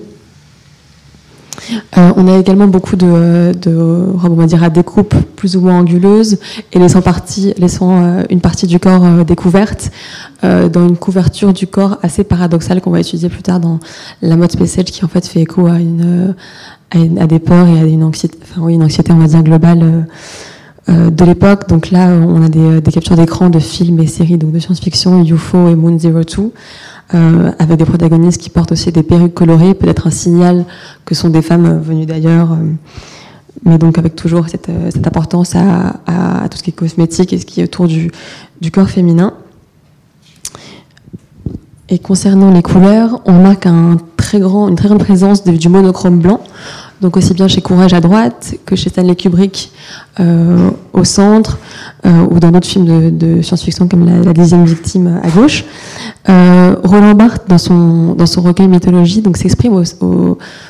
Euh, 1.98 2.12
on 2.16 2.28
a 2.28 2.38
également 2.38 2.68
beaucoup 2.68 2.96
de, 2.96 3.54
robes, 4.18 4.38
va 4.38 4.46
dire, 4.46 4.64
à 4.64 4.70
découpe 4.70 5.16
plus 5.36 5.56
ou 5.56 5.62
moins 5.62 5.80
anguleuses 5.80 6.40
et 6.74 6.80
laissant, 6.80 7.02
euh, 7.02 8.24
une 8.30 8.42
partie 8.42 8.68
du 8.68 8.80
corps 8.80 9.06
euh, 9.06 9.24
découverte 9.24 9.92
dans 10.44 10.88
une 10.88 10.98
couverture 10.98 11.54
du 11.54 11.68
corps 11.68 12.00
assez 12.02 12.24
paradoxale 12.24 12.82
qu'on 12.82 12.90
va 12.90 13.02
étudier 13.02 13.30
plus 13.30 13.44
tard 13.44 13.60
dans 13.60 13.80
la 14.24 14.36
mode 14.36 14.52
spéciale 14.52 14.86
qui 14.86 15.06
en 15.06 15.08
fait 15.08 15.28
fait 15.28 15.42
écho 15.42 15.68
à, 15.68 15.78
des 17.28 17.40
peurs 17.40 17.68
et 17.68 17.80
à 17.80 17.84
une 17.84 18.04
anxiété, 18.04 18.40
enfin 18.42 19.42
globale 19.44 20.08
de 20.88 21.26
l'époque. 21.26 21.70
Donc 21.70 21.92
là, 21.92 22.08
on 22.08 22.42
a 22.42 22.50
des, 22.50 22.82
des 22.82 22.92
captures 22.92 23.16
d'écran 23.16 23.52
de 23.52 23.60
films 23.60 24.00
et 24.00 24.08
séries 24.08 24.40
donc 24.40 24.52
de 24.52 24.58
science-fiction, 24.58 25.24
UFO 25.24 25.70
et 25.70 25.76
Moon 25.76 26.00
Zero 26.00 26.24
Two. 26.24 26.52
Euh, 27.14 27.52
avec 27.60 27.78
des 27.78 27.86
protagonistes 27.86 28.40
qui 28.40 28.50
portent 28.50 28.72
aussi 28.72 28.92
des 28.92 29.04
perruques 29.04 29.34
colorées, 29.34 29.74
peut-être 29.74 30.08
un 30.08 30.12
signal 30.12 30.66
que 31.04 31.14
sont 31.14 31.30
des 31.30 31.42
femmes 31.42 31.82
venues 31.82 32.06
d'ailleurs, 32.06 32.54
euh, 32.54 32.72
mais 33.66 33.78
donc 33.78 33.98
avec 33.98 34.16
toujours 34.16 34.48
cette, 34.48 34.70
euh, 34.70 34.90
importance 35.04 35.56
à, 35.56 36.48
tout 36.50 36.58
ce 36.58 36.64
qui 36.64 36.70
est 36.70 36.74
cosmétique 36.74 37.34
et 37.34 37.40
ce 37.40 37.46
qui 37.46 37.60
est 37.60 37.66
autour 37.66 37.88
du, 37.88 38.12
corps 38.72 38.90
féminin. 38.90 39.34
Et 41.90 42.00
concernant 42.00 42.52
les 42.52 42.62
couleurs, 42.62 43.20
on 43.26 43.34
marque 43.34 43.66
une 43.66 43.98
très 44.16 44.40
grande 44.40 44.78
présence 45.00 45.44
du 45.44 45.68
monochrome 45.68 46.20
blanc, 46.20 46.40
donc 47.02 47.18
aussi 47.18 47.34
bien 47.34 47.50
chez 47.50 47.62
Courage 47.62 47.94
à 47.94 48.00
droite 48.00 48.56
que 48.66 48.78
chez 48.78 48.90
Stanley 48.90 49.16
Kubrick 49.16 49.74
au 50.94 51.04
centre, 51.04 51.58
ou 52.06 52.40
dans 52.40 52.52
d'autres 52.52 52.68
films 52.68 53.18
de, 53.18 53.42
science-fiction 53.42 53.90
comme 53.90 54.06
la, 54.24 54.32
dixième 54.32 54.64
victime 54.64 55.20
à 55.22 55.30
gauche. 55.30 55.66
Euh, 56.30 56.76
Roland 56.84 57.14
Barthes, 57.16 57.48
dans 57.48 57.58
son, 57.58 58.14
dans 58.14 58.26
son 58.26 58.42
recueil 58.42 58.68
Mythologie, 58.68 59.24
s'exprime 59.36 59.84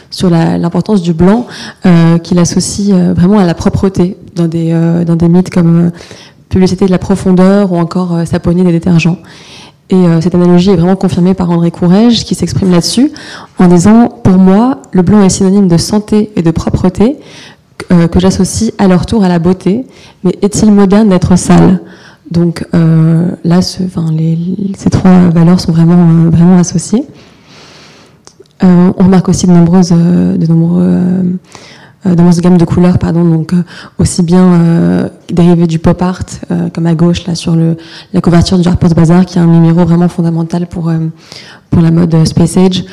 sur 0.09 0.29
l'importance 0.29 1.01
du 1.01 1.13
blanc 1.13 1.47
qu'il 2.23 2.39
associe 2.39 2.95
vraiment 3.13 3.39
à 3.39 3.45
la 3.45 3.53
propreté 3.53 4.17
dans 4.35 4.47
des, 4.47 4.73
dans 5.05 5.15
des 5.15 5.27
mythes 5.27 5.49
comme 5.49 5.91
publicité 6.49 6.85
de 6.85 6.91
la 6.91 6.97
profondeur 6.97 7.71
ou 7.71 7.77
encore 7.77 8.25
saponner 8.25 8.63
des 8.63 8.71
détergents. 8.71 9.17
Et 9.89 10.01
cette 10.21 10.35
analogie 10.35 10.69
est 10.69 10.75
vraiment 10.77 10.95
confirmée 10.95 11.33
par 11.33 11.49
André 11.49 11.69
Courrèges 11.69 12.23
qui 12.23 12.33
s'exprime 12.33 12.71
là-dessus 12.71 13.11
en 13.59 13.67
disant 13.67 14.07
Pour 14.23 14.37
moi, 14.37 14.77
le 14.93 15.01
blanc 15.01 15.21
est 15.21 15.29
synonyme 15.29 15.67
de 15.67 15.77
santé 15.77 16.31
et 16.35 16.41
de 16.41 16.51
propreté 16.51 17.17
que 17.89 18.19
j'associe 18.19 18.71
à 18.77 18.87
leur 18.87 19.05
tour 19.05 19.23
à 19.23 19.27
la 19.27 19.39
beauté. 19.39 19.85
Mais 20.23 20.31
est-il 20.41 20.71
moderne 20.71 21.09
d'être 21.09 21.35
sale? 21.37 21.81
Donc 22.31 22.65
euh, 22.73 23.29
là, 23.43 23.57
enfin, 23.57 24.07
ces 24.77 24.89
trois 24.89 25.29
valeurs 25.29 25.59
sont 25.59 25.73
vraiment, 25.73 26.09
euh, 26.09 26.29
vraiment 26.29 26.57
associées. 26.57 27.05
Euh, 28.63 28.91
on 28.97 29.03
remarque 29.03 29.27
aussi 29.29 29.47
de 29.47 29.51
nombreuses, 29.51 29.89
de 29.89 30.37
de 32.03 32.15
nombreuses 32.15 32.41
gammes 32.41 32.57
de 32.57 32.65
couleurs, 32.65 32.97
pardon, 32.97 33.23
donc 33.23 33.53
aussi 33.99 34.23
bien 34.23 35.07
dérivées 35.31 35.67
du 35.67 35.77
pop 35.77 36.01
art, 36.01 36.23
comme 36.73 36.87
à 36.87 36.95
gauche 36.95 37.27
là 37.27 37.35
sur 37.35 37.55
la 37.55 38.21
couverture 38.21 38.57
du 38.57 38.67
Harper's 38.67 38.95
Bazaar, 38.95 39.25
qui 39.25 39.37
est 39.37 39.41
un 39.41 39.45
numéro 39.45 39.85
vraiment 39.85 40.07
fondamental 40.07 40.65
pour 40.65 40.91
pour 41.69 41.81
la 41.81 41.91
mode 41.91 42.25
Space 42.25 42.57
Age, 42.57 42.85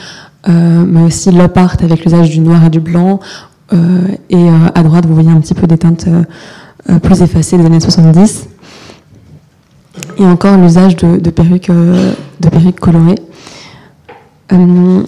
mais 0.46 1.02
aussi 1.02 1.30
l'op 1.30 1.56
art 1.56 1.76
avec 1.82 2.04
l'usage 2.04 2.28
du 2.28 2.40
noir 2.40 2.64
et 2.66 2.70
du 2.70 2.80
blanc. 2.80 3.20
et 4.28 4.48
à 4.74 4.82
droite, 4.82 5.06
vous 5.06 5.14
voyez 5.14 5.30
un 5.30 5.40
petit 5.40 5.54
peu 5.54 5.66
des 5.66 5.78
teintes 5.78 6.06
plus 7.02 7.22
effacées 7.22 7.56
des 7.56 7.64
années 7.64 7.80
70 7.80 8.48
et 10.18 10.24
encore 10.24 10.56
l'usage 10.56 10.96
de, 10.96 11.30
perruques, 11.30 11.70
euh, 11.70 12.12
de 12.40 12.48
perruques 12.48 12.80
colorées. 12.80 13.18
Euh, 14.52 15.02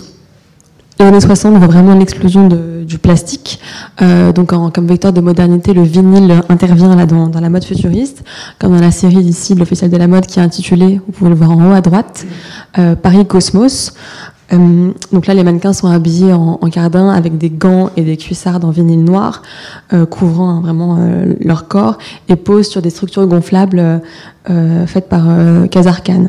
les 0.99 1.07
années 1.07 1.21
60, 1.21 1.55
on 1.55 1.59
voit 1.59 1.67
vraiment 1.67 1.95
l'explosion 1.95 2.49
du 2.49 2.99
plastique. 2.99 3.59
Euh, 4.03 4.33
donc, 4.33 4.51
comme 4.51 4.87
vecteur 4.87 5.15
de 5.15 5.23
modernité, 5.23 5.73
le 5.73 5.83
vinyle 5.83 6.43
intervient 6.51 6.95
là 6.95 7.07
dans, 7.07 7.41
la 7.41 7.49
mode 7.49 7.65
futuriste, 7.65 8.23
comme 8.59 8.77
dans 8.77 8.83
la 8.83 8.91
série 8.91 9.23
ici, 9.23 9.55
l'officiel 9.55 9.91
de 9.91 9.97
la 9.97 10.07
mode, 10.09 10.27
qui 10.27 10.41
est 10.41 10.43
intitulée, 10.43 11.01
vous 11.07 11.13
pouvez 11.13 11.31
le 11.31 11.37
voir 11.37 11.53
en 11.53 11.71
haut 11.71 11.75
à 11.75 11.81
droite, 11.81 12.27
Paris 13.03 13.27
Cosmos. 13.27 13.95
Euh, 14.53 14.93
donc 15.13 15.27
là, 15.27 15.35
les 15.35 15.45
mannequins 15.45 15.73
sont 15.73 15.89
habillés 15.89 16.33
en, 16.33 16.57
cardin 16.71 17.09
avec 17.09 17.39
des 17.39 17.51
gants 17.51 17.91
et 17.97 18.03
des 18.03 18.17
cuissardes 18.17 18.65
en 18.65 18.71
vinyle 18.71 19.05
noir, 19.05 19.43
euh, 19.93 20.07
couvrant 20.07 20.51
hein, 20.51 20.61
vraiment 20.61 20.99
euh, 21.01 21.35
leur 21.41 21.69
corps, 21.69 21.99
et 22.29 22.37
posent 22.37 22.69
sur 22.69 22.83
des 22.83 22.91
structures 22.91 23.27
gonflables 23.27 24.01
faites 24.87 25.09
par 25.09 25.27
Kazarkan. 25.71 26.29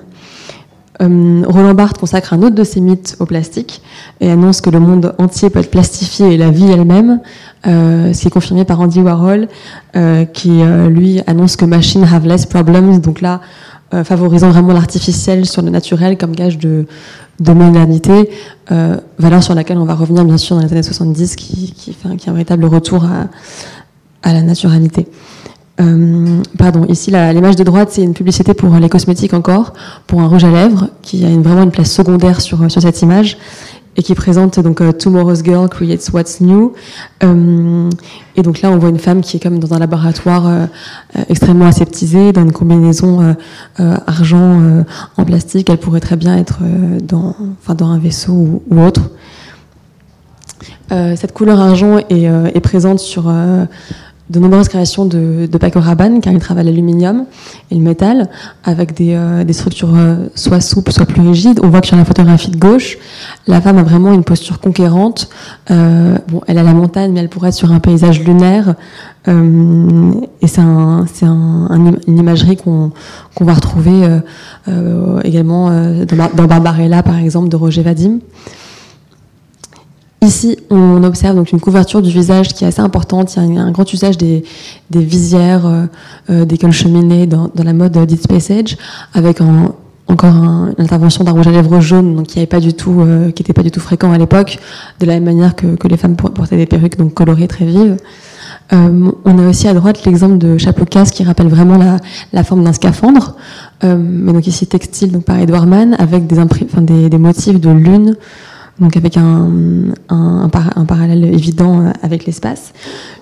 Roland 0.99 1.73
Barthes 1.73 1.97
consacre 1.97 2.33
un 2.33 2.43
autre 2.43 2.53
de 2.53 2.63
ses 2.63 2.81
mythes 2.81 3.15
au 3.19 3.25
plastique 3.25 3.81
et 4.19 4.29
annonce 4.29 4.61
que 4.61 4.69
le 4.69 4.79
monde 4.79 5.15
entier 5.17 5.49
peut 5.49 5.59
être 5.59 5.71
plastifié 5.71 6.33
et 6.33 6.37
la 6.37 6.51
vie 6.51 6.69
elle-même, 6.69 7.19
ce 7.65 8.19
qui 8.19 8.27
est 8.27 8.31
confirmé 8.31 8.63
par 8.63 8.79
Andy 8.79 9.01
Warhol, 9.01 9.47
qui 10.33 10.61
lui 10.89 11.21
annonce 11.25 11.55
que 11.55 11.65
machines 11.65 12.03
have 12.03 12.27
less 12.27 12.45
problems. 12.45 13.01
Favorisant 14.03 14.49
vraiment 14.51 14.73
l'artificiel 14.73 15.45
sur 15.45 15.61
le 15.61 15.69
naturel 15.69 16.17
comme 16.17 16.33
gage 16.33 16.57
de, 16.57 16.85
de 17.41 17.53
modernité, 17.53 18.29
euh, 18.71 18.97
valeur 19.17 19.43
sur 19.43 19.55
laquelle 19.55 19.77
on 19.77 19.85
va 19.85 19.95
revenir 19.95 20.23
bien 20.23 20.37
sûr 20.37 20.55
dans 20.55 20.61
les 20.61 20.71
années 20.71 20.83
70, 20.83 21.35
qui, 21.35 21.73
qui 21.73 21.93
fait 21.93 22.07
un, 22.07 22.33
véritable 22.33 22.65
retour 22.65 23.05
à, 24.23 24.33
la 24.33 24.41
naturalité. 24.43 25.07
Euh, 25.79 26.41
pardon, 26.57 26.85
ici 26.85 27.09
l'image 27.09 27.55
de 27.55 27.63
droite, 27.63 27.89
c'est 27.91 28.03
une 28.03 28.13
publicité 28.13 28.53
pour 28.53 28.75
les 28.75 28.89
cosmétiques 28.89 29.33
encore, 29.33 29.73
pour 30.05 30.21
un 30.21 30.27
rouge 30.27 30.43
à 30.43 30.51
lèvres, 30.51 30.89
qui 31.01 31.25
a 31.25 31.29
vraiment 31.29 31.63
une 31.63 31.71
place 31.71 31.91
secondaire 31.91 32.41
sur, 32.41 32.69
sur 32.69 32.81
cette 32.81 33.01
image 33.01 33.37
et 33.97 34.03
qui 34.03 34.15
présente 34.15 34.59
donc 34.59 34.81
euh, 34.81 34.91
Tomorrow's 34.91 35.43
Girl 35.43 35.67
creates 35.67 36.09
what's 36.13 36.39
new. 36.39 36.73
Euh, 37.23 37.89
et 38.35 38.41
donc 38.41 38.61
là, 38.61 38.71
on 38.71 38.77
voit 38.77 38.89
une 38.89 38.99
femme 38.99 39.21
qui 39.21 39.37
est 39.37 39.39
comme 39.39 39.59
dans 39.59 39.73
un 39.73 39.79
laboratoire 39.79 40.47
euh, 40.47 40.65
extrêmement 41.27 41.65
aseptisé, 41.65 42.31
dans 42.31 42.41
une 42.41 42.53
combinaison 42.53 43.35
argent 43.77 44.83
en 45.17 45.25
plastique. 45.25 45.69
Elle 45.69 45.77
pourrait 45.77 45.99
très 45.99 46.15
bien 46.15 46.37
être 46.37 46.59
dans, 47.03 47.35
enfin, 47.61 47.75
dans 47.75 47.87
un 47.87 47.99
vaisseau 47.99 48.61
ou, 48.69 48.81
autre. 48.81 49.01
cette 50.89 51.33
couleur 51.33 51.59
argent 51.59 51.97
est, 52.09 52.23
est 52.23 52.61
présente 52.61 52.99
sur 52.99 53.31
de 54.31 54.39
nombreuses 54.39 54.69
créations 54.69 55.05
de, 55.05 55.45
de 55.45 55.57
Paco 55.57 55.79
Rabanne, 55.79 56.21
car 56.21 56.31
il 56.31 56.39
travaille 56.39 56.65
l'aluminium 56.65 57.25
et 57.69 57.75
le 57.75 57.81
métal, 57.81 58.29
avec 58.63 58.95
des, 58.95 59.13
euh, 59.13 59.43
des, 59.43 59.53
structures 59.53 59.93
euh, 59.95 60.27
soit 60.35 60.61
souples, 60.61 60.91
soit 60.91 61.05
plus 61.05 61.21
rigides. 61.21 61.59
On 61.61 61.69
voit 61.69 61.81
que 61.81 61.87
sur 61.87 61.97
la 61.97 62.05
photographie 62.05 62.51
de 62.51 62.57
gauche, 62.57 62.97
la 63.47 63.59
femme 63.59 63.77
a 63.77 63.83
vraiment 63.83 64.13
une 64.13 64.23
posture 64.23 64.59
conquérante. 64.59 65.29
Euh, 65.69 66.17
bon, 66.29 66.41
elle 66.47 66.57
a 66.57 66.63
la 66.63 66.73
montagne, 66.73 67.11
mais 67.11 67.19
elle 67.19 67.29
pourrait 67.29 67.49
être 67.49 67.55
sur 67.55 67.71
un 67.71 67.79
paysage 67.79 68.23
lunaire. 68.23 68.75
Euh, 69.27 70.11
et 70.41 70.47
c'est 70.47 70.61
un, 70.61 71.05
un, 71.23 71.93
une 72.07 72.17
imagerie 72.17 72.55
qu'on 72.55 72.91
qu'on 73.35 73.45
va 73.45 73.53
retrouver 73.53 74.19
également 75.23 75.69
dans, 75.69 76.29
dans 76.33 76.45
Barbarella, 76.45 77.03
par 77.03 77.17
exemple, 77.17 77.49
de 77.49 77.55
Roger 77.55 77.81
Vadim. 77.81 78.19
Ici, 80.23 80.55
on 80.69 81.03
observe 81.03 81.35
donc 81.35 81.51
une 81.51 81.59
couverture 81.59 81.99
du 82.03 82.11
visage 82.11 82.49
qui 82.49 82.63
est 82.63 82.67
assez 82.67 82.79
importante. 82.79 83.35
Il 83.37 83.55
y 83.55 83.57
a 83.57 83.61
un, 83.63 83.71
grand 83.71 83.91
usage 83.91 84.19
des, 84.19 84.43
visières, 84.91 85.65
euh, 85.65 85.85
euh, 86.29 86.45
des 86.45 86.59
cols 86.59 86.71
cheminés 86.71 87.25
dans, 87.25 87.49
la 87.55 87.73
mode 87.73 87.97
Deep 88.05 88.21
Space 88.21 88.51
Age, 88.51 88.77
avec 89.15 89.39
encore 90.07 90.29
une 90.29 90.75
intervention 90.77 91.23
d'un 91.23 91.31
rouge 91.31 91.47
à 91.47 91.51
lèvres 91.51 91.79
jaune, 91.79 92.15
donc 92.15 92.27
qui 92.27 92.37
n'était 92.37 92.47
pas 92.47 92.59
du 92.59 92.73
tout, 92.73 93.01
euh, 93.01 93.31
fréquent 93.79 94.11
à 94.11 94.19
l'époque, 94.19 94.59
de 94.99 95.07
la 95.07 95.15
même 95.15 95.23
manière 95.23 95.55
que, 95.55 95.87
les 95.87 95.97
femmes 95.97 96.15
portaient 96.15 96.57
des 96.57 96.67
perruques 96.67 96.99
donc 96.99 97.15
colorées 97.15 97.47
très 97.47 97.65
vives. 97.65 97.97
on 98.71 99.39
a 99.39 99.49
aussi 99.49 99.67
à 99.67 99.73
droite 99.73 100.05
l'exemple 100.05 100.37
de 100.37 100.59
chapeau 100.59 100.85
casse 100.85 101.09
qui 101.09 101.23
rappelle 101.23 101.47
vraiment 101.47 101.79
la, 102.31 102.43
forme 102.43 102.63
d'un 102.63 102.73
scaphandre, 102.73 103.35
mais 103.83 104.33
donc 104.33 104.45
ici 104.45 104.67
textile 104.67 105.11
donc 105.11 105.23
par 105.23 105.39
Edward 105.39 105.67
Mann 105.67 105.95
avec 105.97 106.27
des 106.27 107.17
motifs 107.17 107.59
de 107.59 107.71
lune 107.71 108.17
donc 108.81 108.97
avec 108.97 109.15
un, 109.15 109.49
un, 110.09 110.85
parallèle 110.85 111.23
évident 111.23 111.81
euh, 111.81 111.91
avec 112.01 112.25
l'espace. 112.25 112.73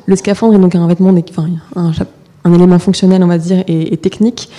Le 0.07 0.15
scaphandre 0.15 0.55
est 0.55 0.59
donc 0.59 0.73
un 0.73 0.87
vêtement, 0.87 1.13
enfin, 1.29 1.49
un, 1.75 2.53
élément 2.53 2.79
fonctionnel, 2.79 3.21
on 3.23 3.27
va 3.27 3.37
dire, 3.37 3.63
et, 3.67 3.95
technique, 3.97 4.49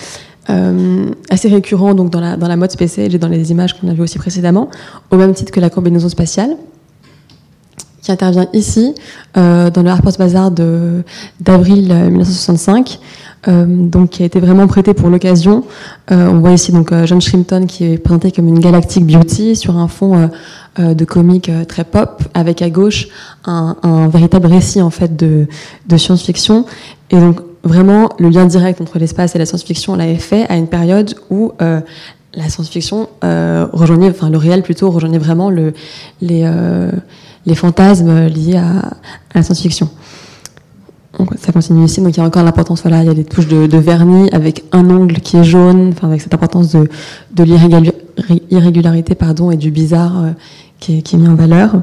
euh, 0.50 1.10
assez 1.30 1.48
récurrent 1.48 1.94
donc 1.94 2.10
dans 2.10 2.20
la, 2.20 2.36
dans 2.36 2.48
la 2.48 2.56
mode 2.56 2.70
Space 2.70 2.98
et 2.98 3.08
dans 3.08 3.28
les 3.28 3.50
images 3.50 3.78
qu'on 3.78 3.88
a 3.88 3.94
vues 3.94 4.02
aussi 4.02 4.18
précédemment, 4.18 4.68
au 5.10 5.16
même 5.16 5.32
titre 5.32 5.50
que 5.50 5.60
la 5.60 5.70
combinaison 5.70 6.08
spatiale 6.08 6.56
qui 8.02 8.12
intervient 8.12 8.48
ici, 8.52 8.94
euh, 9.36 9.70
dans 9.70 9.82
le 9.82 9.90
Harper's 9.90 10.16
Bazaar 10.16 10.50
d'avril 10.50 11.92
1965, 11.92 12.98
euh, 13.48 13.64
donc 13.66 14.10
qui 14.10 14.22
a 14.22 14.26
été 14.26 14.38
vraiment 14.38 14.66
prêté 14.66 14.92
pour 14.92 15.08
l'occasion. 15.08 15.64
Euh, 16.10 16.28
on 16.28 16.40
voit 16.40 16.52
ici 16.52 16.72
donc 16.72 16.92
euh, 16.92 17.06
John 17.06 17.22
Shrimpton 17.22 17.64
qui 17.66 17.84
est 17.86 17.96
présenté 17.96 18.32
comme 18.32 18.46
une 18.48 18.58
galactic 18.58 19.06
beauty 19.06 19.56
sur 19.56 19.78
un 19.78 19.88
fond 19.88 20.30
de 20.78 21.04
comique 21.04 21.50
très 21.68 21.84
pop, 21.84 22.22
avec 22.34 22.62
à 22.62 22.70
gauche 22.70 23.08
un, 23.44 24.08
véritable 24.08 24.46
récit 24.46 24.80
en 24.80 24.90
fait 24.90 25.16
de, 25.16 25.46
science-fiction. 25.96 26.64
Et 27.10 27.16
donc 27.16 27.40
vraiment 27.64 28.10
le 28.18 28.28
lien 28.28 28.46
direct 28.46 28.80
entre 28.80 28.98
l'espace 28.98 29.34
et 29.34 29.38
la 29.38 29.46
science-fiction, 29.46 29.94
on 29.94 29.96
l'avait 29.96 30.14
fait 30.16 30.46
à 30.48 30.56
une 30.56 30.68
période 30.68 31.14
où 31.28 31.52
la 31.58 32.48
science-fiction 32.48 33.08
rejoignait, 33.22 34.10
enfin 34.10 34.30
le 34.30 34.38
réel 34.38 34.62
plutôt 34.62 34.90
rejoignait 34.90 35.18
vraiment 35.18 35.50
le, 35.50 35.74
les, 36.22 36.44
fantasmes 37.54 38.26
liés 38.28 38.56
à 38.56 38.90
la 39.34 39.42
science-fiction 39.42 39.88
ça 41.38 41.52
continue 41.52 41.84
ici, 41.84 42.00
donc 42.00 42.16
il 42.16 42.20
y 42.20 42.22
a 42.22 42.26
encore 42.26 42.42
l'importance, 42.42 42.82
voilà, 42.82 43.02
il 43.02 43.06
y 43.06 43.10
a 43.10 43.14
des 43.14 43.24
touches 43.24 43.48
de, 43.48 43.78
vernis 43.78 44.28
avec 44.32 44.64
un 44.72 44.88
ongle 44.90 45.20
qui 45.20 45.36
est 45.36 45.44
jaune, 45.44 45.90
enfin 45.92 46.08
avec 46.08 46.20
cette 46.20 46.34
importance 46.34 46.72
de, 46.72 46.88
de 47.32 47.44
l'irrégularité 48.50 49.14
pardon, 49.14 49.50
et 49.50 49.56
du 49.56 49.70
bizarre 49.70 50.24
euh, 50.24 50.30
qui, 50.78 50.98
est, 50.98 51.02
qui, 51.02 51.16
est, 51.16 51.18
mis 51.18 51.28
en 51.28 51.34
valeur. 51.34 51.82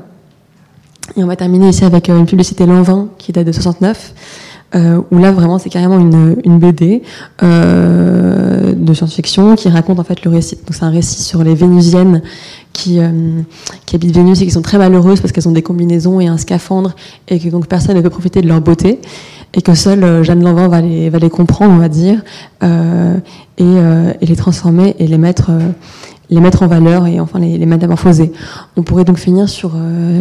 Et 1.16 1.24
on 1.24 1.28
va 1.28 1.36
terminer 1.36 1.70
ici 1.70 1.86
avec 1.86 2.10
euh, 2.10 2.20
une 2.20 2.26
publicité 2.26 2.66
Lanvin 2.66 3.08
qui 3.18 3.32
date 3.32 3.48
de 3.48 3.52
69, 3.52 4.14
euh, 4.76 5.01
où 5.11 5.18
là 5.18 5.32
vraiment 5.32 5.59
c'est 5.59 5.70
carrément 5.70 5.97
une, 5.97 6.59
BD 6.59 7.01
euh, 7.41 8.74
de 8.74 8.93
science-fiction 8.93 9.55
qui 9.55 9.70
raconte 9.70 9.99
en 9.99 10.03
fait 10.03 10.24
le 10.26 10.32
récit. 10.32 10.55
Donc 10.55 10.74
c'est 10.74 10.84
un 10.84 10.89
récit 10.89 11.22
sur 11.22 11.43
les 11.43 11.55
Vénusiennes 11.55 12.22
qui, 12.74 12.99
euh, 12.99 13.41
qui 13.86 13.95
habitent 13.95 14.15
Vénus 14.15 14.41
et 14.41 14.45
qui 14.45 14.51
sont 14.51 14.61
très 14.61 14.78
malheureuses 14.78 15.22
parce 15.22 15.32
qu'elles 15.32 15.47
ont 15.47 15.53
des 15.53 15.61
combinaisons 15.61 16.20
et 16.20 16.28
un 16.28 16.38
scaphandre 16.38 16.95
et 17.28 17.39
que 17.39 17.47
donc 17.49 17.68
personne 17.68 17.95
ne 17.95 18.01
peut 18.01 18.09
profiter 18.09 18.41
de 18.41 18.47
leur 18.47 18.59
beauté 18.61 18.99
et 19.53 19.61
que 19.61 19.74
seule 19.74 20.03
euh, 20.03 20.24
Jeanne 20.24 20.43
Lanvin 20.43 20.68
va 20.68 20.82
les, 20.82 21.30
comprendre, 21.30 21.74
on 21.74 21.78
va 21.78 21.89
dire, 21.89 22.22
et, 22.61 24.26
les 24.26 24.36
transformer 24.36 24.95
et 24.99 25.07
les 25.07 25.18
mettre, 25.18 25.51
les 26.30 26.41
mettre 26.41 26.63
en 26.63 26.68
valeur 26.68 27.07
et 27.07 27.20
enfin 27.20 27.39
les, 27.39 27.57
les 27.57 27.65
métamorphoser. 27.65 28.34
On 28.76 28.84
pourrait 28.84 29.05
donc 29.05 29.18
finir 29.18 29.47
sur, 29.47 29.72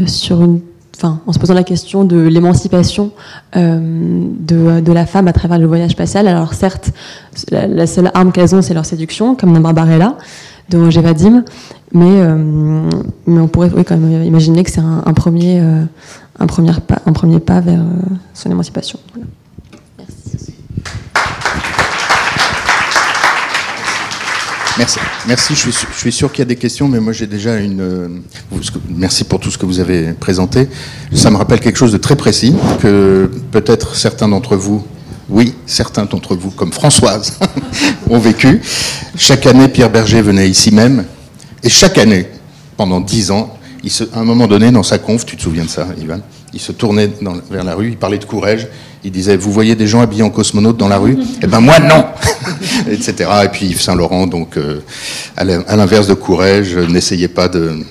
sur 0.06 0.42
une 0.42 0.60
En 1.04 1.32
se 1.32 1.38
posant 1.38 1.54
la 1.54 1.64
question 1.64 2.04
de 2.04 2.16
l'émancipation 2.16 3.10
euh, 3.56 3.78
de, 4.40 4.92
la 4.92 5.06
femme 5.06 5.28
à 5.28 5.32
travers 5.32 5.58
le 5.58 5.66
voyage 5.66 5.90
spatial. 5.90 6.26
Alors 6.26 6.54
certes, 6.54 6.90
la, 7.50 7.86
seule 7.86 8.10
arme 8.14 8.32
qu'elles 8.32 8.54
ont, 8.54 8.62
c'est 8.62 8.74
leur 8.74 8.86
séduction, 8.86 9.34
comme 9.34 9.52
dans 9.52 9.60
Barbarella, 9.60 10.16
de 10.70 10.78
Roger 10.78 11.00
Vadim, 11.00 11.44
Mais, 11.92 12.22
on 13.26 13.48
pourrait 13.48 13.70
quand 13.84 13.96
même 13.96 14.22
imaginer 14.24 14.64
que 14.64 14.70
c'est 14.70 14.80
un, 14.80 15.12
premier, 15.12 15.60
un, 16.38 16.46
premier 16.46 16.72
pas, 16.72 16.98
un 17.04 17.12
premier 17.12 17.40
pas 17.40 17.60
vers 17.60 17.82
son 18.34 18.50
émancipation. 18.50 18.98
Merci. 24.78 24.98
Merci. 25.26 25.54
Je 25.54 25.70
suis, 25.70 26.12
sûr 26.12 26.30
qu'il 26.30 26.40
y 26.40 26.42
a 26.42 26.46
des 26.46 26.56
questions, 26.56 26.88
mais 26.88 27.00
moi 27.00 27.12
j'ai 27.12 27.26
déjà 27.26 27.56
une. 27.56 27.80
Euh, 27.80 28.08
merci 28.88 29.24
pour 29.24 29.40
tout 29.40 29.50
ce 29.50 29.56
que 29.56 29.64
vous 29.64 29.80
avez 29.80 30.12
présenté. 30.12 30.68
Ça 31.14 31.30
me 31.30 31.36
rappelle 31.36 31.60
quelque 31.60 31.78
chose 31.78 31.92
de 31.92 31.98
très 31.98 32.16
précis 32.16 32.54
que 32.80 33.30
peut-être 33.52 33.96
certains 33.96 34.28
d'entre 34.28 34.56
vous, 34.56 34.84
oui, 35.30 35.54
certains 35.66 36.04
d'entre 36.04 36.36
vous, 36.36 36.50
comme 36.50 36.72
Françoise, 36.72 37.38
ont 38.10 38.18
vécu. 38.18 38.60
Chaque 39.16 39.46
année, 39.46 39.68
Pierre 39.68 39.90
Berger 39.90 40.20
venait 40.20 40.48
ici 40.48 40.72
même, 40.72 41.04
et 41.62 41.70
chaque 41.70 41.96
année, 41.98 42.28
pendant 42.76 43.00
dix 43.00 43.30
ans, 43.30 43.58
il 43.82 43.90
se, 43.90 44.04
à 44.12 44.18
un 44.18 44.24
moment 44.24 44.46
donné, 44.46 44.70
dans 44.70 44.82
sa 44.82 44.98
conf, 44.98 45.24
tu 45.24 45.36
te 45.36 45.42
souviens 45.42 45.64
de 45.64 45.70
ça, 45.70 45.88
Ivan? 45.98 46.20
Il 46.56 46.60
se 46.60 46.72
tournait 46.72 47.10
vers 47.50 47.64
la 47.64 47.74
rue, 47.74 47.90
il 47.90 47.96
parlait 47.98 48.16
de 48.16 48.24
Courrèges, 48.24 48.66
il 49.04 49.10
disait 49.10 49.36
Vous 49.36 49.52
voyez 49.52 49.74
des 49.74 49.86
gens 49.86 50.00
habillés 50.00 50.22
en 50.22 50.30
cosmonautes 50.30 50.78
dans 50.78 50.88
la 50.88 50.96
rue? 50.96 51.18
Eh 51.42 51.46
ben 51.46 51.60
moi, 51.60 51.78
non 51.80 52.06
Etc. 52.90 53.14
Et 53.44 53.48
puis 53.48 53.66
Yves 53.66 53.82
Saint-Laurent, 53.82 54.26
donc, 54.26 54.56
euh, 54.56 54.80
à 55.36 55.44
l'inverse 55.44 56.06
de 56.06 56.14
Courrèges, 56.14 56.74
n'essayait 56.74 57.28
pas 57.28 57.48
de, 57.48 57.84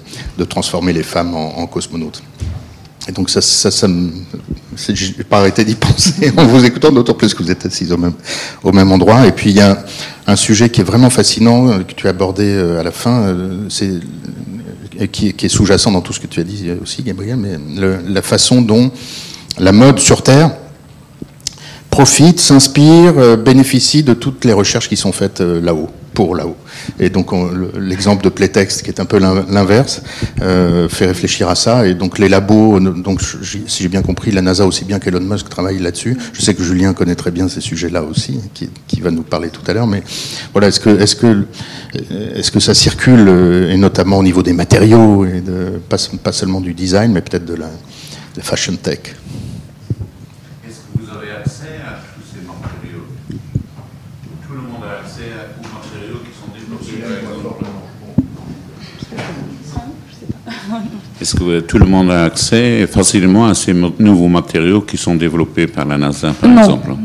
transformer 0.49 0.93
les 0.93 1.03
femmes 1.03 1.35
en, 1.35 1.67
cosmonautes. 1.67 2.23
Et 3.07 3.11
donc, 3.11 3.29
ça, 3.29 3.39
ça, 3.39 3.69
ça 3.69 3.87
j'ai 4.89 5.13
pas 5.23 5.37
arrêté 5.37 5.63
d'y 5.63 5.75
penser 5.75 6.33
en 6.35 6.47
vous 6.47 6.65
écoutant, 6.65 6.91
d'autant 6.91 7.13
plus 7.13 7.35
que 7.35 7.43
vous 7.43 7.51
êtes 7.51 7.67
assis 7.67 7.87
au 7.91 7.97
même, 7.97 8.13
au 8.63 8.71
même 8.71 8.91
endroit. 8.91 9.27
Et 9.27 9.31
puis, 9.31 9.51
il 9.51 9.57
y 9.57 9.61
a 9.61 9.85
un, 10.25 10.35
sujet 10.35 10.69
qui 10.69 10.81
est 10.81 10.85
vraiment 10.85 11.11
fascinant, 11.11 11.69
euh, 11.69 11.83
que 11.83 11.93
tu 11.93 12.07
as 12.07 12.09
abordé 12.09 12.45
euh, 12.45 12.79
à 12.79 12.83
la 12.83 12.91
fin, 12.91 13.31
c'est 13.69 13.91
qui, 15.11 15.33
qui, 15.33 15.45
est 15.45 15.49
sous-jacent 15.49 15.91
dans 15.91 16.01
tout 16.01 16.13
ce 16.13 16.19
que 16.19 16.27
tu 16.27 16.39
as 16.39 16.43
dit 16.43 16.69
aussi, 16.81 17.03
Gabriel, 17.03 17.37
mais 17.37 17.57
la 18.07 18.21
façon 18.21 18.61
dont 18.61 18.91
la 19.57 19.71
mode 19.71 19.99
sur 19.99 20.23
Terre 20.23 20.51
profite, 21.95 22.41
s'inspire, 22.41 23.13
euh, 23.17 23.37
bénéficie 23.37 24.03
de 24.03 24.13
toutes 24.13 24.43
les 24.43 24.51
recherches 24.51 24.89
qui 24.89 24.97
sont 24.97 25.13
faites 25.13 25.39
euh, 25.39 25.61
là-haut, 25.61 25.87
pour 26.13 26.35
là-haut. 26.35 26.57
Et 26.99 27.09
donc 27.09 27.31
l'exemple 27.79 28.21
de 28.21 28.27
Playtext, 28.27 28.83
qui 28.83 28.89
est 28.89 28.99
un 28.99 29.05
peu 29.05 29.17
l'inverse, 29.17 30.01
euh, 30.41 30.89
fait 30.89 31.05
réfléchir 31.05 31.47
à 31.47 31.55
ça. 31.55 31.87
Et 31.87 31.93
donc 31.93 32.19
les 32.19 32.27
labos, 32.27 32.81
donc 32.81 33.21
si 33.21 33.83
j'ai 33.83 33.87
bien 33.87 34.01
compris, 34.01 34.31
la 34.31 34.41
NASA 34.41 34.65
aussi 34.65 34.83
bien 34.83 34.99
qu'Elon 34.99 35.21
Musk 35.21 35.47
travaille 35.47 35.79
là-dessus. 35.79 36.17
Je 36.33 36.41
sais 36.41 36.53
que 36.53 36.63
Julien 36.63 36.93
connaît 36.93 37.15
très 37.15 37.31
bien 37.31 37.47
ces 37.47 37.61
sujets-là 37.61 38.03
aussi, 38.03 38.41
qui, 38.53 38.99
va 38.99 39.09
nous 39.09 39.23
parler 39.23 39.47
tout 39.47 39.63
à 39.65 39.73
l'heure. 39.73 39.87
Mais 39.87 40.03
voilà, 40.51 40.67
est-ce 40.67 40.81
que, 40.81 40.89
est-ce 40.89 41.15
que, 41.15 41.45
est-ce 42.35 42.51
que 42.51 42.59
ça 42.59 42.73
circule, 42.73 43.29
et 43.71 43.77
notamment 43.77 44.17
au 44.17 44.23
niveau 44.23 44.43
des 44.43 44.53
matériaux 44.53 45.25
et 45.25 45.41
pas, 45.87 46.31
seulement 46.33 46.59
du 46.59 46.73
design, 46.73 47.13
mais 47.13 47.21
peut-être 47.21 47.45
de 47.45 47.55
la 47.55 47.69
fashion 48.41 48.75
tech? 48.75 49.15
Est-ce 61.25 61.33
que 61.37 61.59
tout 61.61 61.79
le 61.79 61.87
monde 61.87 62.11
a 62.11 62.25
accès 62.25 62.85
facilement 62.85 63.47
à 63.47 63.55
ces 63.55 63.73
nouveaux 63.73 64.27
matériaux 64.27 64.81
qui 64.81 64.95
sont 64.95 65.15
développés 65.15 65.65
par 65.65 65.83
la 65.83 65.97
NASA, 65.97 66.33
par 66.39 66.47
non. 66.47 66.61
exemple 66.61 66.95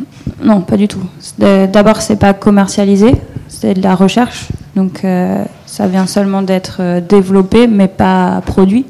Non, 0.44 0.60
pas 0.60 0.76
du 0.76 0.88
tout. 0.88 1.00
D'abord, 1.38 2.02
c'est 2.02 2.16
pas 2.18 2.34
commercialisé, 2.34 3.14
c'est 3.48 3.72
de 3.72 3.82
la 3.82 3.94
recherche, 3.94 4.48
donc 4.76 5.06
euh, 5.06 5.42
ça 5.64 5.86
vient 5.86 6.06
seulement 6.06 6.42
d'être 6.42 6.80
euh, 6.80 7.00
développé, 7.00 7.66
mais 7.66 7.88
pas 7.88 8.42
produit. 8.44 8.84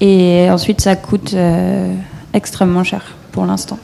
Et 0.00 0.48
ensuite, 0.50 0.80
ça 0.80 0.96
coûte 0.96 1.34
euh, 1.34 1.92
extrêmement 2.32 2.84
cher 2.84 3.02
pour 3.32 3.44
l'instant. 3.44 3.78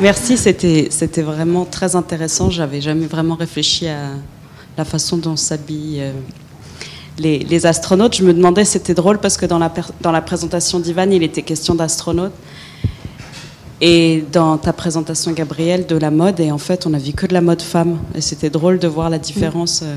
Merci, 0.00 0.36
c'était 0.36 1.22
vraiment 1.22 1.66
très 1.66 1.94
intéressant. 1.94 2.50
J'avais 2.50 2.80
jamais 2.80 3.06
vraiment 3.06 3.36
réfléchi 3.36 3.86
à 3.86 4.08
la 4.76 4.84
façon 4.84 5.18
dont 5.18 5.36
s'habille 5.36 6.02
les, 7.20 7.66
astronautes. 7.66 8.16
Je 8.16 8.24
me 8.24 8.32
demandais, 8.32 8.64
c'était 8.64 8.94
drôle 8.94 9.18
parce 9.18 9.36
que 9.36 9.46
dans 9.46 9.58
la, 9.58 9.72
dans 10.00 10.12
la 10.12 10.22
présentation 10.22 10.80
d'Ivan, 10.80 11.10
il 11.10 11.22
était 11.22 11.42
question 11.42 11.74
d'astronautes. 11.74 12.32
Et 13.82 14.24
dans 14.30 14.58
ta 14.58 14.72
présentation, 14.72 15.32
Gabriel, 15.32 15.86
de 15.86 15.96
la 15.96 16.10
mode, 16.10 16.38
et 16.40 16.52
en 16.52 16.58
fait, 16.58 16.86
on 16.86 16.92
a 16.92 16.98
vu 16.98 17.12
que 17.12 17.26
de 17.26 17.32
la 17.32 17.40
mode 17.40 17.62
femme. 17.62 17.98
Et 18.14 18.20
c'était 18.20 18.50
drôle 18.50 18.78
de 18.78 18.88
voir 18.88 19.08
la 19.08 19.18
différence. 19.18 19.82
Euh, 19.82 19.96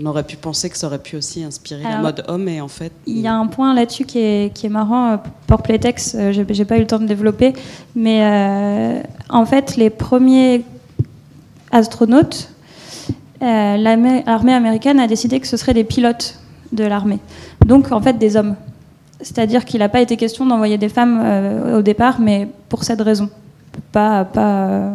on 0.00 0.06
aurait 0.06 0.24
pu 0.24 0.36
penser 0.36 0.68
que 0.68 0.76
ça 0.76 0.86
aurait 0.86 0.98
pu 0.98 1.16
aussi 1.16 1.42
inspirer 1.44 1.82
la 1.82 1.98
mode 1.98 2.24
homme, 2.28 2.48
et 2.48 2.60
en 2.60 2.68
fait. 2.68 2.92
Il 3.06 3.18
y 3.18 3.26
a 3.26 3.34
un 3.34 3.46
point 3.46 3.74
là-dessus 3.74 4.04
qui 4.04 4.18
est, 4.18 4.54
qui 4.54 4.66
est 4.66 4.70
marrant 4.70 5.12
euh, 5.12 5.16
pour 5.46 5.62
Playtex, 5.62 6.14
euh, 6.14 6.32
j'ai 6.32 6.64
pas 6.64 6.76
eu 6.76 6.80
le 6.80 6.86
temps 6.86 7.00
de 7.00 7.06
développer, 7.06 7.52
mais 7.96 9.02
en 9.28 9.44
fait, 9.44 9.76
les 9.76 9.90
premiers 9.90 10.64
astronautes 11.72 12.48
euh, 12.48 12.53
l'armée 13.44 14.54
américaine 14.54 15.00
a 15.00 15.06
décidé 15.06 15.40
que 15.40 15.46
ce 15.46 15.56
seraient 15.56 15.74
des 15.74 15.84
pilotes 15.84 16.38
de 16.72 16.84
l'armée. 16.84 17.18
Donc, 17.64 17.92
en 17.92 18.00
fait, 18.00 18.18
des 18.18 18.36
hommes. 18.36 18.56
C'est-à-dire 19.20 19.64
qu'il 19.64 19.80
n'a 19.80 19.88
pas 19.88 20.00
été 20.00 20.16
question 20.16 20.44
d'envoyer 20.44 20.76
des 20.76 20.88
femmes 20.88 21.20
euh, 21.22 21.78
au 21.78 21.82
départ, 21.82 22.20
mais 22.20 22.48
pour 22.68 22.84
cette 22.84 23.00
raison. 23.00 23.30
Pas, 23.92 24.24
pas, 24.24 24.90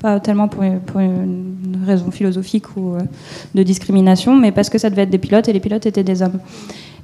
pas 0.00 0.20
tellement 0.20 0.48
pour 0.48 0.62
une, 0.62 1.52
raison 1.84 2.10
philosophique 2.10 2.76
ou 2.76 2.94
euh, 2.94 3.00
de 3.54 3.62
discrimination, 3.62 4.34
mais 4.34 4.52
parce 4.52 4.70
que 4.70 4.78
ça 4.78 4.88
devait 4.88 5.02
être 5.02 5.10
des 5.10 5.18
pilotes 5.18 5.48
et 5.48 5.52
les 5.52 5.60
pilotes 5.60 5.84
étaient 5.84 6.04
des 6.04 6.22
hommes. 6.22 6.38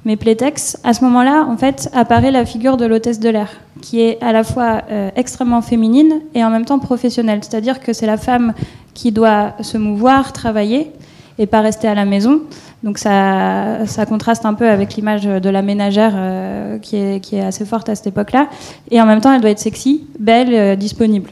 Mais 0.05 0.15
Playtex, 0.15 0.77
à 0.83 0.93
ce 0.93 1.03
moment-là, 1.03 1.45
en 1.47 1.55
fait, 1.55 1.87
apparaît 1.93 2.31
la 2.31 2.45
figure 2.45 2.77
de 2.77 2.85
l'hôtesse 2.85 3.19
de 3.19 3.29
l'air, 3.29 3.49
qui 3.81 4.01
est 4.01 4.19
à 4.23 4.31
la 4.31 4.43
fois 4.43 4.81
extrêmement 5.15 5.61
féminine 5.61 6.21
et 6.33 6.43
en 6.43 6.49
même 6.49 6.65
temps 6.65 6.79
professionnelle. 6.79 7.41
C'est-à-dire 7.43 7.79
que 7.79 7.93
c'est 7.93 8.07
la 8.07 8.17
femme 8.17 8.55
qui 8.93 9.11
doit 9.11 9.53
se 9.61 9.77
mouvoir, 9.77 10.33
travailler 10.33 10.91
et 11.39 11.45
pas 11.45 11.61
rester 11.61 11.87
à 11.87 11.95
la 11.95 12.05
maison. 12.05 12.41
Donc 12.83 12.97
ça, 12.97 13.85
ça 13.85 14.05
contraste 14.05 14.45
un 14.45 14.53
peu 14.53 14.67
avec 14.67 14.95
l'image 14.95 15.23
de 15.23 15.49
la 15.49 15.61
ménagère 15.61 16.13
euh, 16.15 16.79
qui, 16.79 16.95
est, 16.95 17.39
assez 17.39 17.65
forte 17.65 17.89
à 17.89 17.95
cette 17.95 18.07
époque-là. 18.07 18.47
Et 18.89 18.99
en 18.99 19.05
même 19.05 19.21
temps, 19.21 19.33
elle 19.33 19.41
doit 19.41 19.51
être 19.51 19.59
sexy, 19.59 20.07
belle, 20.19 20.53
euh, 20.53 20.75
disponible. 20.75 21.29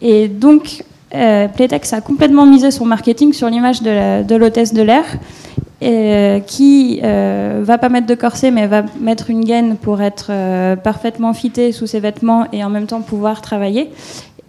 Et 0.00 0.28
donc, 0.28 0.84
euh, 1.14 1.48
Playtex 1.48 1.92
a 1.92 2.00
complètement 2.00 2.46
misé 2.46 2.70
son 2.70 2.84
marketing 2.84 3.32
sur 3.32 3.48
l'image 3.48 3.82
de 3.82 4.34
l'hôtesse 4.36 4.72
de 4.72 4.82
l'air, 4.82 5.04
qui 6.46 7.00
va 7.00 7.78
pas 7.78 7.88
mettre 7.88 8.06
de 8.06 8.14
corset, 8.14 8.50
mais 8.50 8.66
va 8.66 8.82
mettre 9.00 9.30
une 9.30 9.44
gaine 9.44 9.76
pour 9.76 10.02
être 10.02 10.30
parfaitement 10.82 11.32
fitée 11.32 11.72
sous 11.72 11.86
ses 11.86 12.00
vêtements 12.00 12.46
et 12.52 12.62
en 12.62 12.70
même 12.70 12.86
temps 12.86 13.00
pouvoir 13.00 13.40
travailler. 13.42 13.90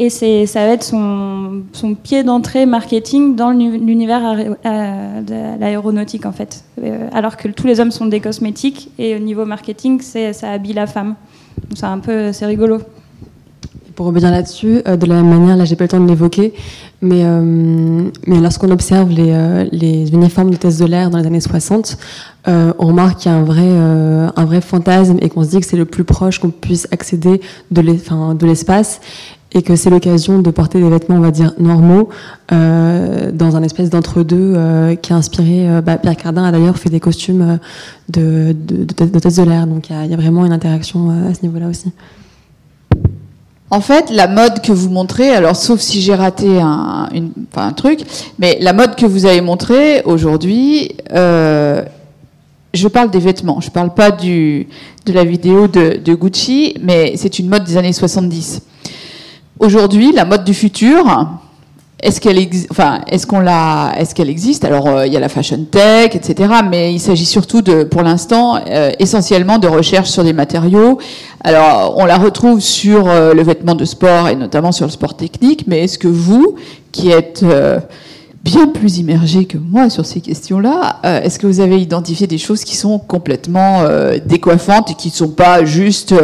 Et 0.02 0.10
ça 0.10 0.66
va 0.66 0.72
être 0.72 0.84
son, 0.84 1.64
pied 2.02 2.24
d'entrée 2.24 2.66
marketing 2.66 3.36
dans 3.36 3.52
l'univers 3.52 4.22
euh, 4.66 5.22
de 5.22 5.60
l'aéronautique, 5.60 6.26
en 6.26 6.32
fait. 6.32 6.64
Euh, 6.82 7.10
alors 7.12 7.36
que 7.36 7.50
tous 7.50 7.68
les 7.68 7.82
hommes 7.82 7.92
sont 7.92 8.06
des 8.06 8.22
cosmétiques, 8.22 8.92
et 8.98 9.14
au 9.18 9.20
niveau 9.20 9.44
marketing, 9.44 10.00
ça 10.00 10.52
habille 10.52 10.72
la 10.72 10.88
femme. 10.88 11.16
C'est 11.76 11.86
un 11.86 12.00
peu, 12.00 12.32
c'est 12.32 12.46
rigolo. 12.46 12.78
Pour 13.96 14.06
revenir 14.06 14.32
là-dessus, 14.32 14.82
euh, 14.88 14.96
de 14.96 15.06
la 15.06 15.16
même 15.16 15.28
manière, 15.38 15.58
là, 15.58 15.66
j'ai 15.66 15.76
pas 15.76 15.84
le 15.84 15.90
temps 15.90 16.00
de 16.00 16.08
l'évoquer, 16.08 16.54
mais, 17.02 17.26
lorsqu'on 18.26 18.72
observe 18.72 19.10
les, 19.10 19.68
les 19.74 20.14
uniformes 20.14 20.52
de 20.52 20.56
thèse 20.56 20.80
de 20.80 20.86
l'air 20.86 21.10
dans 21.10 21.18
les 21.18 21.28
années 21.28 21.42
60, 21.42 21.98
on 22.48 22.88
remarque 22.88 23.20
qu'il 23.20 23.32
y 23.32 23.36
a 23.36 23.38
un 23.38 24.46
vrai 24.46 24.62
fantasme 24.62 25.18
et 25.22 25.28
qu'on 25.28 25.44
se 25.44 25.50
dit 25.50 25.60
que 25.60 25.66
c'est 25.66 25.78
le 25.78 25.86
plus 25.86 26.06
proche 26.06 26.40
qu'on 26.40 26.52
puisse 26.52 26.88
accéder 26.92 27.42
de 27.70 28.46
l'espace 28.46 29.02
et 29.52 29.64
que 29.64 29.76
c'est 29.76 29.90
l'occasion 29.90 30.40
de 30.40 30.52
porter 30.52 30.80
des 30.80 30.90
vêtements, 30.90 31.16
on 31.16 31.22
va 31.22 31.32
dire, 31.32 31.54
normaux, 31.58 32.10
euh, 32.52 33.32
dans 33.32 33.56
un 33.56 33.64
espèce 33.64 33.90
d'entre-deux 33.90 34.54
euh, 34.56 34.96
qui 34.96 35.12
a 35.12 35.16
inspiré. 35.16 35.68
Euh, 35.68 35.82
bah, 35.82 35.98
Pierre 35.98 36.18
Cardin 36.18 36.44
a 36.44 36.52
d'ailleurs 36.52 36.78
fait 36.78 36.90
des 36.90 37.00
costumes 37.00 37.58
de, 38.10 38.56
de, 38.56 38.84
de, 38.84 39.06
de 39.06 39.50
l'air, 39.50 39.66
donc 39.66 39.90
il 39.90 40.06
y, 40.06 40.14
a 40.14 40.18
vraiment 40.18 40.46
une 40.46 40.52
interaction 40.52 41.10
à 41.10 41.34
ce 41.34 41.42
niveau-là 41.42 41.68
aussi. 41.68 41.92
En 43.72 43.82
fait, 43.82 44.10
la 44.12 44.28
mode 44.28 44.62
que 44.62 44.72
vous 44.72 44.90
montrez, 44.90 45.30
alors 45.30 45.56
sauf 45.56 45.80
si 45.80 46.02
j'ai 46.02 46.16
raté 46.16 46.60
un, 46.60 47.10
truc, 47.76 48.02
mais 48.40 48.58
la 48.62 48.74
mode 48.74 48.96
que 48.96 49.06
vous 49.06 49.26
avez 49.26 49.42
montrée 49.42 50.02
aujourd'hui, 50.06 50.96
je 51.12 52.88
parle 52.88 53.12
des 53.12 53.20
vêtements, 53.20 53.62
je 53.62 53.70
parle 53.70 53.94
pas 53.94 54.10
de 54.12 54.66
la 55.08 55.24
vidéo 55.24 55.68
de, 55.68 56.00
de 56.04 56.14
Gucci, 56.16 56.76
mais 56.82 57.14
c'est 57.16 57.38
une 57.40 57.48
mode 57.48 57.64
des 57.64 57.78
années 57.78 57.94
70. 57.94 58.62
Aujourd'hui, 59.60 60.14
la 60.14 60.24
mode 60.24 60.46
du 60.46 60.54
futur, 60.54 61.04
est-ce 62.02 62.22
qu'elle 62.22 62.40
enfin, 62.72 63.02
l'a, 63.44 63.94
est-ce 63.98 64.22
existe? 64.22 64.64
Alors, 64.64 64.88
euh, 64.88 65.06
il 65.06 65.12
y 65.12 65.18
a 65.18 65.20
la 65.20 65.28
fashion 65.28 65.66
tech, 65.70 66.16
etc. 66.16 66.50
Mais 66.70 66.94
il 66.94 67.00
s'agit 67.00 67.26
surtout 67.26 67.62
de, 67.62 67.84
pour 67.84 68.02
l'instant, 68.02 68.58
euh, 68.70 68.92
essentiellement 69.00 69.58
de 69.58 69.68
recherche 69.68 70.10
sur 70.10 70.24
des 70.24 70.32
matériaux. 70.32 70.98
Alors, 71.44 71.96
on 71.98 72.06
la 72.06 72.18
retrouve 72.18 72.62
sur 72.62 73.10
euh, 73.10 73.34
le 73.34 73.44
vêtement 73.44 73.76
de 73.76 73.84
sport 73.84 74.30
et 74.30 74.38
notamment 74.38 74.72
sur 74.72 74.86
le 74.86 74.92
sport 74.94 75.18
technique. 75.18 75.66
Mais 75.68 75.84
est-ce 75.84 76.00
que 76.00 76.08
vous, 76.08 76.56
qui 76.94 77.10
êtes 77.12 77.44
bien 78.46 78.68
plus 78.68 79.00
immergé 79.00 79.44
que 79.44 79.58
moi 79.58 79.90
sur 79.90 80.06
ces 80.06 80.22
questions-là. 80.22 81.02
Est-ce 81.04 81.38
que 81.38 81.46
vous 81.46 81.60
avez 81.60 81.82
identifié 81.82 82.26
des 82.28 82.38
choses 82.38 82.64
qui 82.64 82.78
sont 82.78 82.98
complètement 82.98 83.84
décoiffantes 84.26 84.92
et 84.92 84.94
qui 84.94 85.10
ne 85.10 85.14
sont 85.14 85.32
pas 85.32 85.66
juste 85.66 86.16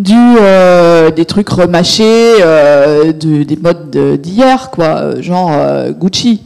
du, 0.00 0.14
euh, 0.16 1.10
des 1.10 1.26
trucs 1.26 1.48
remâchés 1.50 2.34
euh, 2.40 3.12
de, 3.12 3.42
des 3.42 3.56
modes 3.56 3.90
de- 3.90 4.16
d'hier, 4.16 4.70
quoi, 4.70 4.86
euh, 4.98 5.22
genre 5.22 5.52
Gucci. 5.92 6.42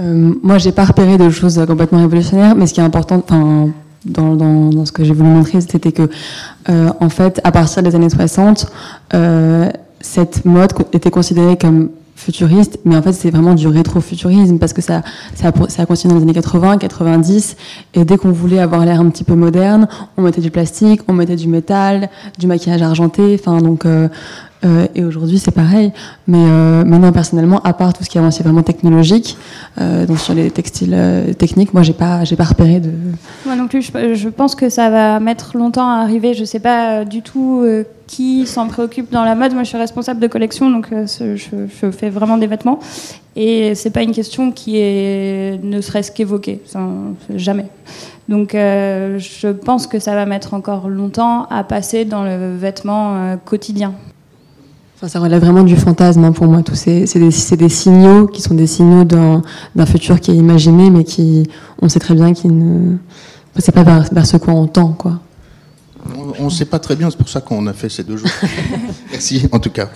Moi, 0.00 0.56
j'ai 0.58 0.72
pas 0.72 0.84
repéré 0.86 1.18
de 1.18 1.28
choses 1.30 1.62
complètement 1.66 1.98
révolutionnaires, 2.00 2.54
mais 2.56 2.66
ce 2.66 2.72
qui 2.74 2.80
est 2.80 2.82
important, 2.82 3.22
enfin, 3.22 3.68
dans, 4.06 4.34
dans, 4.34 4.70
dans 4.70 4.86
ce 4.86 4.90
que 4.90 5.04
j'ai 5.04 5.12
voulu 5.12 5.28
montrer, 5.28 5.60
c'était 5.60 5.92
que, 5.92 6.08
en 6.68 7.08
fait, 7.10 7.40
à 7.44 7.52
partir 7.52 7.82
des 7.82 7.94
années 7.94 8.08
60, 8.10 8.66
euh, 9.14 9.68
cette 10.00 10.44
mode 10.46 10.72
était 10.94 11.10
considérée 11.10 11.56
comme 11.58 11.90
futuriste, 12.22 12.78
mais 12.84 12.96
en 12.96 13.02
fait, 13.02 13.12
c'est 13.12 13.30
vraiment 13.30 13.54
du 13.54 13.68
rétrofuturisme 13.68 14.58
parce 14.58 14.72
que 14.72 14.80
ça, 14.82 15.02
ça, 15.34 15.48
a, 15.48 15.86
continué 15.86 16.14
dans 16.14 16.18
les 16.18 16.22
années 16.22 16.32
80, 16.32 16.78
90, 16.78 17.56
et 17.94 18.04
dès 18.04 18.16
qu'on 18.16 18.32
voulait 18.32 18.60
avoir 18.60 18.84
l'air 18.84 19.00
un 19.00 19.10
petit 19.10 19.24
peu 19.24 19.34
moderne, 19.34 19.88
on 20.16 20.22
mettait 20.22 20.40
du 20.40 20.50
plastique, 20.50 21.02
on 21.08 21.12
mettait 21.12 21.36
du 21.36 21.48
métal, 21.48 22.08
du 22.38 22.46
maquillage 22.46 22.82
argenté, 22.82 23.38
enfin, 23.38 23.58
donc, 23.58 23.84
euh, 23.84 24.08
euh, 24.64 24.86
et 24.94 25.04
aujourd'hui, 25.04 25.38
c'est 25.38 25.50
pareil. 25.50 25.92
Mais, 26.26 26.44
euh, 26.44 26.84
mais 26.86 26.98
non, 26.98 27.12
personnellement, 27.12 27.60
à 27.62 27.72
part 27.72 27.92
tout 27.92 28.04
ce 28.04 28.08
qui 28.08 28.18
est 28.18 28.20
avancé 28.20 28.42
vraiment 28.42 28.62
technologique, 28.62 29.36
euh, 29.80 30.06
donc 30.06 30.18
sur 30.18 30.34
les 30.34 30.50
textiles 30.50 30.94
euh, 30.94 31.32
techniques, 31.32 31.74
moi, 31.74 31.82
j'ai 31.82 31.92
pas, 31.92 32.24
j'ai 32.24 32.36
pas 32.36 32.44
repéré 32.44 32.80
de. 32.80 32.90
Moi 33.44 33.56
non 33.56 33.66
plus, 33.66 33.82
je, 33.82 34.28
pense 34.28 34.54
que 34.54 34.68
ça 34.68 34.90
va 34.90 35.20
mettre 35.20 35.56
longtemps 35.56 35.88
à 35.88 35.96
arriver. 35.96 36.34
Je 36.34 36.44
sais 36.44 36.60
pas 36.60 37.04
du 37.04 37.22
tout 37.22 37.64
qui 38.06 38.46
s'en 38.46 38.66
préoccupe 38.66 39.10
dans 39.10 39.24
la 39.24 39.34
mode. 39.34 39.52
Moi, 39.52 39.62
je 39.62 39.68
suis 39.68 39.78
responsable 39.78 40.20
de 40.20 40.26
collection, 40.26 40.70
donc 40.70 40.88
je, 40.90 41.36
je 41.36 41.90
fais 41.90 42.10
vraiment 42.10 42.38
des 42.38 42.46
vêtements. 42.46 42.78
Et 43.34 43.74
c'est 43.74 43.90
pas 43.90 44.02
une 44.02 44.12
question 44.12 44.52
qui 44.52 44.76
est 44.76 45.62
ne 45.62 45.80
serait-ce 45.80 46.12
qu'évoquée, 46.12 46.60
jamais. 47.34 47.66
Donc, 48.28 48.50
je 48.52 49.48
pense 49.48 49.86
que 49.86 49.98
ça 49.98 50.14
va 50.14 50.26
mettre 50.26 50.54
encore 50.54 50.88
longtemps 50.88 51.46
à 51.50 51.64
passer 51.64 52.04
dans 52.04 52.24
le 52.24 52.56
vêtement 52.56 53.36
quotidien. 53.44 53.94
Enfin, 55.02 55.08
ça 55.08 55.18
relève 55.18 55.40
vraiment 55.40 55.64
du 55.64 55.74
fantasme 55.74 56.22
hein, 56.22 56.30
pour 56.30 56.46
moi. 56.46 56.62
Tous 56.62 56.76
c'est 56.76 57.16
des, 57.16 57.32
c'est 57.32 57.56
des 57.56 57.68
signaux 57.68 58.28
qui 58.28 58.40
sont 58.40 58.54
des 58.54 58.68
signaux 58.68 59.02
d'un, 59.02 59.42
d'un 59.74 59.84
futur 59.84 60.20
qui 60.20 60.30
est 60.30 60.36
imaginé, 60.36 60.90
mais 60.90 61.02
qui, 61.02 61.42
on 61.80 61.88
sait 61.88 61.98
très 61.98 62.14
bien 62.14 62.32
qu'il 62.32 62.56
ne, 62.56 62.98
c'est 63.58 63.72
pas 63.72 63.82
vers, 63.82 64.04
vers 64.12 64.24
ce 64.24 64.36
quoi 64.36 64.54
on 64.54 64.68
tend, 64.68 64.92
quoi. 64.92 65.18
On 66.38 66.44
ne 66.44 66.50
sait 66.50 66.66
pas 66.66 66.78
très 66.78 66.94
bien, 66.94 67.10
c'est 67.10 67.16
pour 67.16 67.28
ça 67.28 67.40
qu'on 67.40 67.66
a 67.66 67.72
fait 67.72 67.88
ces 67.88 68.04
deux 68.04 68.16
jours. 68.16 68.30
Merci 69.10 69.48
en 69.50 69.58
tout 69.58 69.70
cas. 69.70 69.90